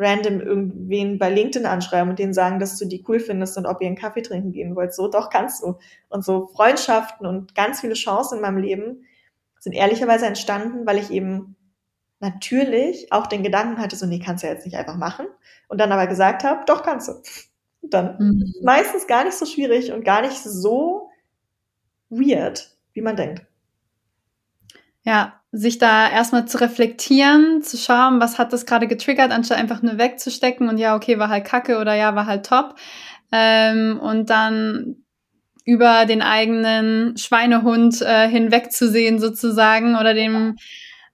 random 0.00 0.40
irgendwen 0.40 1.18
bei 1.18 1.28
LinkedIn 1.28 1.66
anschreiben 1.66 2.08
und 2.08 2.18
denen 2.18 2.32
sagen, 2.32 2.58
dass 2.58 2.78
du 2.78 2.86
die 2.86 3.04
cool 3.06 3.20
findest 3.20 3.58
und 3.58 3.66
ob 3.66 3.82
ihr 3.82 3.86
einen 3.86 3.96
Kaffee 3.96 4.22
trinken 4.22 4.52
gehen 4.52 4.74
wollt. 4.74 4.94
So, 4.94 5.08
doch 5.08 5.28
kannst 5.28 5.62
du. 5.62 5.76
Und 6.08 6.24
so 6.24 6.46
Freundschaften 6.48 7.26
und 7.26 7.54
ganz 7.54 7.80
viele 7.80 7.94
Chancen 7.94 8.36
in 8.36 8.42
meinem 8.42 8.58
Leben 8.58 9.04
sind 9.58 9.74
ehrlicherweise 9.74 10.26
entstanden, 10.26 10.86
weil 10.86 10.96
ich 10.96 11.10
eben 11.10 11.54
natürlich 12.18 13.12
auch 13.12 13.26
den 13.26 13.42
Gedanken 13.42 13.78
hatte, 13.78 13.94
so, 13.94 14.06
nee, 14.06 14.18
kannst 14.18 14.42
du 14.42 14.46
ja 14.46 14.54
jetzt 14.54 14.64
nicht 14.64 14.76
einfach 14.76 14.96
machen. 14.96 15.26
Und 15.68 15.78
dann 15.78 15.92
aber 15.92 16.06
gesagt 16.06 16.44
habe, 16.44 16.64
doch 16.66 16.82
kannst 16.82 17.08
du. 17.08 17.12
Und 17.82 17.92
dann 17.94 18.16
mhm. 18.18 18.54
meistens 18.62 19.06
gar 19.06 19.24
nicht 19.24 19.36
so 19.36 19.44
schwierig 19.44 19.92
und 19.92 20.02
gar 20.04 20.22
nicht 20.22 20.42
so 20.42 21.10
weird, 22.08 22.74
wie 22.94 23.02
man 23.02 23.16
denkt. 23.16 23.46
Ja, 25.02 25.39
sich 25.52 25.78
da 25.78 26.08
erstmal 26.08 26.46
zu 26.46 26.60
reflektieren, 26.60 27.62
zu 27.62 27.76
schauen, 27.76 28.20
was 28.20 28.38
hat 28.38 28.52
das 28.52 28.66
gerade 28.66 28.86
getriggert, 28.86 29.32
anstatt 29.32 29.58
einfach 29.58 29.82
nur 29.82 29.98
wegzustecken 29.98 30.68
und 30.68 30.78
ja, 30.78 30.94
okay, 30.94 31.18
war 31.18 31.28
halt 31.28 31.44
kacke 31.44 31.78
oder 31.78 31.94
ja, 31.94 32.14
war 32.14 32.26
halt 32.26 32.46
top. 32.46 32.76
Ähm, 33.32 33.98
und 34.00 34.30
dann 34.30 34.96
über 35.64 36.06
den 36.06 36.22
eigenen 36.22 37.16
Schweinehund 37.16 38.00
äh, 38.00 38.28
hinwegzusehen 38.28 39.18
sozusagen 39.18 39.96
oder 39.96 40.14
dem 40.14 40.56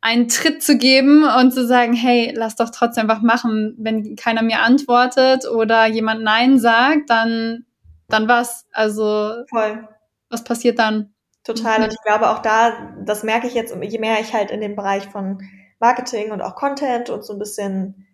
einen 0.00 0.28
Tritt 0.28 0.62
zu 0.62 0.78
geben 0.78 1.24
und 1.24 1.52
zu 1.52 1.66
sagen, 1.66 1.92
hey, 1.92 2.32
lass 2.34 2.56
doch 2.56 2.70
trotzdem 2.70 3.10
einfach 3.10 3.22
machen. 3.22 3.74
Wenn 3.78 4.16
keiner 4.16 4.42
mir 4.42 4.60
antwortet 4.62 5.46
oder 5.48 5.86
jemand 5.86 6.22
Nein 6.22 6.58
sagt, 6.58 7.10
dann, 7.10 7.64
dann 8.08 8.28
was? 8.28 8.66
Also, 8.72 9.32
Voll. 9.50 9.88
was 10.30 10.44
passiert 10.44 10.78
dann? 10.78 11.15
Total. 11.46 11.84
Und 11.84 11.92
ich 11.92 12.02
glaube 12.02 12.30
auch 12.30 12.40
da, 12.40 12.92
das 13.04 13.22
merke 13.22 13.46
ich 13.46 13.54
jetzt, 13.54 13.74
je 13.80 13.98
mehr 13.98 14.18
ich 14.20 14.34
halt 14.34 14.50
in 14.50 14.60
dem 14.60 14.74
Bereich 14.74 15.06
von 15.06 15.40
Marketing 15.78 16.32
und 16.32 16.42
auch 16.42 16.56
Content 16.56 17.08
und 17.08 17.24
so 17.24 17.34
ein 17.34 17.38
bisschen 17.38 18.08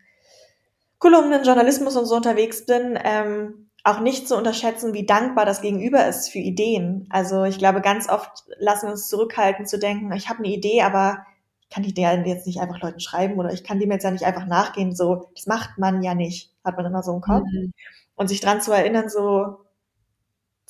Kolumnen, 0.98 1.42
Journalismus 1.42 1.96
und 1.96 2.04
so 2.04 2.16
unterwegs 2.16 2.66
bin, 2.66 2.98
ähm, 3.02 3.70
auch 3.84 4.00
nicht 4.00 4.28
zu 4.28 4.36
unterschätzen, 4.36 4.92
wie 4.92 5.06
dankbar 5.06 5.46
das 5.46 5.62
Gegenüber 5.62 6.06
ist 6.06 6.28
für 6.28 6.38
Ideen. 6.38 7.08
Also 7.10 7.44
ich 7.44 7.58
glaube, 7.58 7.80
ganz 7.80 8.08
oft 8.10 8.44
lassen 8.58 8.86
wir 8.86 8.92
uns 8.92 9.08
zurückhalten 9.08 9.64
zu 9.64 9.78
denken, 9.78 10.12
ich 10.12 10.28
habe 10.28 10.40
eine 10.40 10.52
Idee, 10.52 10.82
aber 10.82 11.24
ich 11.62 11.70
kann 11.70 11.82
die 11.82 11.90
Idee 11.90 12.02
jetzt 12.26 12.46
nicht 12.46 12.60
einfach 12.60 12.80
Leuten 12.82 13.00
schreiben 13.00 13.38
oder 13.38 13.50
ich 13.50 13.64
kann 13.64 13.80
dem 13.80 13.90
jetzt 13.90 14.04
ja 14.04 14.10
nicht 14.10 14.26
einfach 14.26 14.46
nachgehen. 14.46 14.94
So, 14.94 15.30
das 15.34 15.46
macht 15.46 15.78
man 15.78 16.02
ja 16.02 16.14
nicht, 16.14 16.52
hat 16.64 16.76
man 16.76 16.84
immer 16.84 17.02
so 17.02 17.14
im 17.14 17.22
Kopf. 17.22 17.46
Mhm. 17.50 17.72
Und 18.14 18.28
sich 18.28 18.42
dran 18.42 18.60
zu 18.60 18.72
erinnern, 18.72 19.08
so 19.08 19.56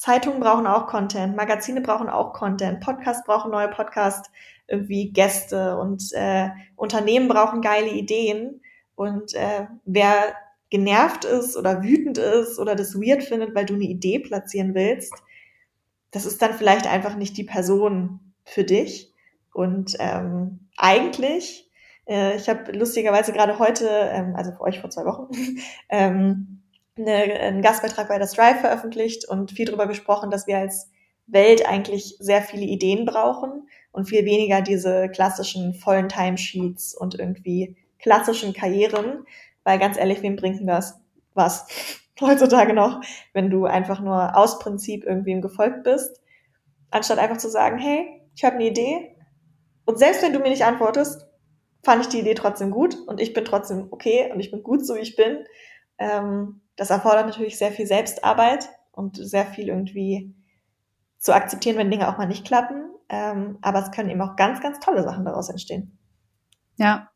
Zeitungen 0.03 0.41
brauchen 0.41 0.67
auch 0.67 0.89
Content, 0.89 1.37
Magazine 1.37 1.81
brauchen 1.81 2.09
auch 2.09 2.33
Content, 2.33 2.81
Podcasts 2.81 3.25
brauchen 3.25 3.53
neue 3.53 3.69
Podcast, 3.69 4.33
irgendwie 4.67 5.13
Gäste 5.13 5.79
und 5.79 6.13
äh, 6.13 6.49
Unternehmen 6.75 7.29
brauchen 7.29 7.61
geile 7.63 7.89
Ideen. 7.89 8.63
Und 8.97 9.33
äh, 9.35 9.69
wer 9.85 10.35
genervt 10.71 11.25
ist 11.25 11.57
oder 11.57 11.85
wütend 11.85 12.19
ist 12.19 12.59
oder 12.59 12.75
das 12.75 12.97
weird 12.97 13.23
findet, 13.23 13.55
weil 13.55 13.65
du 13.65 13.75
eine 13.75 13.85
Idee 13.85 14.19
platzieren 14.19 14.75
willst, 14.75 15.15
das 16.11 16.27
ist 16.27 16.43
dann 16.43 16.55
vielleicht 16.55 16.89
einfach 16.89 17.15
nicht 17.15 17.37
die 17.37 17.45
Person 17.45 18.33
für 18.45 18.65
dich. 18.65 19.13
Und 19.53 19.95
ähm, 20.01 20.69
eigentlich, 20.77 21.71
äh, 22.09 22.35
ich 22.35 22.49
habe 22.49 22.73
lustigerweise 22.73 23.33
gerade 23.33 23.61
heute, 23.61 23.87
ähm, 23.89 24.35
also 24.35 24.51
für 24.51 24.63
euch 24.63 24.81
vor 24.81 24.91
zwei 24.91 25.05
Wochen, 25.05 25.29
ähm, 25.89 26.62
eine, 26.97 27.13
einen 27.13 27.63
Gastbeitrag 27.63 28.09
bei 28.09 28.19
der 28.19 28.27
Strive 28.27 28.61
veröffentlicht 28.61 29.29
und 29.29 29.53
viel 29.53 29.67
darüber 29.67 29.87
gesprochen, 29.87 30.31
dass 30.31 30.47
wir 30.47 30.59
als 30.59 30.91
Welt 31.27 31.67
eigentlich 31.67 32.17
sehr 32.19 32.43
viele 32.43 32.65
Ideen 32.65 33.07
brauchen 33.07 33.69
und 33.93 34.09
viel 34.09 34.25
weniger 34.25 34.61
diese 34.61 35.09
klassischen 35.09 35.75
vollen 35.75 36.09
Timesheets 36.09 36.95
und 36.95 37.19
irgendwie 37.19 37.77
klassischen 37.99 38.53
Karrieren, 38.53 39.27
weil 39.65 39.79
ganz 39.79 39.97
ehrlich, 39.97 40.23
wem 40.23 40.37
bringt 40.37 40.61
denn 40.61 40.67
das 40.67 41.01
was 41.35 41.67
heutzutage 42.21 42.75
noch, 42.75 43.01
wenn 43.33 43.51
du 43.51 43.65
einfach 43.65 44.01
nur 44.01 44.37
aus 44.37 44.59
Prinzip 44.59 45.05
irgendwie 45.05 45.33
im 45.33 45.41
gefolgt 45.41 45.85
bist, 45.85 46.21
anstatt 46.91 47.19
einfach 47.19 47.39
zu 47.39 47.49
sagen, 47.49 47.79
hey, 47.79 48.23
ich 48.35 48.45
habe 48.45 48.57
eine 48.57 48.67
Idee. 48.67 49.17
Und 49.85 49.99
selbst 49.99 50.23
wenn 50.23 50.33
du 50.33 50.39
mir 50.39 50.51
nicht 50.51 50.65
antwortest, 50.65 51.27
fand 51.83 52.03
ich 52.03 52.09
die 52.09 52.21
Idee 52.21 52.35
trotzdem 52.35 52.71
gut 52.71 52.97
und 53.07 53.21
ich 53.21 53.33
bin 53.33 53.45
trotzdem 53.45 53.89
okay 53.91 54.31
und 54.33 54.41
ich 54.41 54.51
bin 54.51 54.63
gut 54.63 54.87
so 54.87 54.95
wie 54.95 55.01
ich 55.01 55.17
bin. 55.17 55.45
Ähm, 55.99 56.61
das 56.77 56.91
erfordert 56.91 57.27
natürlich 57.27 57.59
sehr 57.59 57.73
viel 57.73 57.87
Selbstarbeit 57.87 58.69
und 58.93 59.17
sehr 59.17 59.47
viel 59.47 59.69
irgendwie 59.69 60.35
zu 61.19 61.35
akzeptieren, 61.35 61.77
wenn 61.77 61.91
Dinge 61.91 62.09
auch 62.09 62.19
mal 62.19 62.27
nicht 62.27 62.47
klappen. 62.47 62.91
Ähm, 63.09 63.59
aber 63.63 63.81
es 63.81 63.91
können 63.91 64.11
eben 64.11 64.23
auch 64.23 64.37
ganz, 64.37 64.61
ganz 64.61 64.81
tolle 64.81 65.03
Sachen 65.03 65.25
daraus 65.25 65.49
entstehen. 65.49 65.99
Ja, 66.77 67.13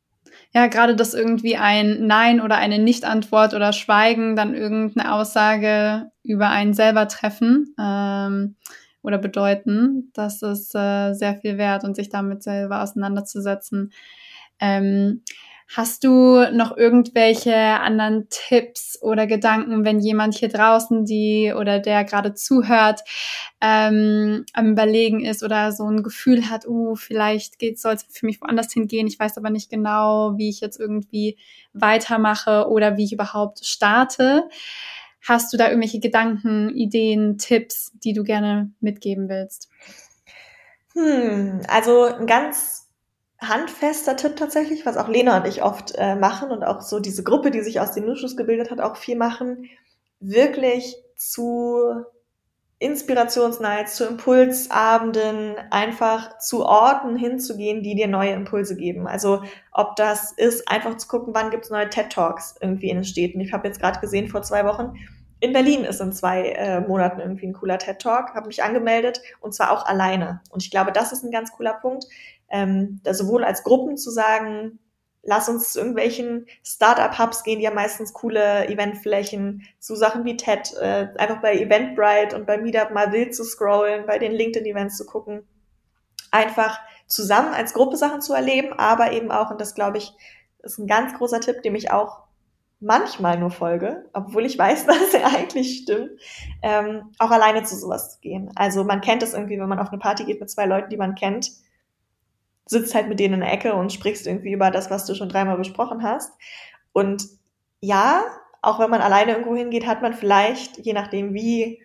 ja, 0.53 0.67
gerade 0.67 0.97
dass 0.97 1.15
irgendwie 1.15 1.57
ein 1.57 2.07
Nein 2.07 2.41
oder 2.41 2.57
eine 2.57 2.79
Nicht-Antwort 2.79 3.55
oder 3.55 3.73
Schweigen 3.73 4.37
dann 4.37 4.55
irgendeine 4.55 5.13
Aussage 5.13 6.11
über 6.23 6.49
einen 6.49 6.75
selber 6.75 7.09
treffen 7.09 7.75
ähm, 7.79 8.57
oder 9.03 9.19
bedeuten, 9.19 10.11
das 10.15 10.43
ist 10.43 10.75
äh, 10.75 11.13
sehr 11.15 11.37
viel 11.37 11.59
wert 11.59 11.85
und 11.85 11.95
sich 11.95 12.09
damit 12.09 12.43
selber 12.43 12.83
auseinanderzusetzen. 12.83 13.93
Ähm, 14.59 15.23
Hast 15.69 16.05
du 16.05 16.45
noch 16.53 16.77
irgendwelche 16.77 17.57
anderen 17.57 18.29
Tipps 18.31 19.03
oder 19.03 19.27
Gedanken, 19.27 19.85
wenn 19.85 19.99
jemand 19.99 20.37
hier 20.37 20.49
draußen, 20.49 21.05
die 21.05 21.53
oder 21.57 21.81
der 21.81 22.05
gerade 22.05 22.35
zuhört, 22.35 23.01
ähm, 23.61 24.45
am 24.53 24.71
Überlegen 24.71 25.25
ist 25.25 25.43
oder 25.43 25.73
so 25.73 25.85
ein 25.91 26.05
Gefühl 26.05 26.49
hat, 26.49 26.69
uh, 26.69 26.95
vielleicht 26.95 27.57
soll 27.79 27.95
es 27.95 28.07
für 28.09 28.27
mich 28.27 28.41
woanders 28.41 28.73
hingehen, 28.73 29.09
ich 29.09 29.19
weiß 29.19 29.37
aber 29.39 29.51
nicht 29.51 29.69
genau, 29.69 30.35
wie 30.37 30.51
ich 30.51 30.61
jetzt 30.61 30.79
irgendwie 30.79 31.37
weitermache 31.73 32.69
oder 32.69 32.97
wie 32.97 33.05
ich 33.05 33.13
überhaupt 33.13 33.65
starte. 33.65 34.49
Hast 35.27 35.53
du 35.53 35.57
da 35.57 35.69
irgendwelche 35.69 35.99
Gedanken, 35.99 36.71
Ideen, 36.77 37.39
Tipps, 37.39 37.91
die 38.05 38.13
du 38.13 38.23
gerne 38.23 38.71
mitgeben 38.79 39.29
willst? 39.29 39.69
Hm, 40.95 41.61
also 41.67 42.05
ein 42.05 42.27
ganz 42.29 42.86
handfester 43.39 44.17
Tipp 44.17 44.37
tatsächlich, 44.37 44.87
was 44.87 44.97
auch 44.97 45.09
Lena 45.09 45.39
und 45.39 45.47
ich 45.47 45.63
oft 45.63 45.95
äh, 45.97 46.17
machen 46.17 46.51
und 46.51 46.65
auch 46.65 46.81
so 46.81 47.01
diese 47.01 47.23
Gruppe, 47.23 47.51
die 47.51 47.63
sich 47.63 47.81
aus 47.81 47.93
den 47.93 48.07
Nuschus 48.07 48.37
gebildet 48.37 48.71
hat, 48.71 48.81
auch 48.81 48.97
viel 48.97 49.17
machen, 49.17 49.69
wirklich 50.21 50.97
zu 51.17 52.05
Inspirationsnights, 52.79 53.97
zu 53.97 54.07
Impulsabenden, 54.07 55.55
einfach 55.71 56.39
zu 56.39 56.65
Orten 56.65 57.17
hinzugehen, 57.17 57.83
die 57.83 57.95
dir 57.95 58.07
neue 58.07 58.33
Impulse 58.33 58.77
geben. 58.77 59.07
Also 59.07 59.43
ob 59.73 59.97
das 59.97 60.33
ist, 60.33 60.69
einfach 60.69 60.97
zu 60.99 61.09
gucken, 61.09 61.35
wann 61.35 61.51
gibt's 61.51 61.71
neue 61.71 61.89
TED 61.89 62.11
Talks 62.11 62.55
irgendwie 62.61 62.91
in 62.91 62.99
den 62.99 63.05
Städten. 63.05 63.41
Ich 63.41 63.55
habe 63.55 63.67
jetzt 63.67 63.81
gerade 63.81 64.01
gesehen, 64.01 64.29
vor 64.29 64.43
zwei 64.43 64.67
Wochen, 64.67 64.95
in 65.41 65.53
Berlin 65.53 65.85
ist 65.85 66.01
in 66.01 66.13
zwei 66.13 66.51
äh, 66.51 66.81
Monaten 66.81 67.21
irgendwie 67.21 67.47
ein 67.47 67.53
cooler 67.53 67.79
TED 67.79 67.99
Talk, 67.99 68.35
habe 68.35 68.47
mich 68.47 68.63
angemeldet 68.63 69.21
und 69.41 69.55
zwar 69.55 69.71
auch 69.71 69.87
alleine. 69.87 70.41
Und 70.51 70.63
ich 70.63 70.71
glaube, 70.71 70.93
das 70.93 71.13
ist 71.13 71.25
ein 71.25 71.31
ganz 71.31 71.53
cooler 71.53 71.75
Punkt, 71.75 72.07
ähm, 72.49 73.01
da 73.05 73.15
sowohl 73.15 73.45
als 73.45 73.63
Gruppen 73.63 73.97
zu 73.97 74.11
sagen, 74.11 74.79
lass 75.27 75.49
uns 75.49 75.73
zu 75.73 75.81
irgendwelchen 75.81 76.47
Startup-Hubs 76.65 77.43
gehen, 77.43 77.59
die 77.59 77.67
haben 77.67 77.75
meistens 77.75 78.13
coole 78.13 78.69
Eventflächen, 78.69 79.63
zu 79.79 79.97
Sachen 79.97 80.25
wie 80.25 80.37
TED, 80.37 80.75
äh, 80.81 81.09
einfach 81.19 81.41
bei 81.43 81.59
Eventbrite 81.59 82.37
und 82.37 82.47
bei 82.47 82.59
Meetup 82.59 82.93
mal 82.93 83.13
wild 83.13 83.35
zu 83.35 83.45
scrollen, 83.45 84.07
bei 84.07 84.19
den 84.19 84.33
LinkedIn-Events 84.33 84.97
zu 84.97 85.05
gucken, 85.05 85.47
einfach 86.31 86.79
zusammen 87.07 87.55
als 87.55 87.75
Gruppe 87.75 87.97
Sachen 87.97 88.21
zu 88.21 88.33
erleben, 88.33 88.73
aber 88.73 89.13
eben 89.13 89.31
auch, 89.31 89.51
und 89.51 89.61
das 89.61 89.75
glaube 89.75 89.99
ich, 89.99 90.13
ist 90.63 90.79
ein 90.79 90.87
ganz 90.87 91.15
großer 91.15 91.41
Tipp, 91.41 91.63
dem 91.63 91.75
ich 91.75 91.91
auch 91.91 92.27
manchmal 92.81 93.39
nur 93.39 93.51
folge, 93.51 94.05
obwohl 94.13 94.45
ich 94.45 94.59
weiß, 94.59 94.87
dass 94.87 95.15
er 95.15 95.27
eigentlich 95.27 95.83
stimmt, 95.83 96.21
ähm, 96.63 97.13
auch 97.19 97.31
alleine 97.31 97.65
zu 97.65 97.77
sowas 97.77 98.15
zu 98.15 98.21
gehen. 98.21 98.51
Also 98.55 98.85
man 98.85 99.01
kennt 99.01 99.23
es 99.23 99.35
irgendwie, 99.35 99.59
wenn 99.59 99.69
man 99.69 99.79
auf 99.79 99.89
eine 99.89 99.99
Party 99.99 100.25
geht 100.25 100.41
mit 100.41 100.51
zwei 100.51 100.67
Leuten, 100.67 100.91
die 100.91 100.97
man 100.97 101.15
kennt, 101.15 101.51
sitzt 102.67 102.95
halt 102.95 103.09
mit 103.09 103.21
denen 103.21 103.35
in 103.35 103.41
der 103.41 103.53
Ecke 103.53 103.75
und 103.75 103.93
sprichst 103.93 104.27
irgendwie 104.27 104.53
über 104.53 104.71
das, 104.71 104.91
was 104.91 105.07
du 105.07 105.15
schon 105.15 105.29
dreimal 105.29 105.57
besprochen 105.57 106.03
hast. 106.03 106.33
Und 106.93 107.25
ja, 107.81 108.25
auch 108.63 108.81
wenn 108.81 108.91
man 108.91 109.01
alleine 109.01 109.33
irgendwo 109.33 109.55
hingeht, 109.55 109.87
hat 109.87 110.03
man 110.03 110.15
vielleicht, 110.15 110.79
je 110.79 110.93
nachdem 110.93 111.33
wie 111.35 111.81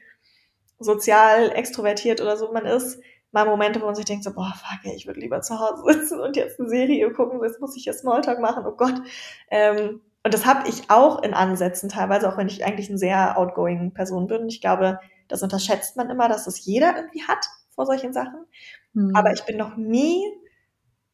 sozial 0.79 1.51
extrovertiert 1.51 2.21
oder 2.21 2.37
so 2.37 2.51
man 2.51 2.65
ist, 2.65 2.99
mal 3.31 3.45
Momente, 3.45 3.79
wo 3.81 3.85
man 3.85 3.95
sich 3.95 4.05
denkt 4.05 4.23
so, 4.23 4.33
boah, 4.33 4.53
fuck, 4.55 4.91
ich 4.93 5.07
würde 5.07 5.19
lieber 5.19 5.41
zu 5.41 5.59
Hause 5.59 5.83
sitzen 5.93 6.19
und 6.19 6.35
jetzt 6.35 6.59
eine 6.59 6.69
Serie 6.69 7.11
gucken, 7.13 7.39
jetzt 7.43 7.61
muss 7.61 7.77
ich 7.77 7.83
hier 7.83 7.93
Smalltalk 7.93 8.39
machen, 8.39 8.65
oh 8.65 8.75
Gott. 8.75 9.01
Ähm, 9.49 10.01
und 10.23 10.33
das 10.33 10.45
habe 10.45 10.67
ich 10.67 10.89
auch 10.89 11.23
in 11.23 11.33
Ansätzen 11.33 11.89
teilweise, 11.89 12.31
auch 12.31 12.37
wenn 12.37 12.47
ich 12.47 12.63
eigentlich 12.63 12.89
eine 12.89 12.97
sehr 12.97 13.37
outgoing 13.37 13.93
Person 13.93 14.27
bin. 14.27 14.47
Ich 14.47 14.61
glaube, 14.61 14.99
das 15.27 15.41
unterschätzt 15.41 15.97
man 15.97 16.09
immer, 16.09 16.29
dass 16.29 16.45
das 16.45 16.63
jeder 16.65 16.95
irgendwie 16.95 17.23
hat 17.23 17.45
vor 17.73 17.85
solchen 17.85 18.13
Sachen. 18.13 18.45
Mhm. 18.93 19.15
Aber 19.15 19.31
ich 19.31 19.43
bin 19.45 19.57
noch 19.57 19.77
nie 19.77 20.23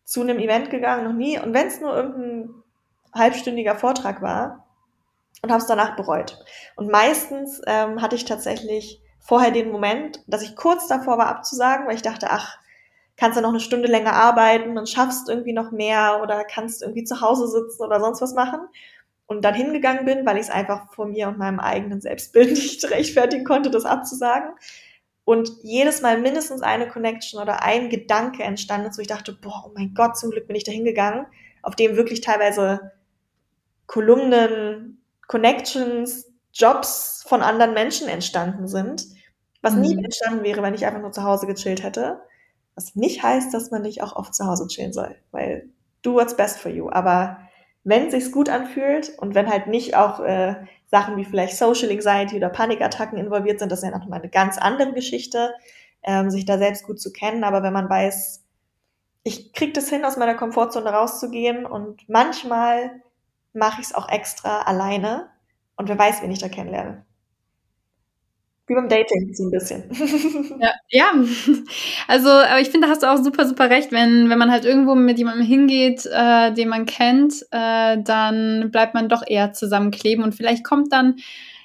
zu 0.07 0.21
einem 0.21 0.39
Event 0.39 0.69
gegangen, 0.69 1.03
noch 1.03 1.13
nie. 1.13 1.37
Und 1.37 1.53
wenn 1.53 1.67
es 1.67 1.81
nur 1.81 1.93
irgendein 1.93 2.49
halbstündiger 3.13 3.75
Vortrag 3.75 4.21
war 4.21 4.65
und 5.41 5.51
habe 5.51 5.61
es 5.61 5.67
danach 5.67 5.97
bereut. 5.97 6.39
Und 6.77 6.89
meistens 6.89 7.61
ähm, 7.67 8.01
hatte 8.01 8.15
ich 8.15 8.23
tatsächlich 8.23 9.01
vorher 9.19 9.51
den 9.51 9.69
Moment, 9.69 10.23
dass 10.25 10.43
ich 10.43 10.55
kurz 10.55 10.87
davor 10.87 11.17
war 11.17 11.27
abzusagen, 11.27 11.87
weil 11.87 11.95
ich 11.95 12.01
dachte, 12.01 12.27
ach, 12.29 12.57
kannst 13.17 13.37
du 13.37 13.41
noch 13.41 13.49
eine 13.49 13.59
Stunde 13.59 13.89
länger 13.89 14.13
arbeiten 14.13 14.77
und 14.77 14.87
schaffst 14.87 15.27
irgendwie 15.27 15.51
noch 15.51 15.71
mehr 15.71 16.21
oder 16.23 16.45
kannst 16.45 16.83
irgendwie 16.83 17.03
zu 17.03 17.19
Hause 17.19 17.49
sitzen 17.49 17.83
oder 17.83 17.99
sonst 17.99 18.21
was 18.21 18.33
machen. 18.33 18.61
Und 19.25 19.43
dann 19.43 19.55
hingegangen 19.55 20.05
bin, 20.05 20.25
weil 20.25 20.37
ich 20.37 20.43
es 20.43 20.49
einfach 20.49 20.93
vor 20.93 21.07
mir 21.07 21.27
und 21.27 21.37
meinem 21.37 21.59
eigenen 21.59 21.99
Selbstbild 21.99 22.49
nicht 22.51 22.89
rechtfertigen 22.89 23.43
konnte, 23.43 23.69
das 23.69 23.83
abzusagen 23.83 24.53
und 25.28 25.51
jedes 25.61 26.01
Mal 26.01 26.21
mindestens 26.21 26.61
eine 26.61 26.88
Connection 26.88 27.41
oder 27.41 27.61
ein 27.61 27.89
Gedanke 27.89 28.43
entstanden 28.43 28.88
ist, 28.88 28.97
wo 28.97 29.01
ich 29.01 29.09
dachte, 29.09 29.34
boah, 29.34 29.65
oh 29.67 29.71
mein 29.75 29.93
Gott, 29.93 30.17
zum 30.17 30.32
Glück 30.32 30.47
bin 30.47 30.55
ich 30.55 30.63
da 30.63 30.71
hingegangen, 30.71 31.25
auf 31.61 31.75
dem 31.75 31.97
wirklich 31.97 32.21
teilweise 32.21 32.93
Kolumnen, 33.88 35.03
Connections, 35.28 36.32
Jobs 36.53 37.25
von 37.28 37.41
anderen 37.41 37.73
Menschen 37.73 38.07
entstanden 38.07 38.69
sind, 38.69 39.05
was 39.61 39.75
mhm. 39.75 39.82
nie 39.82 40.01
entstanden 40.01 40.45
wäre, 40.45 40.63
wenn 40.63 40.73
ich 40.73 40.86
einfach 40.86 41.01
nur 41.01 41.11
zu 41.11 41.23
Hause 41.23 41.45
gechillt 41.45 41.84
hätte. 41.84 42.21
Was 42.75 42.95
nicht 42.95 43.21
heißt, 43.21 43.53
dass 43.53 43.69
man 43.69 43.82
nicht 43.82 44.01
auch 44.03 44.15
oft 44.15 44.34
zu 44.34 44.45
Hause 44.45 44.65
chillen 44.69 44.93
soll, 44.93 45.13
weil 45.32 45.67
do 46.03 46.13
what's 46.13 46.38
best 46.38 46.57
for 46.57 46.71
you. 46.71 46.89
Aber 46.89 47.38
wenn 47.84 48.07
es 48.07 48.11
sich 48.11 48.32
gut 48.32 48.49
anfühlt 48.49 49.17
und 49.17 49.36
wenn 49.36 49.49
halt 49.49 49.67
nicht 49.67 49.95
auch 49.95 50.19
äh, 50.19 50.55
Sachen 50.88 51.17
wie 51.17 51.25
vielleicht 51.25 51.57
Social 51.57 51.89
Anxiety 51.89 52.38
oder 52.38 52.49
Panikattacken 52.49 53.17
involviert 53.17 53.59
sind, 53.59 53.71
das 53.71 53.80
ist 53.80 53.89
ja 53.89 53.97
nochmal 53.97 54.19
eine 54.19 54.30
ganz 54.30 54.57
andere 54.57 54.93
Geschichte, 54.93 55.53
ähm, 56.03 56.30
sich 56.30 56.45
da 56.45 56.57
selbst 56.57 56.86
gut 56.86 56.99
zu 56.99 57.11
kennen. 57.11 57.43
Aber 57.43 57.63
wenn 57.63 57.73
man 57.73 57.89
weiß, 57.89 58.43
ich 59.23 59.53
krieg 59.53 59.73
das 59.73 59.89
hin, 59.89 60.05
aus 60.05 60.17
meiner 60.17 60.36
Komfortzone 60.36 60.89
rauszugehen 60.89 61.65
und 61.65 62.07
manchmal 62.07 63.01
mache 63.53 63.82
ich 63.82 63.88
es 63.88 63.95
auch 63.95 64.09
extra 64.09 64.61
alleine 64.61 65.30
und 65.75 65.89
wer 65.89 65.97
weiß, 65.97 66.21
wen 66.21 66.32
ich 66.32 66.39
da 66.39 66.49
kennenlerne. 66.49 67.06
Wie 68.68 68.76
beim 68.76 68.89
Dating, 68.89 69.34
so 69.34 69.45
ein 69.45 69.51
bisschen. 69.51 69.84
Ja, 70.59 70.72
ja. 70.89 71.11
also 72.07 72.30
aber 72.30 72.59
ich 72.59 72.70
finde, 72.70 72.88
da 72.88 72.91
hast 72.91 73.03
du 73.03 73.11
auch 73.11 73.24
super, 73.24 73.47
super 73.47 73.70
recht. 73.70 73.91
Wenn, 73.91 74.30
wenn 74.30 74.38
man 74.38 74.51
halt 74.51 74.65
irgendwo 74.65 74.95
mit 74.95 75.18
jemandem 75.18 75.45
hingeht, 75.45 76.05
äh, 76.05 76.51
den 76.53 76.68
man 76.68 76.86
kennt, 76.86 77.45
äh, 77.51 77.97
dann 78.01 78.70
bleibt 78.72 78.93
man 78.93 79.07
doch 79.07 79.24
eher 79.26 79.53
zusammenkleben 79.53 80.24
und 80.24 80.36
vielleicht 80.36 80.65
kommt 80.65 80.91
dann 80.91 81.15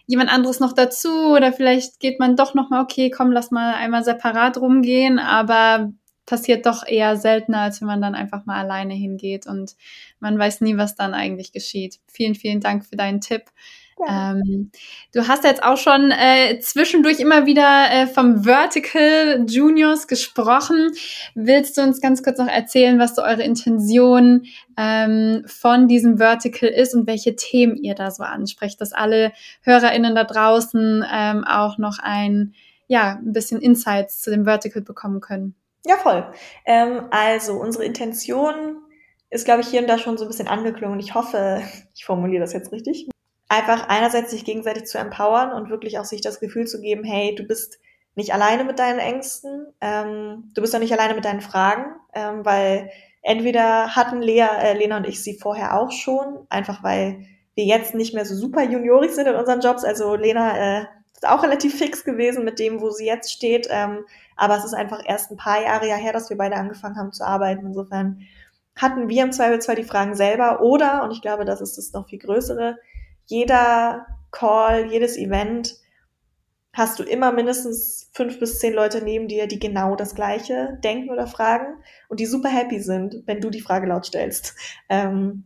jemand 0.07 0.31
anderes 0.31 0.61
noch 0.61 0.73
dazu 0.73 1.33
oder 1.35 1.53
vielleicht 1.53 1.99
geht 1.99 2.21
man 2.21 2.37
doch 2.37 2.55
noch 2.55 2.71
mal, 2.71 2.83
okay, 2.83 3.11
komm, 3.11 3.33
lass 3.33 3.51
mal 3.51 3.75
einmal 3.75 4.05
separat 4.05 4.59
rumgehen, 4.59 5.19
aber 5.19 5.93
passiert 6.27 6.67
doch 6.67 6.87
eher 6.87 7.17
seltener, 7.17 7.63
als 7.63 7.81
wenn 7.81 7.89
man 7.89 8.01
dann 8.01 8.15
einfach 8.15 8.47
mal 8.47 8.61
alleine 8.61 8.95
hingeht 8.95 9.47
und 9.47 9.75
man 10.21 10.39
weiß 10.39 10.61
nie, 10.61 10.77
was 10.77 10.95
dann 10.95 11.15
eigentlich 11.15 11.53
geschieht. 11.53 11.99
Vielen, 12.13 12.35
vielen 12.35 12.61
Dank 12.61 12.87
für 12.87 12.97
deinen 12.97 13.21
Tipp. 13.21 13.43
Ähm, 14.09 14.71
du 15.13 15.29
hast 15.29 15.45
jetzt 15.45 15.63
auch 15.63 15.77
schon 15.77 16.11
äh, 16.11 16.59
zwischendurch 16.61 17.21
immer 17.21 17.47
wieder 17.47 17.91
äh, 17.91 18.07
vom 18.07 18.45
Vertical 18.45 19.45
Juniors 19.47 20.09
gesprochen. 20.09 20.91
Willst 21.35 21.77
du 21.77 21.83
uns 21.83 22.01
ganz 22.01 22.23
kurz 22.23 22.39
noch 22.39 22.49
erzählen, 22.49 22.99
was 22.99 23.15
so 23.15 23.23
eure 23.23 23.43
Intention 23.43 24.45
ähm, 24.77 25.45
von 25.47 25.89
diesem 25.89 26.19
Vertical 26.19 26.69
ist 26.69 26.95
und 26.95 27.07
welche 27.07 27.37
Themen 27.37 27.77
ihr 27.77 27.95
da 27.95 28.11
so 28.11 28.23
ansprecht, 28.23 28.81
dass 28.81 28.93
alle 28.93 29.33
HörerInnen 29.63 30.15
da 30.15 30.25
draußen 30.25 31.05
ähm, 31.13 31.45
auch 31.45 31.79
noch 31.79 31.99
ein, 32.01 32.55
ja, 32.89 33.21
ein 33.23 33.33
bisschen 33.33 33.61
Insights 33.61 34.21
zu 34.21 34.31
dem 34.31 34.45
Vertical 34.45 34.83
bekommen 34.83 35.21
können? 35.21 35.55
Ja, 35.85 35.97
voll. 35.97 36.25
Ähm, 36.65 37.03
also 37.11 37.55
unsere 37.55 37.85
Intention 37.85 38.77
ist, 39.31 39.45
glaube 39.45 39.63
ich, 39.63 39.69
hier 39.69 39.81
und 39.81 39.89
da 39.89 39.99
schon 39.99 40.19
so 40.19 40.25
ein 40.25 40.29
bisschen 40.29 40.49
angeklungen. 40.49 41.01
Ich 41.01 41.15
hoffe, 41.15 41.63
ich 41.95 42.05
formuliere 42.05 42.41
das 42.41 42.53
jetzt 42.53 42.73
richtig 42.73 43.12
einfach 43.53 43.89
einerseits 43.89 44.31
sich 44.31 44.47
gegenseitig 44.47 44.87
zu 44.87 44.97
empowern 44.97 45.53
und 45.53 45.69
wirklich 45.69 45.99
auch 45.99 46.07
sich 46.07 46.23
das 46.23 46.41
Gefühl 46.41 46.67
zu 46.67 46.81
geben, 46.81 47.05
hey, 47.05 47.35
du 47.35 47.45
bist 47.45 47.79
nicht 48.15 48.33
alleine 48.33 48.65
mit 48.65 48.79
deinen 48.79 48.99
Ängsten, 48.99 49.67
ähm, 49.83 50.51
du 50.55 50.63
bist 50.63 50.75
auch 50.75 50.81
nicht 50.81 50.93
alleine 50.93 51.15
mit 51.15 51.27
deinen 51.27 51.43
Fragen, 51.43 51.85
ähm, 52.15 52.45
weil 52.47 52.91
entweder 53.21 53.95
hatten 53.95 54.23
Lea, 54.23 54.47
äh, 54.59 54.73
Lena 54.73 54.97
und 54.97 55.07
ich 55.07 55.23
sie 55.23 55.39
vorher 55.39 55.79
auch 55.79 55.93
schon, 55.93 56.47
einfach 56.49 56.83
weil 56.83 57.27
wir 57.55 57.65
jetzt 57.65 57.95
nicht 57.95 58.15
mehr 58.15 58.25
so 58.25 58.35
super 58.35 58.63
juniorig 58.63 59.13
sind 59.13 59.27
in 59.29 59.35
unseren 59.35 59.61
Jobs. 59.61 59.85
Also 59.85 60.15
Lena 60.15 60.81
äh, 60.81 60.87
ist 61.13 61.29
auch 61.29 61.43
relativ 61.43 61.75
fix 61.79 62.05
gewesen 62.05 62.45
mit 62.45 62.59
dem, 62.59 62.81
wo 62.81 62.89
sie 62.89 63.05
jetzt 63.05 63.31
steht. 63.33 63.69
Ähm, 63.71 64.07
aber 64.35 64.57
es 64.57 64.65
ist 64.65 64.75
einfach 64.75 65.03
erst 65.05 65.31
ein 65.31 65.37
paar 65.37 65.63
Jahre 65.63 65.95
her, 65.95 66.15
dass 66.15 66.31
wir 66.31 66.39
beide 66.39 66.57
angefangen 66.57 66.97
haben 66.97 67.13
zu 67.13 67.25
arbeiten. 67.27 67.67
Insofern 67.67 68.23
hatten 68.77 69.11
wir 69.11 69.23
im 69.23 69.33
Zweifelsfall 69.33 69.77
die 69.77 69.85
Fragen 69.85 70.15
selber 70.15 70.63
oder, 70.63 71.03
und 71.05 71.11
ich 71.11 71.21
glaube, 71.21 71.45
das 71.45 71.61
ist 71.61 71.77
das 71.77 71.93
noch 71.93 72.09
viel 72.09 72.19
größere, 72.19 72.79
jeder 73.33 74.07
Call, 74.30 74.91
jedes 74.93 75.16
Event 75.16 75.76
hast 76.74 76.99
du 76.99 77.03
immer 77.03 77.33
mindestens 77.33 78.11
fünf 78.12 78.39
bis 78.39 78.59
zehn 78.59 78.74
Leute 78.74 79.03
neben 79.03 79.26
dir, 79.26 79.47
die 79.47 79.59
genau 79.59 79.97
das 79.97 80.14
Gleiche 80.14 80.78
denken 80.85 81.11
oder 81.11 81.26
fragen 81.26 81.83
und 82.09 82.20
die 82.20 82.26
super 82.26 82.49
happy 82.49 82.80
sind, 82.80 83.22
wenn 83.26 83.41
du 83.41 83.51
die 83.51 83.61
Frage 83.61 83.87
laut 83.87 84.07
stellst. 84.07 84.55
Ähm, 84.89 85.45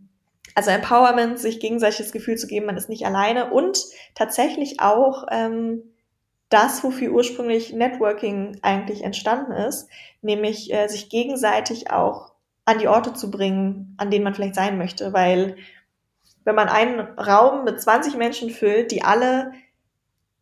also 0.54 0.70
Empowerment, 0.70 1.38
sich 1.38 1.60
gegenseitig 1.60 1.98
das 1.98 2.12
Gefühl 2.12 2.36
zu 2.36 2.46
geben, 2.46 2.66
man 2.66 2.76
ist 2.76 2.88
nicht 2.88 3.06
alleine 3.06 3.52
und 3.52 3.84
tatsächlich 4.14 4.80
auch 4.80 5.26
ähm, 5.30 5.82
das, 6.48 6.82
wofür 6.82 7.12
ursprünglich 7.12 7.72
Networking 7.72 8.58
eigentlich 8.62 9.02
entstanden 9.02 9.52
ist, 9.52 9.88
nämlich 10.22 10.72
äh, 10.72 10.88
sich 10.88 11.08
gegenseitig 11.08 11.90
auch 11.90 12.32
an 12.64 12.78
die 12.78 12.88
Orte 12.88 13.14
zu 13.14 13.30
bringen, 13.30 13.94
an 13.96 14.10
denen 14.10 14.24
man 14.24 14.34
vielleicht 14.34 14.54
sein 14.56 14.76
möchte, 14.78 15.12
weil 15.12 15.56
wenn 16.46 16.54
man 16.54 16.68
einen 16.68 17.00
Raum 17.18 17.64
mit 17.64 17.82
20 17.82 18.16
Menschen 18.16 18.50
füllt, 18.50 18.92
die 18.92 19.02
alle 19.02 19.52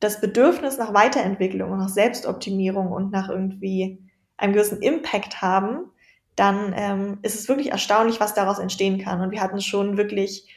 das 0.01 0.21
Bedürfnis 0.21 0.77
nach 0.77 0.93
Weiterentwicklung 0.93 1.73
und 1.73 1.79
nach 1.79 1.89
Selbstoptimierung 1.89 2.93
und 2.93 3.11
nach 3.11 3.31
irgendwie 3.31 3.99
einem 4.37 4.53
gewissen 4.53 4.83
Impact 4.83 5.41
haben, 5.41 5.91
dann 6.37 6.75
ähm, 6.77 7.19
ist 7.23 7.37
es 7.37 7.49
wirklich 7.49 7.71
erstaunlich, 7.71 8.21
was 8.21 8.35
daraus 8.35 8.59
entstehen 8.59 8.99
kann. 8.99 9.23
Und 9.23 9.31
wir 9.31 9.41
hatten 9.41 9.63
schon 9.63 9.97
wirklich 9.97 10.55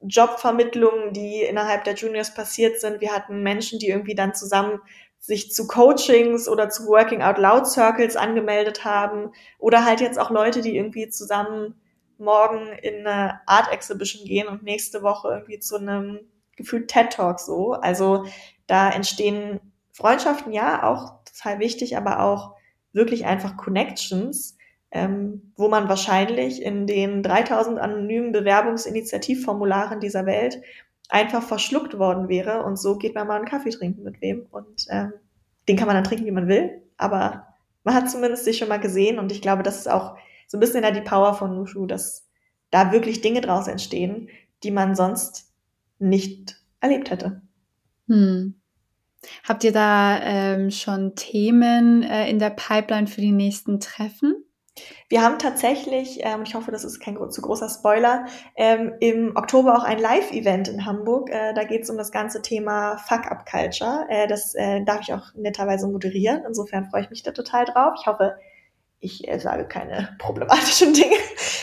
Jobvermittlungen, 0.00 1.12
die 1.12 1.42
innerhalb 1.42 1.84
der 1.84 1.94
Juniors 1.94 2.32
passiert 2.32 2.80
sind. 2.80 3.02
Wir 3.02 3.12
hatten 3.12 3.42
Menschen, 3.42 3.78
die 3.78 3.88
irgendwie 3.88 4.14
dann 4.14 4.34
zusammen 4.34 4.80
sich 5.18 5.52
zu 5.52 5.66
Coachings 5.66 6.48
oder 6.48 6.70
zu 6.70 6.86
Working 6.86 7.20
Out 7.20 7.36
Loud 7.36 7.66
Circles 7.66 8.16
angemeldet 8.16 8.86
haben. 8.86 9.32
Oder 9.58 9.84
halt 9.84 10.00
jetzt 10.00 10.18
auch 10.18 10.30
Leute, 10.30 10.62
die 10.62 10.74
irgendwie 10.74 11.10
zusammen 11.10 11.74
morgen 12.18 12.68
in 12.82 13.06
eine 13.06 13.40
Art 13.46 13.72
Exhibition 13.72 14.24
gehen 14.24 14.48
und 14.48 14.62
nächste 14.62 15.02
Woche 15.02 15.28
irgendwie 15.28 15.58
zu 15.58 15.76
einem 15.76 16.20
gefühlt 16.56 16.88
TED 16.88 17.10
Talk 17.10 17.40
so. 17.40 17.72
Also 17.72 18.26
da 18.66 18.90
entstehen 18.90 19.60
Freundschaften, 19.92 20.52
ja, 20.52 20.82
auch 20.82 21.24
total 21.24 21.58
wichtig, 21.58 21.96
aber 21.96 22.20
auch 22.20 22.54
wirklich 22.92 23.26
einfach 23.26 23.56
Connections, 23.56 24.56
ähm, 24.90 25.52
wo 25.56 25.68
man 25.68 25.88
wahrscheinlich 25.88 26.62
in 26.62 26.86
den 26.86 27.22
3000 27.22 27.78
anonymen 27.78 28.32
Bewerbungsinitiativformularen 28.32 30.00
dieser 30.00 30.26
Welt 30.26 30.60
einfach 31.08 31.42
verschluckt 31.42 31.98
worden 31.98 32.28
wäre 32.28 32.62
und 32.64 32.78
so 32.78 32.96
geht 32.96 33.14
man 33.14 33.26
mal 33.28 33.36
einen 33.36 33.44
Kaffee 33.44 33.70
trinken 33.70 34.02
mit 34.02 34.20
wem 34.20 34.46
und 34.50 34.86
ähm, 34.90 35.12
den 35.68 35.76
kann 35.76 35.86
man 35.86 35.94
dann 35.94 36.04
trinken, 36.04 36.26
wie 36.26 36.32
man 36.32 36.48
will, 36.48 36.82
aber 36.96 37.46
man 37.84 37.94
hat 37.94 38.10
zumindest 38.10 38.44
sich 38.44 38.58
schon 38.58 38.68
mal 38.68 38.80
gesehen 38.80 39.18
und 39.18 39.30
ich 39.30 39.42
glaube, 39.42 39.62
das 39.62 39.76
ist 39.76 39.88
auch 39.88 40.16
so 40.46 40.56
ein 40.56 40.60
bisschen 40.60 40.82
da 40.82 40.90
die 40.90 41.00
Power 41.00 41.34
von 41.34 41.54
Nushu, 41.54 41.86
dass 41.86 42.28
da 42.70 42.92
wirklich 42.92 43.20
Dinge 43.20 43.40
draus 43.40 43.68
entstehen, 43.68 44.28
die 44.62 44.70
man 44.70 44.94
sonst 44.94 45.52
nicht 45.98 46.62
erlebt 46.80 47.10
hätte. 47.10 47.42
Hm. 48.08 48.60
Habt 49.44 49.64
ihr 49.64 49.72
da 49.72 50.20
ähm, 50.22 50.70
schon 50.70 51.14
Themen 51.16 52.02
äh, 52.02 52.28
in 52.28 52.38
der 52.38 52.50
Pipeline 52.50 53.06
für 53.06 53.20
die 53.20 53.32
nächsten 53.32 53.80
Treffen? 53.80 54.46
Wir 55.08 55.22
haben 55.22 55.38
tatsächlich, 55.38 56.18
ähm, 56.20 56.42
ich 56.42 56.54
hoffe, 56.54 56.70
das 56.70 56.84
ist 56.84 57.00
kein 57.00 57.16
zu 57.30 57.40
großer 57.40 57.68
Spoiler, 57.68 58.26
ähm, 58.56 58.92
im 59.00 59.34
Oktober 59.34 59.76
auch 59.76 59.84
ein 59.84 59.98
Live-Event 59.98 60.68
in 60.68 60.84
Hamburg. 60.84 61.30
Äh, 61.30 61.54
da 61.54 61.64
geht 61.64 61.84
es 61.84 61.90
um 61.90 61.96
das 61.96 62.12
ganze 62.12 62.42
Thema 62.42 62.98
Fuck-Up-Culture. 62.98 64.06
Äh, 64.10 64.26
das 64.26 64.54
äh, 64.54 64.84
darf 64.84 65.00
ich 65.00 65.14
auch 65.14 65.34
netterweise 65.34 65.88
moderieren. 65.88 66.42
Insofern 66.46 66.84
freue 66.90 67.02
ich 67.02 67.10
mich 67.10 67.22
da 67.22 67.32
total 67.32 67.64
drauf. 67.64 67.94
Ich 67.98 68.06
hoffe, 68.06 68.36
ich 69.06 69.26
äh, 69.28 69.38
sage 69.38 69.66
keine 69.66 70.14
problematischen 70.18 70.92
Dinge. 70.92 71.16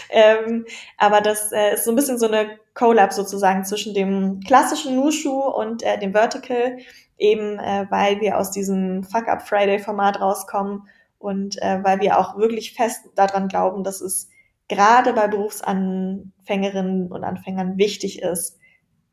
ähm, 0.10 0.66
aber 0.98 1.22
das 1.22 1.52
äh, 1.52 1.76
ist 1.76 1.86
so 1.86 1.92
ein 1.92 1.96
bisschen 1.96 2.18
so 2.18 2.28
eine 2.28 2.58
Collab 2.74 3.14
sozusagen 3.14 3.64
zwischen 3.66 3.94
dem 3.94 4.40
klassischen 4.40 4.96
Nushu 4.96 5.40
und 5.40 5.84
äh, 5.84 6.00
dem 6.00 6.14
Vertical, 6.14 6.78
eben 7.18 7.60
äh, 7.60 7.86
weil 7.90 8.20
wir 8.22 8.40
aus 8.40 8.52
diesem 8.52 9.04
Fuck-Up 9.04 9.48
Friday-Format 9.48 10.20
rauskommen 10.20 10.88
und 11.20 11.62
äh, 11.62 11.84
weil 11.84 12.00
wir 12.02 12.18
auch 12.18 12.38
wirklich 12.38 12.74
fest 12.74 13.02
daran 13.16 13.48
glauben, 13.48 13.84
dass 13.84 14.02
es 14.02 14.30
gerade 14.68 15.14
bei 15.14 15.28
Berufsanfängerinnen 15.28 17.12
und 17.12 17.24
Anfängern 17.24 17.78
wichtig 17.78 18.22
ist, 18.22 18.58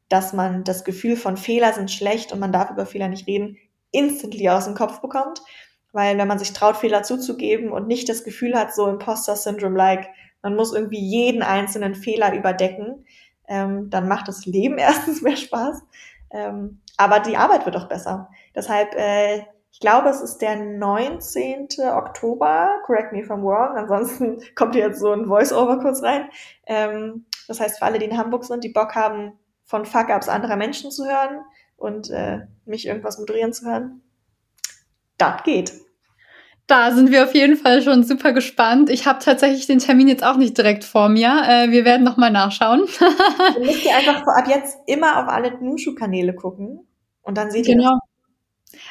dass 0.09 0.33
man 0.33 0.65
das 0.65 0.85
Gefühl 0.85 1.17
von 1.17 1.37
Fehler 1.37 1.73
sind 1.73 1.91
schlecht 1.91 2.33
und 2.33 2.41
man 2.41 2.53
darf 2.53 2.71
über 2.71 2.87
Fehler 2.87 3.09
nicht 3.09 3.27
reden, 3.27 3.59
instantly 3.93 4.49
aus 4.49 4.65
dem 4.65 4.75
Kopf 4.75 5.01
bekommt 5.01 5.43
weil 5.93 6.19
wenn 6.19 6.29
man 6.29 6.39
sich 6.39 6.53
traut, 6.53 6.77
Fehler 6.77 7.03
zuzugeben 7.03 7.71
und 7.73 7.87
nicht 7.87 8.09
das 8.09 8.25
Gefühl 8.25 8.55
hat, 8.55 8.75
so 8.75 8.87
Imposter-Syndrome-like, 8.89 10.09
man 10.43 10.57
muss 10.57 10.73
irgendwie 10.73 11.01
jeden 11.01 11.43
einzelnen 11.43 11.95
Fehler 11.95 12.35
überdecken, 12.35 13.05
ähm, 13.49 13.91
dann 13.91 14.09
macht 14.09 14.29
das 14.29 14.47
Leben 14.47 14.79
erstens 14.79 15.23
mehr 15.23 15.37
Spaß. 15.37 15.83
Ähm, 16.33 16.81
aber 16.97 17.21
die 17.21 17.37
Arbeit 17.37 17.67
wird 17.67 17.77
auch 17.77 17.89
besser. 17.89 18.31
Deshalb, 18.55 18.95
äh, 18.95 19.45
ich 19.73 19.81
glaube, 19.81 20.09
es 20.09 20.21
ist 20.21 20.39
der 20.39 20.57
19. 20.57 21.69
Oktober, 21.93 22.71
correct 22.85 23.13
me 23.13 23.21
if 23.21 23.31
I'm 23.31 23.43
wrong, 23.43 23.77
ansonsten 23.77 24.41
kommt 24.55 24.75
hier 24.75 24.87
jetzt 24.87 25.01
so 25.01 25.13
ein 25.13 25.27
Voice-Over 25.27 25.81
kurz 25.81 26.03
rein. 26.03 26.29
Ähm, 26.67 27.27
das 27.49 27.61
heißt, 27.61 27.79
für 27.79 27.85
alle, 27.85 27.99
die 27.99 28.07
in 28.07 28.17
Hamburg 28.17 28.45
sind, 28.45 28.65
die 28.65 28.69
Bock 28.69 28.95
haben, 28.95 29.33
von 29.65 29.87
Fuck-Ups 29.87 30.29
anderer 30.29 30.57
Menschen 30.57 30.91
zu 30.91 31.07
hören 31.07 31.45
und 31.77 32.11
äh, 32.11 32.41
mich 32.65 32.87
irgendwas 32.87 33.19
moderieren 33.19 33.53
zu 33.53 33.67
hören, 33.67 34.03
das 35.21 35.43
geht. 35.45 35.73
Da 36.67 36.93
sind 36.93 37.11
wir 37.11 37.25
auf 37.25 37.35
jeden 37.35 37.57
Fall 37.57 37.83
schon 37.83 38.05
super 38.05 38.33
gespannt. 38.33 38.91
Ich 38.91 39.07
habe 39.07 39.19
tatsächlich 39.19 39.67
den 39.67 39.81
Termin 39.81 40.07
jetzt 40.07 40.23
auch 40.23 40.37
nicht 40.37 40.57
direkt 40.57 40.85
vor 40.85 41.09
mir. 41.09 41.43
Äh, 41.49 41.71
wir 41.73 41.85
werden 41.85 42.05
nochmal 42.05 42.31
nachschauen. 42.31 42.83
Ihr 43.59 43.67
müsst 43.67 43.85
ihr 43.85 43.97
einfach 43.97 44.23
ab 44.25 44.47
jetzt 44.49 44.79
immer 44.87 45.21
auf 45.21 45.29
alle 45.29 45.59
Nushu-Kanäle 45.61 46.33
gucken 46.35 46.87
und 47.23 47.37
dann 47.37 47.51
seht 47.51 47.67
ihr 47.67 47.75
genau. 47.75 47.99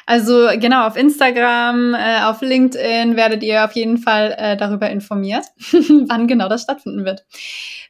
Also 0.06 0.48
genau, 0.56 0.86
auf 0.86 0.96
Instagram, 0.96 1.94
äh, 1.94 2.22
auf 2.24 2.40
LinkedIn 2.40 3.16
werdet 3.16 3.42
ihr 3.42 3.64
auf 3.64 3.72
jeden 3.72 3.98
Fall 3.98 4.34
äh, 4.36 4.56
darüber 4.56 4.90
informiert, 4.90 5.44
wann 6.08 6.26
genau 6.26 6.48
das 6.48 6.62
stattfinden 6.62 7.04
wird. 7.04 7.24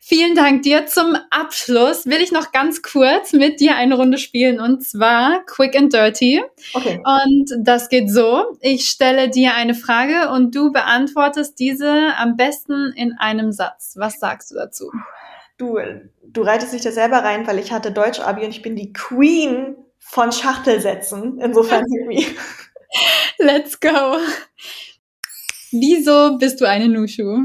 Vielen 0.01 0.35
Dank 0.35 0.63
dir. 0.63 0.87
Zum 0.87 1.17
Abschluss 1.31 2.07
will 2.07 2.21
ich 2.21 2.33
noch 2.33 2.53
ganz 2.53 2.83
kurz 2.83 3.33
mit 3.33 3.61
dir 3.61 3.77
eine 3.77 3.95
Runde 3.95 4.19
spielen 4.19 4.59
und 4.59 4.83
zwar 4.85 5.45
Quick 5.47 5.77
and 5.77 5.93
Dirty. 5.93 6.43
Okay. 6.75 7.01
Und 7.05 7.53
das 7.61 7.89
geht 7.89 8.11
so. 8.11 8.57
Ich 8.61 8.91
stelle 8.91 9.31
dir 9.31 9.55
eine 9.55 9.75
Frage 9.75 10.31
und 10.31 10.55
du 10.55 10.73
beantwortest 10.73 11.61
diese 11.61 12.13
am 12.17 12.37
besten 12.37 12.93
in 12.97 13.13
einem 13.19 13.53
Satz. 13.53 13.95
Was 13.97 14.19
sagst 14.19 14.51
du 14.51 14.57
dazu? 14.57 14.91
Du, 15.59 15.79
du 16.25 16.43
reitest 16.43 16.73
dich 16.73 16.83
da 16.83 16.91
selber 16.91 17.19
rein, 17.19 17.47
weil 17.47 17.59
ich 17.59 17.71
hatte 17.71 17.93
Deutsch-Abi 17.93 18.45
und 18.45 18.51
ich 18.51 18.63
bin 18.63 18.75
die 18.77 18.93
Queen 18.93 19.77
von 20.01 20.33
Schachtelsätzen. 20.33 21.39
Insofern 21.39 21.85
irgendwie. 21.87 22.27
Let's 23.39 23.79
go. 23.79 24.17
Wieso 25.71 26.37
bist 26.39 26.61
du 26.61 26.67
eine 26.67 26.89
Nushu? 26.89 27.39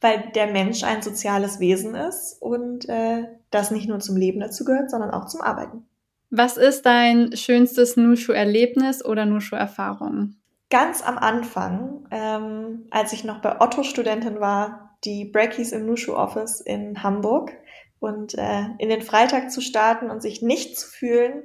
Weil 0.00 0.30
der 0.34 0.46
Mensch 0.46 0.82
ein 0.82 1.02
soziales 1.02 1.60
Wesen 1.60 1.94
ist 1.94 2.40
und 2.40 2.88
äh, 2.88 3.24
das 3.50 3.70
nicht 3.70 3.88
nur 3.88 4.00
zum 4.00 4.16
Leben 4.16 4.40
dazu 4.40 4.64
gehört, 4.64 4.90
sondern 4.90 5.10
auch 5.10 5.26
zum 5.26 5.42
Arbeiten. 5.42 5.86
Was 6.30 6.56
ist 6.56 6.86
dein 6.86 7.36
schönstes 7.36 7.96
Nushu-Erlebnis 7.96 9.04
oder 9.04 9.26
Nushu-Erfahrung? 9.26 10.36
Ganz 10.70 11.02
am 11.02 11.18
Anfang, 11.18 12.06
ähm, 12.10 12.86
als 12.90 13.12
ich 13.12 13.24
noch 13.24 13.42
bei 13.42 13.60
Otto 13.60 13.82
Studentin 13.82 14.40
war, 14.40 14.96
die 15.04 15.26
Breakies 15.26 15.72
im 15.72 15.84
Nushu 15.84 16.14
Office 16.14 16.62
in 16.62 17.02
Hamburg 17.02 17.52
und 18.00 18.34
äh, 18.38 18.62
in 18.78 18.88
den 18.88 19.02
Freitag 19.02 19.50
zu 19.50 19.60
starten 19.60 20.10
und 20.10 20.22
sich 20.22 20.40
nicht 20.40 20.78
zu 20.78 20.88
fühlen, 20.88 21.42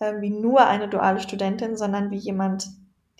äh, 0.00 0.20
wie 0.20 0.30
nur 0.30 0.66
eine 0.66 0.88
duale 0.88 1.20
Studentin, 1.20 1.76
sondern 1.76 2.10
wie 2.10 2.16
jemand, 2.16 2.68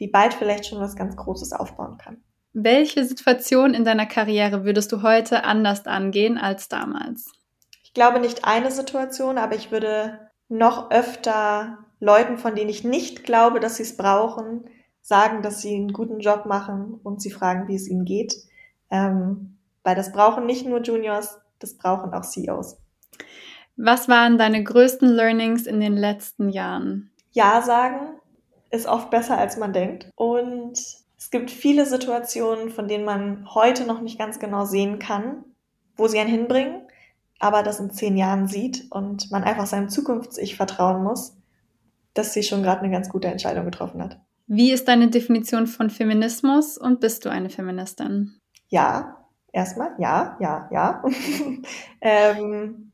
die 0.00 0.08
bald 0.08 0.34
vielleicht 0.34 0.66
schon 0.66 0.80
was 0.80 0.96
ganz 0.96 1.16
Großes 1.16 1.52
aufbauen 1.52 1.98
kann. 1.98 2.22
Welche 2.52 3.04
Situation 3.04 3.74
in 3.74 3.84
deiner 3.84 4.06
Karriere 4.06 4.64
würdest 4.64 4.90
du 4.90 5.02
heute 5.02 5.44
anders 5.44 5.86
angehen 5.86 6.36
als 6.36 6.68
damals? 6.68 7.30
Ich 7.84 7.94
glaube 7.94 8.18
nicht 8.18 8.44
eine 8.44 8.72
Situation, 8.72 9.38
aber 9.38 9.54
ich 9.54 9.70
würde 9.70 10.18
noch 10.48 10.90
öfter 10.90 11.78
Leuten, 12.00 12.38
von 12.38 12.56
denen 12.56 12.70
ich 12.70 12.82
nicht 12.82 13.22
glaube, 13.22 13.60
dass 13.60 13.76
sie 13.76 13.84
es 13.84 13.96
brauchen, 13.96 14.64
sagen, 15.00 15.42
dass 15.42 15.60
sie 15.60 15.76
einen 15.76 15.92
guten 15.92 16.18
Job 16.18 16.46
machen 16.46 16.98
und 17.02 17.22
sie 17.22 17.30
fragen, 17.30 17.68
wie 17.68 17.76
es 17.76 17.88
ihnen 17.88 18.04
geht. 18.04 18.34
Ähm, 18.90 19.58
weil 19.84 19.94
das 19.94 20.12
brauchen 20.12 20.46
nicht 20.46 20.66
nur 20.66 20.82
Juniors, 20.82 21.38
das 21.58 21.76
brauchen 21.76 22.12
auch 22.12 22.22
CEOs. 22.22 22.78
Was 23.82 24.08
waren 24.08 24.36
deine 24.36 24.62
größten 24.62 25.08
Learnings 25.08 25.66
in 25.66 25.80
den 25.80 25.96
letzten 25.96 26.50
Jahren? 26.50 27.10
Ja 27.32 27.62
sagen 27.62 28.20
ist 28.70 28.86
oft 28.86 29.10
besser, 29.10 29.38
als 29.38 29.56
man 29.56 29.72
denkt. 29.72 30.10
Und 30.14 30.74
es 31.18 31.30
gibt 31.30 31.50
viele 31.50 31.86
Situationen, 31.86 32.68
von 32.68 32.88
denen 32.88 33.04
man 33.04 33.46
heute 33.52 33.84
noch 33.84 34.00
nicht 34.02 34.18
ganz 34.18 34.38
genau 34.38 34.64
sehen 34.64 34.98
kann, 34.98 35.44
wo 35.96 36.08
sie 36.08 36.18
einen 36.20 36.30
hinbringen, 36.30 36.82
aber 37.38 37.62
das 37.62 37.80
in 37.80 37.90
zehn 37.90 38.16
Jahren 38.16 38.46
sieht 38.46 38.86
und 38.90 39.30
man 39.30 39.44
einfach 39.44 39.66
seinem 39.66 39.88
Zukunfts-Ich 39.88 40.56
vertrauen 40.56 41.02
muss, 41.02 41.36
dass 42.14 42.34
sie 42.34 42.42
schon 42.42 42.62
gerade 42.62 42.82
eine 42.82 42.92
ganz 42.92 43.08
gute 43.08 43.28
Entscheidung 43.28 43.64
getroffen 43.64 44.02
hat. 44.02 44.20
Wie 44.46 44.72
ist 44.72 44.88
deine 44.88 45.08
Definition 45.08 45.66
von 45.66 45.88
Feminismus 45.90 46.76
und 46.76 47.00
bist 47.00 47.24
du 47.24 47.30
eine 47.30 47.48
Feministin? 47.48 48.38
Ja, 48.68 49.26
erstmal, 49.52 49.94
ja, 49.98 50.36
ja, 50.38 50.68
ja. 50.70 51.02
ähm, 52.00 52.89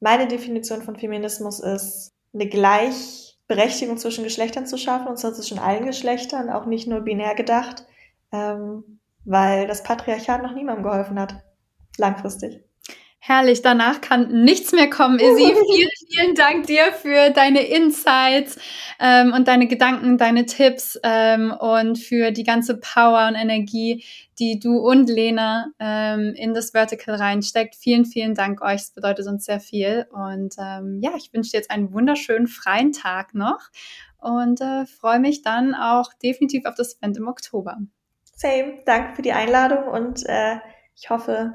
meine 0.00 0.26
Definition 0.26 0.82
von 0.82 0.96
Feminismus 0.96 1.60
ist, 1.60 2.12
eine 2.32 2.48
Gleichberechtigung 2.48 3.98
zwischen 3.98 4.24
Geschlechtern 4.24 4.66
zu 4.66 4.78
schaffen, 4.78 5.08
und 5.08 5.18
zwar 5.18 5.34
zwischen 5.34 5.58
allen 5.58 5.86
Geschlechtern, 5.86 6.50
auch 6.50 6.66
nicht 6.66 6.88
nur 6.88 7.00
binär 7.00 7.34
gedacht, 7.34 7.86
ähm, 8.32 9.00
weil 9.24 9.66
das 9.66 9.82
Patriarchat 9.82 10.42
noch 10.42 10.54
niemandem 10.54 10.84
geholfen 10.84 11.18
hat, 11.20 11.34
langfristig. 11.98 12.64
Herrlich, 13.22 13.60
danach 13.60 14.00
kann 14.00 14.44
nichts 14.44 14.72
mehr 14.72 14.88
kommen, 14.88 15.18
Izzy. 15.18 15.54
vielen, 15.74 15.90
vielen 16.08 16.34
Dank 16.34 16.66
dir 16.66 16.90
für 16.90 17.28
deine 17.28 17.60
Insights 17.60 18.58
ähm, 18.98 19.34
und 19.34 19.46
deine 19.46 19.68
Gedanken, 19.68 20.16
deine 20.16 20.46
Tipps 20.46 20.98
ähm, 21.02 21.52
und 21.52 21.98
für 21.98 22.30
die 22.30 22.44
ganze 22.44 22.78
Power 22.78 23.28
und 23.28 23.34
Energie, 23.34 24.06
die 24.38 24.58
du 24.58 24.78
und 24.78 25.10
Lena 25.10 25.66
ähm, 25.78 26.32
in 26.34 26.54
das 26.54 26.70
Vertical 26.70 27.14
reinsteckt. 27.14 27.76
Vielen, 27.76 28.06
vielen 28.06 28.34
Dank 28.34 28.62
euch. 28.62 28.80
Es 28.80 28.90
bedeutet 28.90 29.26
uns 29.26 29.44
sehr 29.44 29.60
viel. 29.60 30.06
Und 30.12 30.54
ähm, 30.58 31.00
ja, 31.02 31.10
ich 31.14 31.30
wünsche 31.34 31.50
dir 31.50 31.58
jetzt 31.58 31.70
einen 31.70 31.92
wunderschönen 31.92 32.46
freien 32.46 32.92
Tag 32.92 33.34
noch 33.34 33.68
und 34.18 34.62
äh, 34.62 34.86
freue 34.86 35.20
mich 35.20 35.42
dann 35.42 35.74
auch 35.74 36.14
definitiv 36.22 36.64
auf 36.64 36.74
das 36.74 36.96
Event 36.96 37.18
im 37.18 37.28
Oktober. 37.28 37.76
Same. 38.34 38.78
Danke 38.86 39.16
für 39.16 39.22
die 39.22 39.32
Einladung 39.32 39.88
und 39.88 40.24
äh, 40.26 40.56
ich 40.96 41.10
hoffe, 41.10 41.54